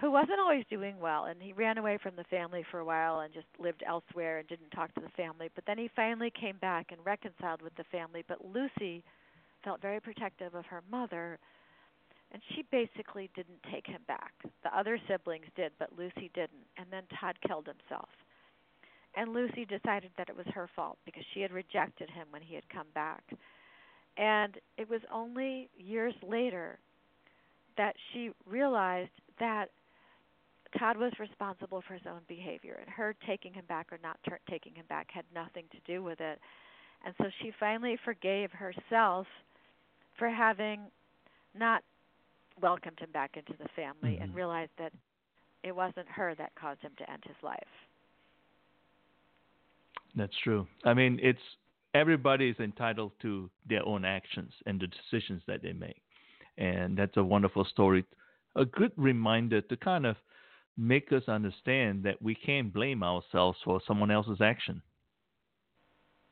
who 0.00 0.10
wasn't 0.12 0.38
always 0.38 0.64
doing 0.70 0.98
well 1.00 1.24
and 1.24 1.42
he 1.42 1.52
ran 1.52 1.78
away 1.78 1.98
from 2.00 2.14
the 2.14 2.24
family 2.24 2.64
for 2.70 2.78
a 2.78 2.84
while 2.84 3.20
and 3.20 3.34
just 3.34 3.46
lived 3.58 3.82
elsewhere 3.86 4.38
and 4.38 4.48
didn't 4.48 4.70
talk 4.70 4.94
to 4.94 5.00
the 5.00 5.08
family. 5.10 5.48
But 5.54 5.64
then 5.66 5.78
he 5.78 5.90
finally 5.94 6.30
came 6.30 6.56
back 6.58 6.92
and 6.92 7.04
reconciled 7.04 7.62
with 7.62 7.74
the 7.76 7.84
family 7.84 8.24
but 8.26 8.44
Lucy 8.44 9.02
felt 9.64 9.82
very 9.82 10.00
protective 10.00 10.54
of 10.54 10.66
her 10.66 10.82
mother 10.90 11.38
and 12.30 12.42
she 12.54 12.62
basically 12.70 13.30
didn't 13.34 13.62
take 13.72 13.86
him 13.86 14.02
back. 14.06 14.32
The 14.62 14.76
other 14.76 15.00
siblings 15.08 15.46
did 15.56 15.72
but 15.78 15.98
Lucy 15.98 16.30
didn't 16.34 16.66
and 16.76 16.86
then 16.90 17.02
Todd 17.18 17.36
killed 17.46 17.66
himself. 17.66 18.08
And 19.16 19.32
Lucy 19.32 19.64
decided 19.64 20.10
that 20.16 20.28
it 20.28 20.36
was 20.36 20.46
her 20.54 20.68
fault 20.76 20.98
because 21.04 21.24
she 21.34 21.40
had 21.40 21.50
rejected 21.50 22.08
him 22.10 22.28
when 22.30 22.42
he 22.42 22.54
had 22.54 22.68
come 22.68 22.86
back 22.94 23.24
and 24.18 24.56
it 24.76 24.90
was 24.90 25.00
only 25.12 25.70
years 25.78 26.14
later 26.26 26.78
that 27.76 27.94
she 28.12 28.30
realized 28.46 29.10
that 29.38 29.70
Todd 30.76 30.98
was 30.98 31.12
responsible 31.18 31.82
for 31.86 31.94
his 31.94 32.02
own 32.06 32.20
behavior, 32.28 32.78
and 32.80 32.90
her 32.90 33.14
taking 33.26 33.54
him 33.54 33.64
back 33.68 33.86
or 33.92 33.98
not 34.02 34.18
ter- 34.28 34.40
taking 34.50 34.74
him 34.74 34.84
back 34.88 35.06
had 35.10 35.24
nothing 35.34 35.64
to 35.70 35.78
do 35.90 36.02
with 36.02 36.20
it. 36.20 36.38
And 37.06 37.14
so 37.18 37.26
she 37.40 37.52
finally 37.58 37.96
forgave 38.04 38.50
herself 38.50 39.26
for 40.18 40.28
having 40.28 40.80
not 41.56 41.82
welcomed 42.60 42.98
him 42.98 43.10
back 43.12 43.36
into 43.36 43.54
the 43.62 43.68
family 43.76 44.14
mm-hmm. 44.14 44.24
and 44.24 44.34
realized 44.34 44.72
that 44.78 44.92
it 45.62 45.74
wasn't 45.74 46.08
her 46.08 46.34
that 46.34 46.52
caused 46.60 46.82
him 46.82 46.92
to 46.98 47.10
end 47.10 47.22
his 47.24 47.36
life. 47.42 47.62
That's 50.16 50.36
true. 50.42 50.66
I 50.84 50.92
mean, 50.92 51.20
it's 51.22 51.38
everybody 51.98 52.48
is 52.48 52.56
entitled 52.60 53.12
to 53.22 53.50
their 53.68 53.84
own 53.84 54.04
actions 54.04 54.52
and 54.66 54.80
the 54.80 54.86
decisions 54.86 55.42
that 55.48 55.62
they 55.62 55.72
make. 55.72 56.00
And 56.56 56.96
that's 56.96 57.16
a 57.16 57.24
wonderful 57.24 57.64
story, 57.64 58.04
a 58.56 58.64
good 58.64 58.92
reminder 58.96 59.60
to 59.62 59.76
kind 59.76 60.06
of 60.06 60.16
make 60.76 61.12
us 61.12 61.24
understand 61.26 62.04
that 62.04 62.22
we 62.22 62.34
can't 62.34 62.72
blame 62.72 63.02
ourselves 63.02 63.58
for 63.64 63.80
someone 63.86 64.12
else's 64.12 64.40
action. 64.40 64.80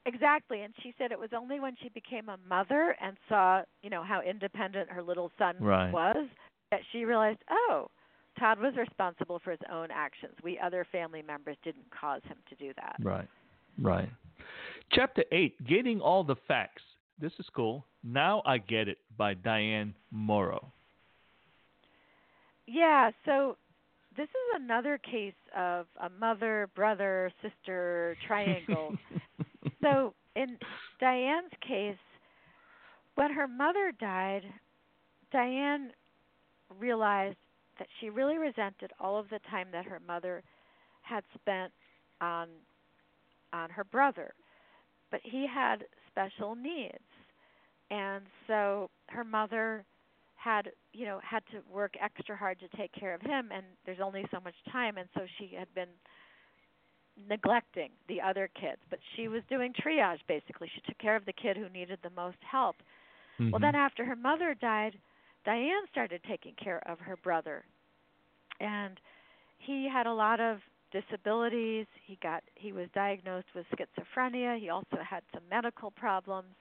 Exactly, 0.06 0.62
and 0.62 0.72
she 0.84 0.94
said 0.96 1.10
it 1.10 1.18
was 1.18 1.30
only 1.36 1.58
when 1.58 1.74
she 1.82 1.88
became 1.88 2.28
a 2.28 2.38
mother 2.48 2.94
and 3.02 3.16
saw, 3.28 3.62
you 3.82 3.90
know, 3.90 4.04
how 4.04 4.20
independent 4.22 4.88
her 4.88 5.02
little 5.02 5.32
son 5.36 5.56
right. 5.58 5.90
was 5.90 6.28
that 6.70 6.80
she 6.92 7.04
realized, 7.04 7.40
oh, 7.50 7.88
Todd 8.38 8.60
was 8.60 8.74
responsible 8.76 9.40
for 9.42 9.50
his 9.50 9.60
own 9.72 9.88
actions. 9.90 10.34
We 10.44 10.60
other 10.60 10.86
family 10.92 11.22
members 11.22 11.56
didn't 11.64 11.86
cause 11.90 12.20
him 12.24 12.36
to 12.48 12.54
do 12.54 12.72
that. 12.76 12.96
Right. 13.00 13.26
Right. 13.80 14.08
Chapter 14.92 15.24
8, 15.32 15.66
Getting 15.66 16.00
All 16.00 16.24
the 16.24 16.36
Facts. 16.48 16.82
This 17.20 17.32
is 17.38 17.46
cool. 17.54 17.84
Now 18.04 18.42
I 18.46 18.58
Get 18.58 18.88
It 18.88 18.98
by 19.16 19.34
Diane 19.34 19.94
Morrow. 20.10 20.72
Yeah, 22.66 23.10
so 23.24 23.56
this 24.16 24.28
is 24.28 24.62
another 24.62 24.98
case 24.98 25.34
of 25.56 25.86
a 26.00 26.08
mother, 26.08 26.68
brother, 26.74 27.30
sister 27.42 28.16
triangle. 28.26 28.96
so 29.82 30.14
in 30.34 30.58
Diane's 31.00 31.52
case, 31.66 31.96
when 33.14 33.32
her 33.32 33.48
mother 33.48 33.92
died, 33.98 34.42
Diane 35.32 35.90
realized 36.78 37.36
that 37.78 37.88
she 38.00 38.10
really 38.10 38.38
resented 38.38 38.92
all 39.00 39.18
of 39.18 39.28
the 39.30 39.40
time 39.50 39.68
that 39.72 39.84
her 39.84 40.00
mother 40.06 40.42
had 41.02 41.24
spent 41.34 41.72
on 42.20 42.48
on 43.52 43.70
her 43.70 43.84
brother. 43.84 44.32
But 45.10 45.20
he 45.22 45.46
had 45.46 45.84
special 46.10 46.54
needs. 46.54 46.98
And 47.90 48.24
so 48.46 48.90
her 49.08 49.24
mother 49.24 49.84
had 50.46 50.70
you 50.92 51.04
know 51.04 51.18
had 51.28 51.42
to 51.50 51.58
work 51.72 51.94
extra 52.00 52.36
hard 52.36 52.58
to 52.60 52.68
take 52.76 52.92
care 52.92 53.14
of 53.14 53.20
him 53.20 53.50
and 53.52 53.64
there's 53.84 53.98
only 54.02 54.24
so 54.30 54.38
much 54.44 54.54
time 54.70 54.96
and 54.96 55.08
so 55.14 55.22
she 55.38 55.52
had 55.58 55.66
been 55.74 55.88
neglecting 57.28 57.90
the 58.08 58.20
other 58.20 58.48
kids 58.54 58.78
but 58.88 59.00
she 59.16 59.26
was 59.26 59.42
doing 59.48 59.72
triage 59.72 60.18
basically 60.28 60.70
she 60.72 60.80
took 60.82 60.98
care 60.98 61.16
of 61.16 61.24
the 61.24 61.32
kid 61.32 61.56
who 61.56 61.68
needed 61.70 61.98
the 62.02 62.10
most 62.14 62.36
help 62.48 62.76
mm-hmm. 63.40 63.50
well 63.50 63.60
then 63.60 63.74
after 63.74 64.04
her 64.04 64.14
mother 64.14 64.54
died 64.60 64.96
diane 65.44 65.86
started 65.90 66.20
taking 66.28 66.52
care 66.62 66.82
of 66.86 67.00
her 67.00 67.16
brother 67.24 67.64
and 68.60 69.00
he 69.58 69.88
had 69.90 70.06
a 70.06 70.12
lot 70.12 70.38
of 70.38 70.58
disabilities. 70.92 71.86
He 72.04 72.18
got 72.22 72.42
he 72.54 72.72
was 72.72 72.88
diagnosed 72.94 73.48
with 73.54 73.66
schizophrenia. 73.72 74.58
He 74.58 74.70
also 74.70 74.98
had 75.08 75.22
some 75.32 75.42
medical 75.50 75.90
problems. 75.90 76.54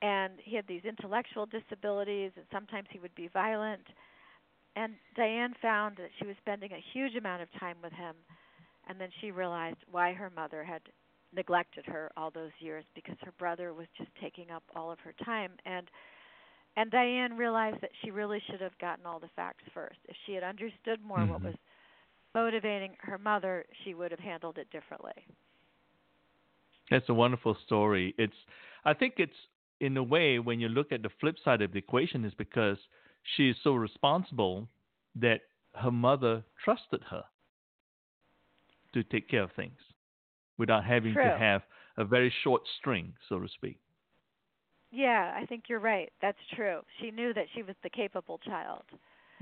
And 0.00 0.34
he 0.42 0.56
had 0.56 0.66
these 0.66 0.84
intellectual 0.84 1.46
disabilities 1.46 2.32
and 2.36 2.44
sometimes 2.52 2.88
he 2.90 2.98
would 2.98 3.14
be 3.14 3.28
violent. 3.28 3.86
And 4.74 4.94
Diane 5.16 5.54
found 5.60 5.96
that 5.98 6.10
she 6.18 6.26
was 6.26 6.34
spending 6.40 6.72
a 6.72 6.84
huge 6.92 7.14
amount 7.14 7.42
of 7.42 7.48
time 7.60 7.76
with 7.82 7.92
him. 7.92 8.16
And 8.88 9.00
then 9.00 9.10
she 9.20 9.30
realized 9.30 9.76
why 9.90 10.12
her 10.12 10.30
mother 10.34 10.64
had 10.64 10.82
neglected 11.34 11.84
her 11.86 12.10
all 12.16 12.30
those 12.30 12.50
years 12.58 12.84
because 12.94 13.16
her 13.22 13.32
brother 13.38 13.72
was 13.72 13.86
just 13.96 14.10
taking 14.20 14.50
up 14.50 14.64
all 14.74 14.90
of 14.90 14.98
her 15.00 15.14
time. 15.24 15.52
And 15.64 15.88
and 16.74 16.90
Diane 16.90 17.36
realized 17.36 17.82
that 17.82 17.90
she 18.02 18.10
really 18.10 18.42
should 18.50 18.60
have 18.60 18.76
gotten 18.78 19.04
all 19.04 19.20
the 19.20 19.28
facts 19.36 19.64
first. 19.74 19.98
If 20.08 20.16
she 20.24 20.32
had 20.32 20.42
understood 20.42 21.02
more 21.04 21.18
mm-hmm. 21.18 21.32
what 21.32 21.42
was 21.42 21.54
motivating 22.34 22.96
her 23.00 23.18
mother 23.18 23.64
she 23.84 23.94
would 23.94 24.10
have 24.10 24.20
handled 24.20 24.58
it 24.58 24.70
differently 24.70 25.12
that's 26.90 27.08
a 27.08 27.14
wonderful 27.14 27.56
story 27.64 28.14
it's 28.18 28.36
i 28.84 28.92
think 28.92 29.14
it's 29.18 29.36
in 29.82 29.96
a 29.96 30.02
way, 30.02 30.38
when 30.38 30.60
you 30.60 30.68
look 30.68 30.92
at 30.92 31.02
the 31.02 31.10
flip 31.20 31.34
side 31.44 31.60
of 31.60 31.72
the 31.72 31.78
equation, 31.78 32.24
is 32.24 32.32
because 32.34 32.78
she 33.34 33.50
is 33.50 33.56
so 33.64 33.74
responsible 33.74 34.68
that 35.16 35.40
her 35.74 35.90
mother 35.90 36.44
trusted 36.64 37.02
her 37.10 37.24
to 38.94 39.02
take 39.02 39.28
care 39.28 39.42
of 39.42 39.50
things 39.56 39.78
without 40.56 40.84
having 40.84 41.14
True. 41.14 41.24
to 41.24 41.36
have 41.36 41.62
a 41.96 42.04
very 42.04 42.32
short 42.44 42.62
string, 42.78 43.12
so 43.28 43.40
to 43.40 43.48
speak. 43.48 43.80
Yeah, 44.92 45.32
I 45.36 45.46
think 45.46 45.64
you're 45.68 45.80
right. 45.80 46.12
That's 46.20 46.38
true. 46.54 46.80
She 47.00 47.10
knew 47.10 47.34
that 47.34 47.46
she 47.52 47.64
was 47.64 47.74
the 47.82 47.90
capable 47.90 48.38
child. 48.38 48.84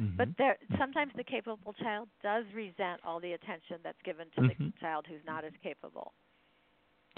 Mm-hmm. 0.01 0.16
But 0.16 0.28
there 0.38 0.57
sometimes 0.78 1.12
the 1.16 1.24
capable 1.24 1.74
child 1.74 2.09
does 2.22 2.44
resent 2.55 3.01
all 3.05 3.20
the 3.20 3.32
attention 3.32 3.78
that's 3.84 4.01
given 4.05 4.26
to 4.36 4.40
mm-hmm. 4.40 4.64
the 4.66 4.72
child 4.80 5.05
who's 5.09 5.20
not 5.26 5.44
as 5.44 5.53
capable. 5.62 6.12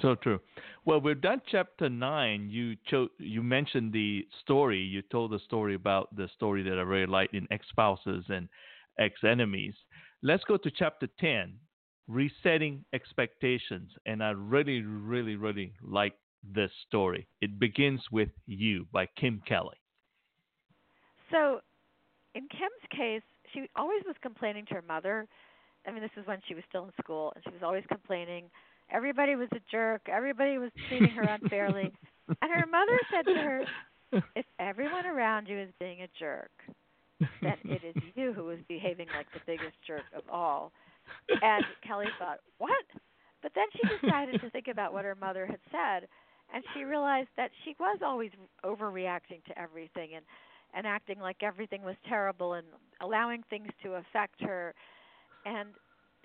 So 0.00 0.14
true. 0.16 0.40
Well, 0.84 1.00
we've 1.00 1.20
done 1.20 1.42
chapter 1.50 1.88
nine. 1.88 2.48
You 2.50 2.76
cho- 2.88 3.10
you 3.18 3.42
mentioned 3.42 3.92
the 3.92 4.26
story. 4.42 4.80
You 4.80 5.02
told 5.02 5.30
the 5.30 5.38
story 5.40 5.74
about 5.74 6.14
the 6.16 6.28
story 6.34 6.62
that 6.64 6.78
I 6.78 6.82
really 6.82 7.06
liked 7.06 7.34
in 7.34 7.46
ex 7.50 7.66
spouses 7.68 8.24
and 8.28 8.48
ex 8.98 9.14
enemies. 9.22 9.74
Let's 10.22 10.42
go 10.44 10.56
to 10.56 10.70
chapter 10.70 11.08
ten, 11.20 11.54
resetting 12.08 12.84
expectations. 12.92 13.92
And 14.06 14.24
I 14.24 14.30
really, 14.30 14.80
really, 14.80 15.36
really 15.36 15.74
like 15.82 16.14
this 16.42 16.70
story. 16.88 17.28
It 17.40 17.60
begins 17.60 18.00
with 18.10 18.30
you 18.46 18.86
by 18.92 19.06
Kim 19.06 19.40
Kelly. 19.46 19.76
So, 21.30 21.60
in 22.34 22.48
Kim's 22.48 22.84
case, 22.90 23.22
she 23.52 23.68
always 23.76 24.02
was 24.06 24.16
complaining 24.22 24.66
to 24.66 24.74
her 24.74 24.84
mother. 24.86 25.26
I 25.86 25.90
mean, 25.90 26.02
this 26.02 26.10
is 26.16 26.26
when 26.26 26.38
she 26.48 26.54
was 26.54 26.64
still 26.68 26.84
in 26.84 26.92
school, 27.02 27.32
and 27.34 27.44
she 27.44 27.50
was 27.52 27.62
always 27.62 27.84
complaining 27.88 28.50
Everybody 28.92 29.36
was 29.36 29.48
a 29.52 29.60
jerk. 29.70 30.02
Everybody 30.08 30.58
was 30.58 30.70
treating 30.88 31.08
her 31.10 31.22
unfairly. 31.22 31.90
and 32.28 32.52
her 32.52 32.66
mother 32.66 32.98
said 33.10 33.24
to 33.32 33.38
her, 33.38 33.64
If 34.36 34.44
everyone 34.58 35.06
around 35.06 35.48
you 35.48 35.58
is 35.58 35.70
being 35.80 36.02
a 36.02 36.08
jerk, 36.18 36.50
then 37.40 37.56
it 37.64 37.80
is 37.84 38.02
you 38.14 38.32
who 38.34 38.50
is 38.50 38.58
behaving 38.68 39.06
like 39.16 39.26
the 39.32 39.40
biggest 39.46 39.76
jerk 39.86 40.02
of 40.14 40.22
all. 40.30 40.72
And 41.40 41.64
Kelly 41.86 42.06
thought, 42.18 42.40
What? 42.58 42.84
But 43.42 43.52
then 43.54 43.64
she 43.72 44.06
decided 44.06 44.40
to 44.42 44.50
think 44.50 44.68
about 44.68 44.92
what 44.92 45.04
her 45.04 45.16
mother 45.16 45.46
had 45.46 45.58
said, 45.70 46.08
and 46.54 46.62
she 46.74 46.84
realized 46.84 47.28
that 47.36 47.50
she 47.64 47.74
was 47.80 47.98
always 48.04 48.30
overreacting 48.64 49.42
to 49.48 49.58
everything 49.58 50.10
and 50.14 50.24
and 50.74 50.86
acting 50.86 51.20
like 51.20 51.42
everything 51.42 51.82
was 51.82 51.96
terrible 52.08 52.54
and 52.54 52.66
allowing 53.00 53.42
things 53.50 53.68
to 53.82 53.94
affect 53.94 54.40
her. 54.40 54.74
And 55.44 55.70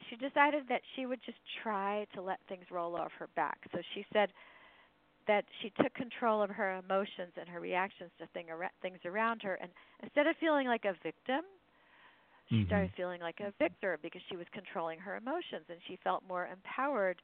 she 0.10 0.16
decided 0.16 0.64
that 0.70 0.82
she 0.96 1.06
would 1.06 1.20
just 1.26 1.40
try 1.64 2.06
to 2.14 2.22
let 2.22 2.40
things 2.48 2.66
roll 2.72 2.96
off 2.96 3.12
her 3.20 3.28
back. 3.36 3.60
So 3.74 3.80
she 3.94 4.06
said 4.14 4.30
that 5.28 5.44
she 5.62 5.72
took 5.82 5.94
control 5.94 6.42
of 6.42 6.50
her 6.50 6.78
emotions 6.78 7.34
and 7.38 7.50
her 7.50 7.60
reactions 7.60 8.12
to 8.20 8.28
thing, 8.28 8.46
things 8.82 9.00
around 9.06 9.42
her, 9.42 9.56
and 9.56 9.70
instead 10.02 10.28
of 10.28 10.36
feeling 10.40 10.68
like 10.68 10.86
a 10.86 10.94
victim, 11.04 11.42
she 12.48 12.56
mm-hmm. 12.56 12.68
started 12.68 12.92
feeling 12.96 13.20
like 13.20 13.42
a 13.42 13.52
victor 13.60 14.00
because 14.02 14.22
she 14.30 14.38
was 14.38 14.46
controlling 14.54 15.00
her 15.00 15.18
emotions 15.18 15.66
and 15.68 15.80
she 15.86 16.00
felt 16.02 16.24
more 16.30 16.48
empowered. 16.48 17.22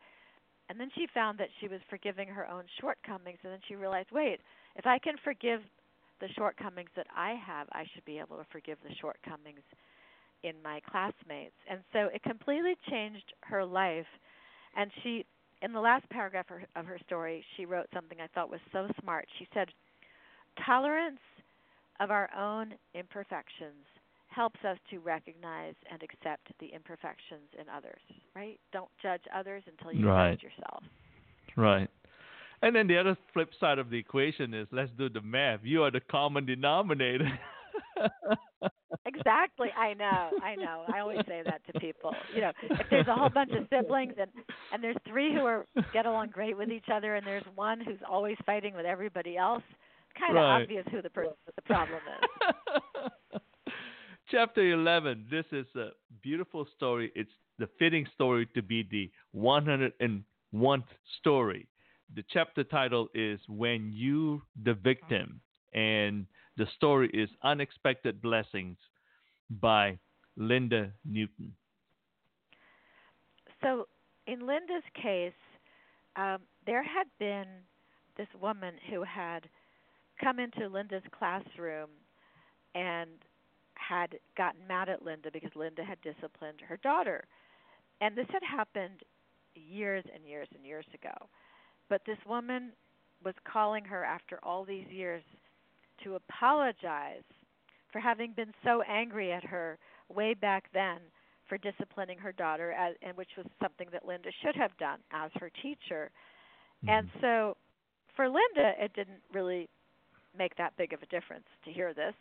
And 0.69 0.80
then 0.80 0.89
she 0.95 1.07
found 1.13 1.38
that 1.39 1.47
she 1.61 1.67
was 1.67 1.80
forgiving 1.89 2.28
her 2.28 2.49
own 2.49 2.63
shortcomings, 2.80 3.39
and 3.43 3.51
then 3.51 3.59
she 3.67 3.76
realized, 3.76 4.09
wait, 4.11 4.39
if 4.76 4.86
I 4.86 4.97
can 4.97 5.15
forgive 5.24 5.61
the 6.24 6.34
shortcomings 6.38 6.89
that 6.95 7.07
I 7.13 7.36
have, 7.45 7.67
I 7.74 7.84
should 7.93 8.05
be 8.05 8.17
able 8.17 8.38
to 8.38 8.45
forgive 8.49 8.78
the 8.82 8.95
shortcomings 8.95 9.59
in 10.43 10.53
my 10.63 10.80
classmates. 10.89 11.55
And 11.69 11.82
so 11.91 12.07
it 12.13 12.24
completely 12.24 12.76
changed 12.89 13.34
her 13.41 13.65
life. 13.65 14.05
And 14.78 14.89
she, 15.03 15.26
in 15.61 15.74
the 15.74 15.82
last 15.82 16.09
paragraph 16.09 16.45
of 16.49 16.61
her, 16.61 16.67
of 16.78 16.86
her 16.86 16.97
story, 17.05 17.43
she 17.57 17.65
wrote 17.65 17.88
something 17.93 18.19
I 18.21 18.28
thought 18.28 18.49
was 18.49 18.61
so 18.71 18.88
smart. 19.01 19.28
She 19.38 19.47
said, 19.53 19.67
Tolerance 20.65 21.19
of 21.99 22.09
our 22.09 22.30
own 22.38 22.74
imperfections 22.95 23.84
helps 24.28 24.59
us 24.63 24.78
to 24.91 24.99
recognize 24.99 25.76
and 25.91 26.01
accept 26.01 26.47
the 26.61 26.67
imperfections 26.67 27.51
in 27.59 27.65
others, 27.67 28.01
right? 28.34 28.59
Don't 28.71 28.89
judge 29.01 29.21
others 29.36 29.63
until 29.67 29.91
you 29.91 30.07
right. 30.07 30.32
judge 30.32 30.43
yourself. 30.43 30.84
Right. 31.57 31.89
And 32.64 32.74
then 32.74 32.88
the 32.88 32.97
other 32.97 33.18
flip 33.34 33.49
side 33.59 33.78
of 33.78 33.89
the 33.89 33.97
equation 33.97 34.53
is 34.53 34.70
let's 34.72 34.89
do 34.97 35.09
the 35.09 35.20
math. 35.20 35.59
You 35.64 35.84
are 35.84 35.91
the 35.91 35.99
common 35.99 36.45
denominator. 36.45 37.28
exactly. 39.05 39.68
I 39.78 39.93
know. 39.95 40.30
I 40.41 40.55
know. 40.55 40.86
I 40.88 40.99
always 40.99 41.20
say 41.28 41.41
that 41.43 41.59
to 41.66 41.78
people. 41.82 42.16
You 42.34 42.39
know, 42.39 42.51
if 42.61 42.88
there's 42.89 43.07
a 43.07 43.16
whole 43.16 43.28
bunch 43.28 43.51
of 43.51 43.68
siblings 43.70 44.14
and 44.18 44.32
and 44.72 44.82
there's 44.82 44.95
three 45.05 45.34
who 45.34 45.41
are 45.41 45.66
get 45.91 46.05
along 46.05 46.30
great 46.30 46.57
with 46.57 46.70
each 46.70 46.86
other 46.91 47.16
and 47.16 47.28
there's 47.28 47.43
one 47.53 47.82
who's 47.82 47.99
always 48.09 48.38
fighting 48.45 48.74
with 48.76 48.86
everybody 48.86 49.36
else, 49.36 49.64
it's 49.70 50.18
kind 50.18 50.38
of 50.38 50.41
right. 50.41 50.61
obvious 50.61 50.86
who 50.89 51.01
the 51.01 51.09
person 51.09 51.34
with 51.45 51.55
the 51.55 51.64
problem 51.64 51.99
is. 52.22 53.41
Chapter 54.32 54.72
11. 54.72 55.26
This 55.30 55.45
is 55.51 55.66
a 55.76 55.89
beautiful 56.22 56.66
story. 56.78 57.11
It's 57.14 57.30
the 57.59 57.68
fitting 57.78 58.07
story 58.16 58.47
to 58.55 58.61
be 58.61 58.88
the 58.89 59.11
101th 59.38 60.84
story 61.20 61.68
the 62.16 62.24
chapter 62.32 62.64
title 62.64 63.09
is 63.14 63.39
When 63.47 63.91
You 63.91 64.41
the 64.64 64.74
Victim, 64.74 65.41
and 65.74 66.26
the 66.57 66.68
story 66.76 67.09
is 67.14 67.30
Unexpected 67.43 68.22
Blessings 68.22 68.78
by 69.49 69.97
Linda 70.38 70.91
Newton. 71.05 71.53
So, 73.61 73.88
in 74.28 74.45
Linda's 74.45 74.84
case, 75.01 75.34
um, 76.16 76.39
there 76.66 76.84
had 76.84 77.07
been 77.20 77.45
this 78.18 78.28
woman 78.39 78.76
who 78.89 79.03
had 79.03 79.49
come 80.24 80.39
into 80.39 80.68
Linda's 80.68 81.03
classroom 81.18 81.89
and 82.76 83.09
had 83.76 84.16
gotten 84.38 84.66
mad 84.68 84.89
at 84.89 85.03
Linda 85.03 85.30
because 85.32 85.51
Linda 85.55 85.84
had 85.84 85.99
disciplined 86.01 86.61
her 86.68 86.78
daughter. 86.78 87.26
And 88.01 88.16
this 88.16 88.28
had 88.30 88.43
happened 88.43 89.01
years 89.55 90.03
and 90.14 90.26
years 90.26 90.47
and 90.55 90.66
years 90.66 90.86
ago. 90.93 91.30
But 91.89 92.01
this 92.05 92.17
woman 92.27 92.71
was 93.23 93.36
calling 93.51 93.86
her 93.86 94.03
after 94.03 94.39
all 94.43 94.65
these 94.65 94.88
years 94.89 95.23
to 96.03 96.15
apologize 96.15 97.23
for 97.91 97.99
having 97.99 98.34
been 98.34 98.53
so 98.63 98.81
angry 98.89 99.31
at 99.31 99.43
her 99.43 99.77
way 100.13 100.34
back 100.34 100.65
then 100.73 100.97
for 101.47 101.57
disciplining 101.57 102.17
her 102.17 102.31
daughter, 102.31 102.71
as, 102.71 102.95
and 103.01 103.15
which 103.15 103.29
was 103.38 103.45
something 103.61 103.88
that 103.91 104.05
Linda 104.05 104.29
should 104.43 104.55
have 104.55 104.75
done 104.77 104.99
as 105.11 105.29
her 105.36 105.51
teacher. 105.61 106.09
Mm-hmm. 106.84 106.89
And 106.89 107.09
so, 107.21 107.57
for 108.15 108.25
Linda, 108.27 108.73
it 108.79 108.93
didn't 108.93 109.21
really 109.34 109.69
make 110.38 110.55
that 110.57 110.75
big 110.77 110.93
of 110.93 111.01
a 111.01 111.05
difference 111.07 111.45
to 111.65 111.71
hear 111.71 111.93
this, 111.93 112.15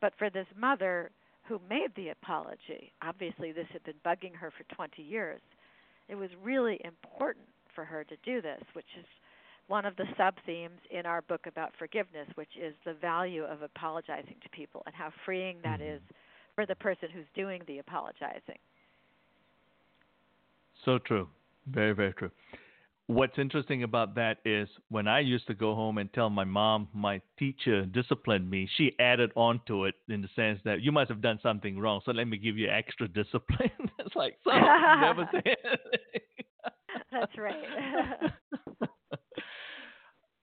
but 0.00 0.12
for 0.18 0.30
this 0.30 0.46
mother 0.58 1.10
who 1.48 1.60
made 1.68 1.88
the 1.96 2.08
apology, 2.08 2.92
obviously 3.02 3.52
this 3.52 3.66
had 3.72 3.84
been 3.84 3.94
bugging 4.04 4.34
her 4.34 4.50
for 4.50 4.74
20 4.74 5.02
years. 5.02 5.40
It 6.08 6.14
was 6.14 6.30
really 6.42 6.80
important 6.84 7.46
for 7.74 7.84
her 7.84 8.04
to 8.04 8.16
do 8.24 8.40
this, 8.42 8.62
which 8.74 8.86
is 8.98 9.06
one 9.68 9.84
of 9.84 9.96
the 9.96 10.04
sub 10.16 10.34
themes 10.44 10.78
in 10.90 11.06
our 11.06 11.22
book 11.22 11.46
about 11.46 11.72
forgiveness, 11.78 12.28
which 12.34 12.50
is 12.60 12.74
the 12.84 12.94
value 12.94 13.44
of 13.44 13.62
apologizing 13.62 14.36
to 14.42 14.48
people 14.50 14.82
and 14.86 14.94
how 14.94 15.10
freeing 15.24 15.56
that 15.62 15.80
mm-hmm. 15.80 15.96
is 15.96 16.00
for 16.54 16.66
the 16.66 16.74
person 16.76 17.08
who's 17.12 17.26
doing 17.34 17.62
the 17.66 17.78
apologizing. 17.78 18.58
So 20.84 20.98
true. 20.98 21.28
Very, 21.66 21.94
very 21.94 22.12
true. 22.12 22.30
What's 23.06 23.36
interesting 23.36 23.82
about 23.82 24.14
that 24.14 24.38
is 24.44 24.68
when 24.88 25.08
I 25.08 25.20
used 25.20 25.46
to 25.48 25.54
go 25.54 25.74
home 25.74 25.98
and 25.98 26.12
tell 26.12 26.30
my 26.30 26.44
mom 26.44 26.88
my 26.94 27.20
teacher 27.38 27.84
disciplined 27.84 28.48
me, 28.48 28.68
she 28.76 28.92
added 28.98 29.32
on 29.36 29.60
to 29.66 29.84
it 29.84 29.96
in 30.08 30.22
the 30.22 30.28
sense 30.34 30.60
that 30.64 30.82
you 30.82 30.92
must 30.92 31.10
have 31.10 31.20
done 31.20 31.38
something 31.42 31.78
wrong, 31.78 32.00
so 32.04 32.12
let 32.12 32.26
me 32.28 32.38
give 32.38 32.56
you 32.56 32.68
extra 32.68 33.08
discipline. 33.08 33.70
it's 33.98 34.14
like, 34.14 34.38
so 34.44 34.50
never 34.52 35.28
say 35.32 35.56
anything. 35.64 36.20
That's 37.12 37.38
right. 37.38 37.62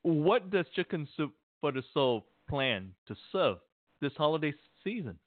what 0.01 0.49
does 0.49 0.65
Chicken 0.75 1.07
Soup 1.15 1.33
for 1.61 1.71
the 1.71 1.83
Soul 1.93 2.25
plan 2.49 2.91
to 3.07 3.15
serve 3.31 3.57
this 4.01 4.13
holiday 4.17 4.53
season? 4.83 5.17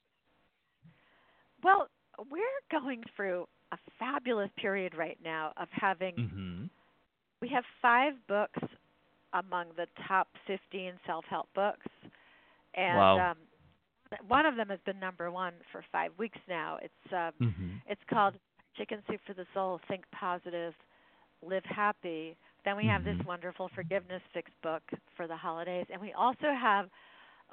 Well, 1.63 1.87
we're 2.29 2.41
going 2.71 3.03
through 3.15 3.47
a 3.71 3.77
fabulous 3.97 4.49
period 4.57 4.93
right 4.95 5.17
now 5.23 5.53
of 5.57 5.67
having. 5.71 6.15
Mm-hmm. 6.15 6.63
We 7.41 7.49
have 7.49 7.63
five 7.81 8.13
books 8.27 8.59
among 9.33 9.67
the 9.75 9.87
top 10.07 10.27
15 10.47 10.93
self-help 11.05 11.49
books, 11.55 11.87
and 12.75 12.97
wow. 12.97 13.31
um, 13.31 13.37
one 14.27 14.45
of 14.45 14.55
them 14.55 14.69
has 14.69 14.79
been 14.85 14.99
number 14.99 15.31
one 15.31 15.53
for 15.71 15.83
five 15.91 16.11
weeks 16.17 16.37
now. 16.47 16.77
It's 16.81 17.13
um, 17.13 17.47
mm-hmm. 17.47 17.69
it's 17.87 18.01
called 18.09 18.35
Chicken 18.77 18.99
Soup 19.09 19.19
for 19.25 19.33
the 19.33 19.45
Soul: 19.53 19.79
Think 19.87 20.03
Positive, 20.17 20.73
Live 21.47 21.65
Happy. 21.65 22.35
Then 22.65 22.77
we 22.77 22.85
have 22.85 23.01
mm-hmm. 23.01 23.17
this 23.17 23.27
wonderful 23.27 23.69
Forgiveness 23.75 24.21
Fix 24.33 24.49
book 24.61 24.83
for 25.15 25.27
the 25.27 25.35
holidays, 25.35 25.85
and 25.91 26.01
we 26.01 26.13
also 26.13 26.53
have 26.59 26.89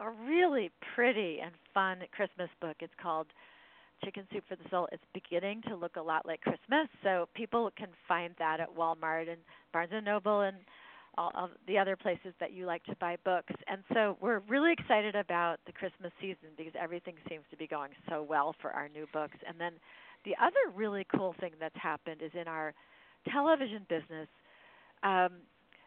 a 0.01 0.11
really 0.11 0.71
pretty 0.95 1.39
and 1.43 1.53
fun 1.75 1.99
Christmas 2.13 2.49
book. 2.61 2.77
It's 2.81 2.93
called 3.03 3.27
Chicken 4.05 4.27
Soup 4.33 4.43
for 4.49 4.57
the 4.57 4.69
Soul. 4.71 4.89
It's 4.93 5.03
beginning 5.13 5.63
to 5.69 5.77
look 5.77 5.97
a 5.97 6.03
lot 6.03 6.27
like 6.27 6.41
Christmas, 6.41 6.89
so 7.03 7.29
people 7.35 7.71
can 7.77 7.89
find 8.09 8.35
that 8.39 8.61
at 8.61 8.75
Walmart 8.75 9.29
and 9.29 9.41
Barnes 9.73 9.91
and 9.93 10.05
Noble 10.05 10.41
and 10.41 10.57
all 11.19 11.33
of 11.35 11.51
the 11.67 11.77
other 11.77 11.97
places 11.97 12.33
that 12.39 12.53
you 12.53 12.67
like 12.67 12.85
to 12.85 12.95
buy 13.01 13.17
books. 13.25 13.53
And 13.67 13.83
so 13.93 14.17
we're 14.21 14.41
really 14.49 14.73
excited 14.73 15.17
about 15.17 15.59
the 15.67 15.73
Christmas 15.73 16.13
season 16.21 16.51
because 16.57 16.73
everything 16.81 17.15
seems 17.29 17.45
to 17.51 17.57
be 17.57 17.67
going 17.67 17.91
so 18.09 18.23
well 18.23 18.55
for 18.61 18.71
our 18.71 18.89
new 18.89 19.07
books. 19.13 19.37
And 19.47 19.61
then 19.61 19.73
the 20.25 20.35
other 20.41 20.75
really 20.75 21.07
cool 21.15 21.35
thing 21.41 21.53
that's 21.59 21.77
happened 21.77 22.23
is 22.23 22.31
in 22.41 22.47
our 22.47 22.75
television 23.29 23.87
business, 23.89 24.29
um, 25.03 25.43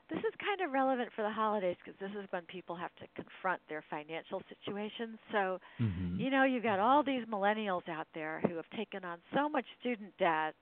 this 0.09 0.19
is 0.19 0.33
kind 0.37 0.61
of 0.61 0.73
relevant 0.73 1.09
for 1.15 1.23
the 1.23 1.31
holidays 1.31 1.77
because 1.83 1.97
this 1.99 2.11
is 2.11 2.27
when 2.29 2.43
people 2.43 2.75
have 2.75 2.93
to 2.99 3.07
confront 3.15 3.61
their 3.69 3.83
financial 3.89 4.41
situations. 4.49 5.17
So, 5.31 5.59
mm-hmm. 5.81 6.19
you 6.19 6.29
know, 6.29 6.43
you've 6.43 6.63
got 6.63 6.79
all 6.79 7.03
these 7.03 7.25
millennials 7.25 7.87
out 7.89 8.07
there 8.13 8.41
who 8.47 8.55
have 8.57 8.69
taken 8.75 9.05
on 9.05 9.17
so 9.33 9.47
much 9.49 9.65
student 9.79 10.13
debt, 10.19 10.53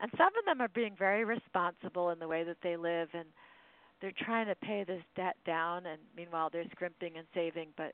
and 0.00 0.10
some 0.16 0.30
of 0.38 0.44
them 0.46 0.60
are 0.60 0.72
being 0.72 0.94
very 0.98 1.24
responsible 1.24 2.10
in 2.10 2.18
the 2.18 2.28
way 2.28 2.44
that 2.44 2.56
they 2.62 2.76
live, 2.76 3.08
and 3.12 3.26
they're 4.00 4.16
trying 4.24 4.46
to 4.46 4.54
pay 4.54 4.84
this 4.84 5.02
debt 5.14 5.36
down, 5.44 5.84
and 5.86 6.00
meanwhile 6.16 6.48
they're 6.50 6.64
scrimping 6.72 7.18
and 7.18 7.26
saving, 7.34 7.68
but 7.76 7.92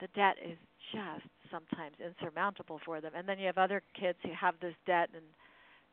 the 0.00 0.08
debt 0.14 0.36
is 0.44 0.58
just 0.92 1.26
sometimes 1.50 1.96
insurmountable 2.04 2.80
for 2.84 3.00
them. 3.00 3.12
And 3.16 3.28
then 3.28 3.38
you 3.38 3.46
have 3.46 3.58
other 3.58 3.82
kids 3.98 4.18
who 4.22 4.30
have 4.38 4.54
this 4.60 4.74
debt 4.86 5.08
and 5.14 5.24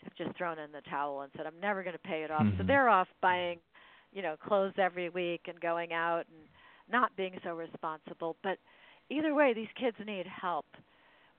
have 0.03 0.15
just 0.15 0.37
thrown 0.37 0.59
in 0.59 0.71
the 0.71 0.81
towel 0.89 1.21
and 1.21 1.31
said, 1.35 1.45
"I'm 1.45 1.59
never 1.61 1.83
going 1.83 1.93
to 1.93 1.99
pay 1.99 2.23
it 2.23 2.31
off." 2.31 2.43
Mm-hmm. 2.43 2.57
So 2.57 2.63
they're 2.65 2.89
off 2.89 3.07
buying, 3.21 3.59
you 4.11 4.21
know, 4.21 4.35
clothes 4.37 4.73
every 4.77 5.09
week 5.09 5.41
and 5.47 5.59
going 5.59 5.93
out 5.93 6.25
and 6.29 6.47
not 6.91 7.15
being 7.15 7.37
so 7.43 7.55
responsible. 7.55 8.35
But 8.43 8.57
either 9.09 9.33
way, 9.33 9.53
these 9.53 9.67
kids 9.79 9.97
need 10.05 10.25
help 10.27 10.65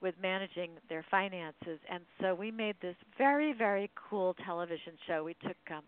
with 0.01 0.15
managing 0.21 0.71
their 0.89 1.05
finances, 1.11 1.79
and 1.91 2.05
so 2.21 2.35
we 2.35 2.51
made 2.51 2.77
this 2.81 2.97
very, 3.19 3.53
very 3.53 3.91
cool 3.95 4.35
television 4.47 4.95
show. 5.07 5.23
We 5.23 5.35
took 5.35 5.59
um, 5.71 5.83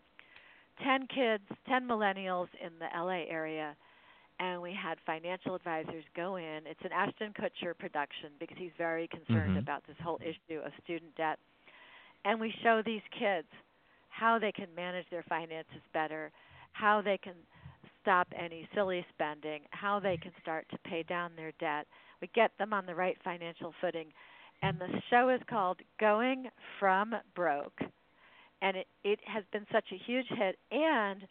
ten 0.83 1.07
kids, 1.07 1.45
ten 1.68 1.87
millennials 1.89 2.49
in 2.64 2.73
the 2.79 2.89
LA 2.95 3.25
area. 3.29 3.77
And 4.41 4.61
we 4.61 4.73
had 4.73 4.99
financial 5.07 5.55
advisors 5.55 6.05
go 6.16 6.35
in. 6.35 6.66
It's 6.66 6.81
an 6.83 6.91
Ashton 6.91 7.33
Kutcher 7.33 7.79
production 7.79 8.31
because 8.41 8.57
he's 8.59 8.73
very 8.77 9.07
concerned 9.07 9.51
mm-hmm. 9.51 9.59
about 9.59 9.87
this 9.87 9.95
whole 10.03 10.18
issue 10.20 10.59
of 10.59 10.73
student 10.83 11.14
debt 11.14 11.39
and 12.25 12.41
we 12.41 12.55
show 12.62 12.83
these 12.85 13.03
kids 13.18 13.47
how 14.09 14.39
they 14.39 14.53
can 14.53 14.68
manage 14.77 15.07
their 15.11 15.25
finances 15.29 15.83
better, 15.93 16.31
how 16.73 17.03
they 17.03 17.18
can 17.18 17.35
stop 18.01 18.29
any 18.37 18.68
silly 18.75 19.05
spending, 19.14 19.62
how 19.70 19.99
they 19.99 20.16
can 20.16 20.33
start 20.41 20.66
to 20.70 20.79
pay 20.79 21.03
down 21.03 21.33
their 21.37 21.53
debt. 21.59 21.87
We 22.20 22.29
get 22.35 22.53
them 22.59 22.73
on 22.73 22.87
the 22.87 22.95
right 22.95 23.16
financial 23.25 23.73
footing. 23.81 24.07
And 24.62 24.79
the 24.79 25.01
show 25.11 25.29
is 25.29 25.41
called 25.49 25.79
Going 25.99 26.47
From 26.79 27.14
Broke. 27.35 27.81
And 28.61 28.77
it, 28.77 28.87
it 29.03 29.18
has 29.27 29.43
been 29.53 29.66
such 29.73 29.87
a 29.93 30.01
huge 30.07 30.27
hit. 30.29 30.57
And 30.70 31.23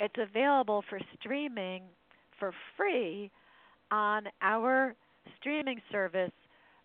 it's 0.00 0.14
available 0.18 0.82
for 0.88 0.98
streaming 1.20 1.82
for 2.38 2.52
free 2.76 3.30
on 3.90 4.24
our 4.40 4.94
streaming 5.38 5.80
service, 5.92 6.32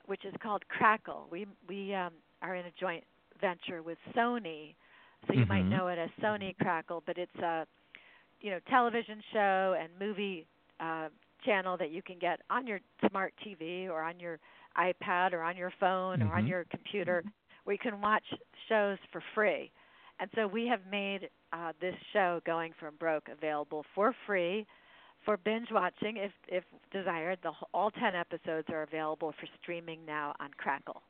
which 0.06 0.26
is 0.26 0.34
called 0.42 0.64
Crackle. 0.68 1.28
We, 1.32 1.46
we 1.68 1.94
um, 1.94 2.12
are 2.42 2.56
in 2.56 2.66
a 2.66 2.72
joint 2.80 3.04
venture 3.40 3.82
with 3.82 3.98
Sony. 4.16 4.76
So 5.28 5.34
you 5.34 5.42
mm-hmm. 5.42 5.50
might 5.50 5.66
know 5.66 5.88
it 5.88 5.98
as 5.98 6.10
Sony 6.24 6.56
Crackle, 6.58 7.04
but 7.06 7.18
it's 7.18 7.36
a 7.38 7.66
you 8.42 8.52
know 8.52 8.60
television 8.70 9.22
show 9.34 9.76
and 9.80 9.90
movie 10.00 10.46
uh, 10.80 11.10
channel 11.46 11.78
that 11.78 11.92
you 11.92 12.02
can 12.02 12.18
get 12.20 12.40
on 12.50 12.68
your 12.68 12.80
smart 13.10 13.34
TV 13.46 13.88
or 13.88 14.02
on 14.02 14.20
your 14.20 14.40
iPad 14.78 15.34
or 15.34 15.42
on 15.42 15.58
your 15.58 15.74
phone 15.80 16.20
mm-hmm. 16.20 16.30
or 16.30 16.36
on 16.36 16.48
your 16.48 16.66
computer, 16.70 17.24
where 17.64 17.74
you 17.74 17.80
can 17.80 18.00
watch 18.02 18.24
shows 18.68 18.98
for 19.12 19.22
free. 19.36 19.72
And 20.20 20.30
so 20.36 20.48
we 20.48 20.68
have 20.68 20.82
made 20.90 21.30
uh, 21.54 21.72
this 21.80 21.96
show, 22.14 22.42
Going 22.46 22.74
from 22.80 22.96
Broke, 22.98 23.28
available 23.32 23.86
for 23.96 24.14
free 24.26 24.66
for 25.26 25.38
binge 25.38 25.68
watching 25.72 26.18
if 26.18 26.32
if 26.48 26.64
desired. 26.92 27.40
The 27.44 27.52
all 27.74 27.92
10 27.92 28.16
episodes 28.16 28.68
are 28.70 28.84
available 28.84 29.34
for 29.40 29.48
streaming 29.62 30.06
now 30.06 30.34
on 30.40 30.50
Crackle. 30.58 31.02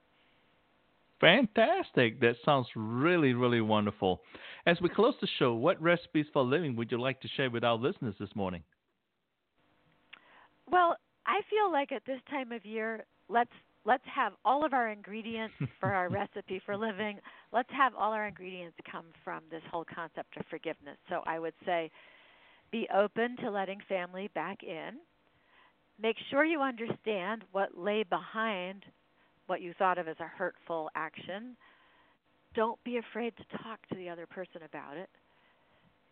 Fantastic. 1.22 2.20
That 2.22 2.36
sounds 2.46 2.68
really, 2.76 3.34
really 3.34 3.62
wonderful. 3.62 4.22
As 4.66 4.80
we 4.82 4.90
close 4.90 5.16
the 5.22 5.28
show, 5.38 5.54
what 5.54 5.82
recipes 5.82 6.26
for 6.32 6.44
living 6.44 6.76
would 6.76 6.92
you 6.92 7.00
like 7.00 7.20
to 7.22 7.28
share 7.36 7.50
with 7.50 7.64
our 7.64 7.76
listeners 7.76 8.16
this 8.20 8.30
morning? 8.36 8.64
Well, 10.72 10.96
I 11.26 11.42
feel 11.50 11.72
like 11.72 11.92
at 11.92 12.06
this 12.06 12.20
time 12.30 12.52
of 12.52 12.66
year, 12.66 13.06
let's 13.28 13.52
let's 13.86 14.04
have 14.14 14.34
all 14.46 14.66
of 14.66 14.74
our 14.74 14.90
ingredients 14.90 15.56
for 15.80 15.92
our 15.94 16.10
recipe 16.10 16.62
for 16.66 16.78
living. 16.78 17.20
Let's 17.52 17.70
have 17.72 17.94
all 17.96 18.12
our 18.12 18.28
ingredients 18.28 18.78
come 18.90 19.06
from 19.24 19.42
this 19.50 19.64
whole 19.72 19.86
concept 19.94 20.38
of 20.38 20.46
forgiveness. 20.50 20.98
So 21.10 21.22
I 21.26 21.40
would 21.40 21.54
say 21.66 21.90
be 22.72 22.88
open 22.96 23.36
to 23.38 23.50
letting 23.50 23.80
family 23.88 24.30
back 24.36 24.64
in. 24.64 25.00
Make 26.02 26.16
sure 26.30 26.46
you 26.46 26.62
understand 26.62 27.44
what 27.52 27.78
lay 27.78 28.04
behind 28.04 28.86
what 29.50 29.62
you 29.62 29.74
thought 29.78 29.98
of 29.98 30.08
as 30.08 30.16
a 30.20 30.28
hurtful 30.28 30.90
action. 30.96 31.56
Don't 32.56 32.82
be 32.84 32.98
afraid 32.98 33.34
to 33.38 33.58
talk 33.64 33.80
to 33.90 33.96
the 33.96 34.08
other 34.08 34.26
person 34.26 34.62
about 34.64 34.98
it. 34.98 35.10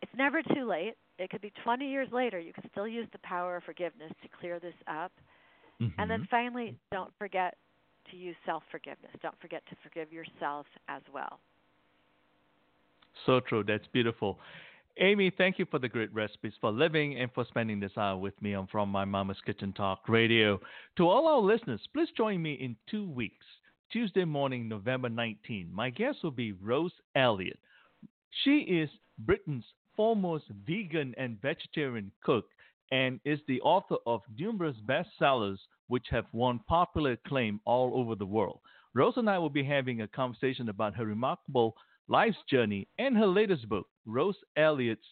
It's 0.01 0.11
never 0.15 0.41
too 0.41 0.67
late. 0.67 0.95
It 1.17 1.29
could 1.29 1.41
be 1.41 1.51
20 1.63 1.89
years 1.89 2.07
later. 2.11 2.39
You 2.39 2.53
can 2.53 2.69
still 2.71 2.87
use 2.87 3.07
the 3.11 3.19
power 3.19 3.57
of 3.57 3.63
forgiveness 3.63 4.11
to 4.21 4.29
clear 4.39 4.59
this 4.59 4.73
up. 4.87 5.11
Mm-hmm. 5.81 5.99
And 5.99 6.09
then 6.09 6.27
finally, 6.29 6.75
don't 6.91 7.11
forget 7.17 7.55
to 8.11 8.17
use 8.17 8.35
self 8.45 8.63
forgiveness. 8.71 9.11
Don't 9.21 9.39
forget 9.39 9.63
to 9.69 9.75
forgive 9.83 10.11
yourself 10.11 10.65
as 10.87 11.01
well. 11.13 11.39
So 13.25 13.39
true. 13.39 13.63
That's 13.63 13.85
beautiful. 13.93 14.37
Amy, 14.99 15.31
thank 15.37 15.59
you 15.59 15.65
for 15.69 15.77
the 15.77 15.87
great 15.87 16.11
recipes 16.11 16.53
for 16.59 16.71
living 16.71 17.19
and 17.19 17.31
for 17.33 17.45
spending 17.45 17.79
this 17.79 17.95
hour 17.97 18.17
with 18.17 18.39
me 18.41 18.55
on 18.55 18.65
From 18.67 18.89
My 18.89 19.05
Mama's 19.05 19.37
Kitchen 19.45 19.71
Talk 19.71 20.09
Radio. 20.09 20.59
To 20.97 21.07
all 21.07 21.27
our 21.27 21.39
listeners, 21.39 21.81
please 21.93 22.09
join 22.17 22.41
me 22.41 22.53
in 22.53 22.75
two 22.89 23.07
weeks, 23.07 23.45
Tuesday 23.91 24.25
morning, 24.25 24.67
November 24.67 25.07
19. 25.07 25.69
My 25.71 25.91
guest 25.91 26.19
will 26.23 26.31
be 26.31 26.53
Rose 26.53 26.93
Elliott. 27.15 27.59
She 28.43 28.59
is 28.61 28.89
Britain's 29.19 29.65
foremost 29.95 30.45
vegan 30.65 31.13
and 31.17 31.39
vegetarian 31.41 32.11
cook 32.23 32.45
and 32.91 33.19
is 33.23 33.39
the 33.47 33.61
author 33.61 33.97
of 34.07 34.21
numerous 34.35 34.77
bestsellers 34.87 35.57
which 35.89 36.07
have 36.09 36.25
won 36.31 36.59
popular 36.67 37.11
acclaim 37.11 37.59
all 37.65 37.91
over 37.93 38.15
the 38.15 38.25
world. 38.25 38.59
Rose 38.95 39.13
and 39.17 39.29
I 39.29 39.37
will 39.37 39.51
be 39.51 39.63
having 39.63 40.01
a 40.01 40.07
conversation 40.07 40.69
about 40.69 40.95
her 40.95 41.05
remarkable 41.05 41.75
life's 42.07 42.37
journey 42.49 42.87
and 42.97 43.15
her 43.17 43.27
latest 43.27 43.69
book, 43.69 43.85
Rose 44.05 44.37
Elliott's 44.55 45.05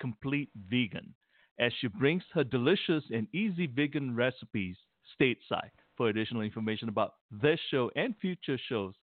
Complete 0.00 0.50
Vegan, 0.68 1.14
as 1.58 1.72
she 1.80 1.88
brings 1.88 2.22
her 2.34 2.44
delicious 2.44 3.02
and 3.10 3.26
easy 3.34 3.66
vegan 3.66 4.14
recipes 4.14 4.76
stateside. 5.20 5.72
For 5.96 6.08
additional 6.08 6.42
information 6.42 6.88
about 6.88 7.14
this 7.30 7.58
show 7.70 7.90
and 7.96 8.14
future 8.20 8.58
shows, 8.68 8.94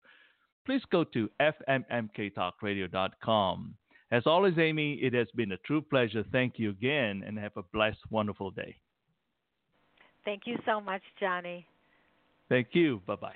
please 0.66 0.82
go 0.92 1.04
to 1.06 1.30
fmmktalkradio.com. 1.42 3.76
As 4.12 4.24
always, 4.26 4.58
Amy, 4.58 4.96
it 4.96 5.14
has 5.14 5.28
been 5.36 5.52
a 5.52 5.58
true 5.58 5.82
pleasure. 5.82 6.26
Thank 6.32 6.58
you 6.58 6.72
again 6.72 7.24
and 7.26 7.38
have 7.38 7.56
a 7.58 7.64
blessed, 7.72 8.00
wonderful 8.10 8.50
day. 8.50 8.76
Thank 10.26 10.42
you 10.46 10.58
so 10.66 10.82
much, 10.82 11.04
Johnny. 11.20 11.68
Thank 12.50 12.70
you. 12.74 13.02
Bye 13.06 13.16
bye. 13.16 13.36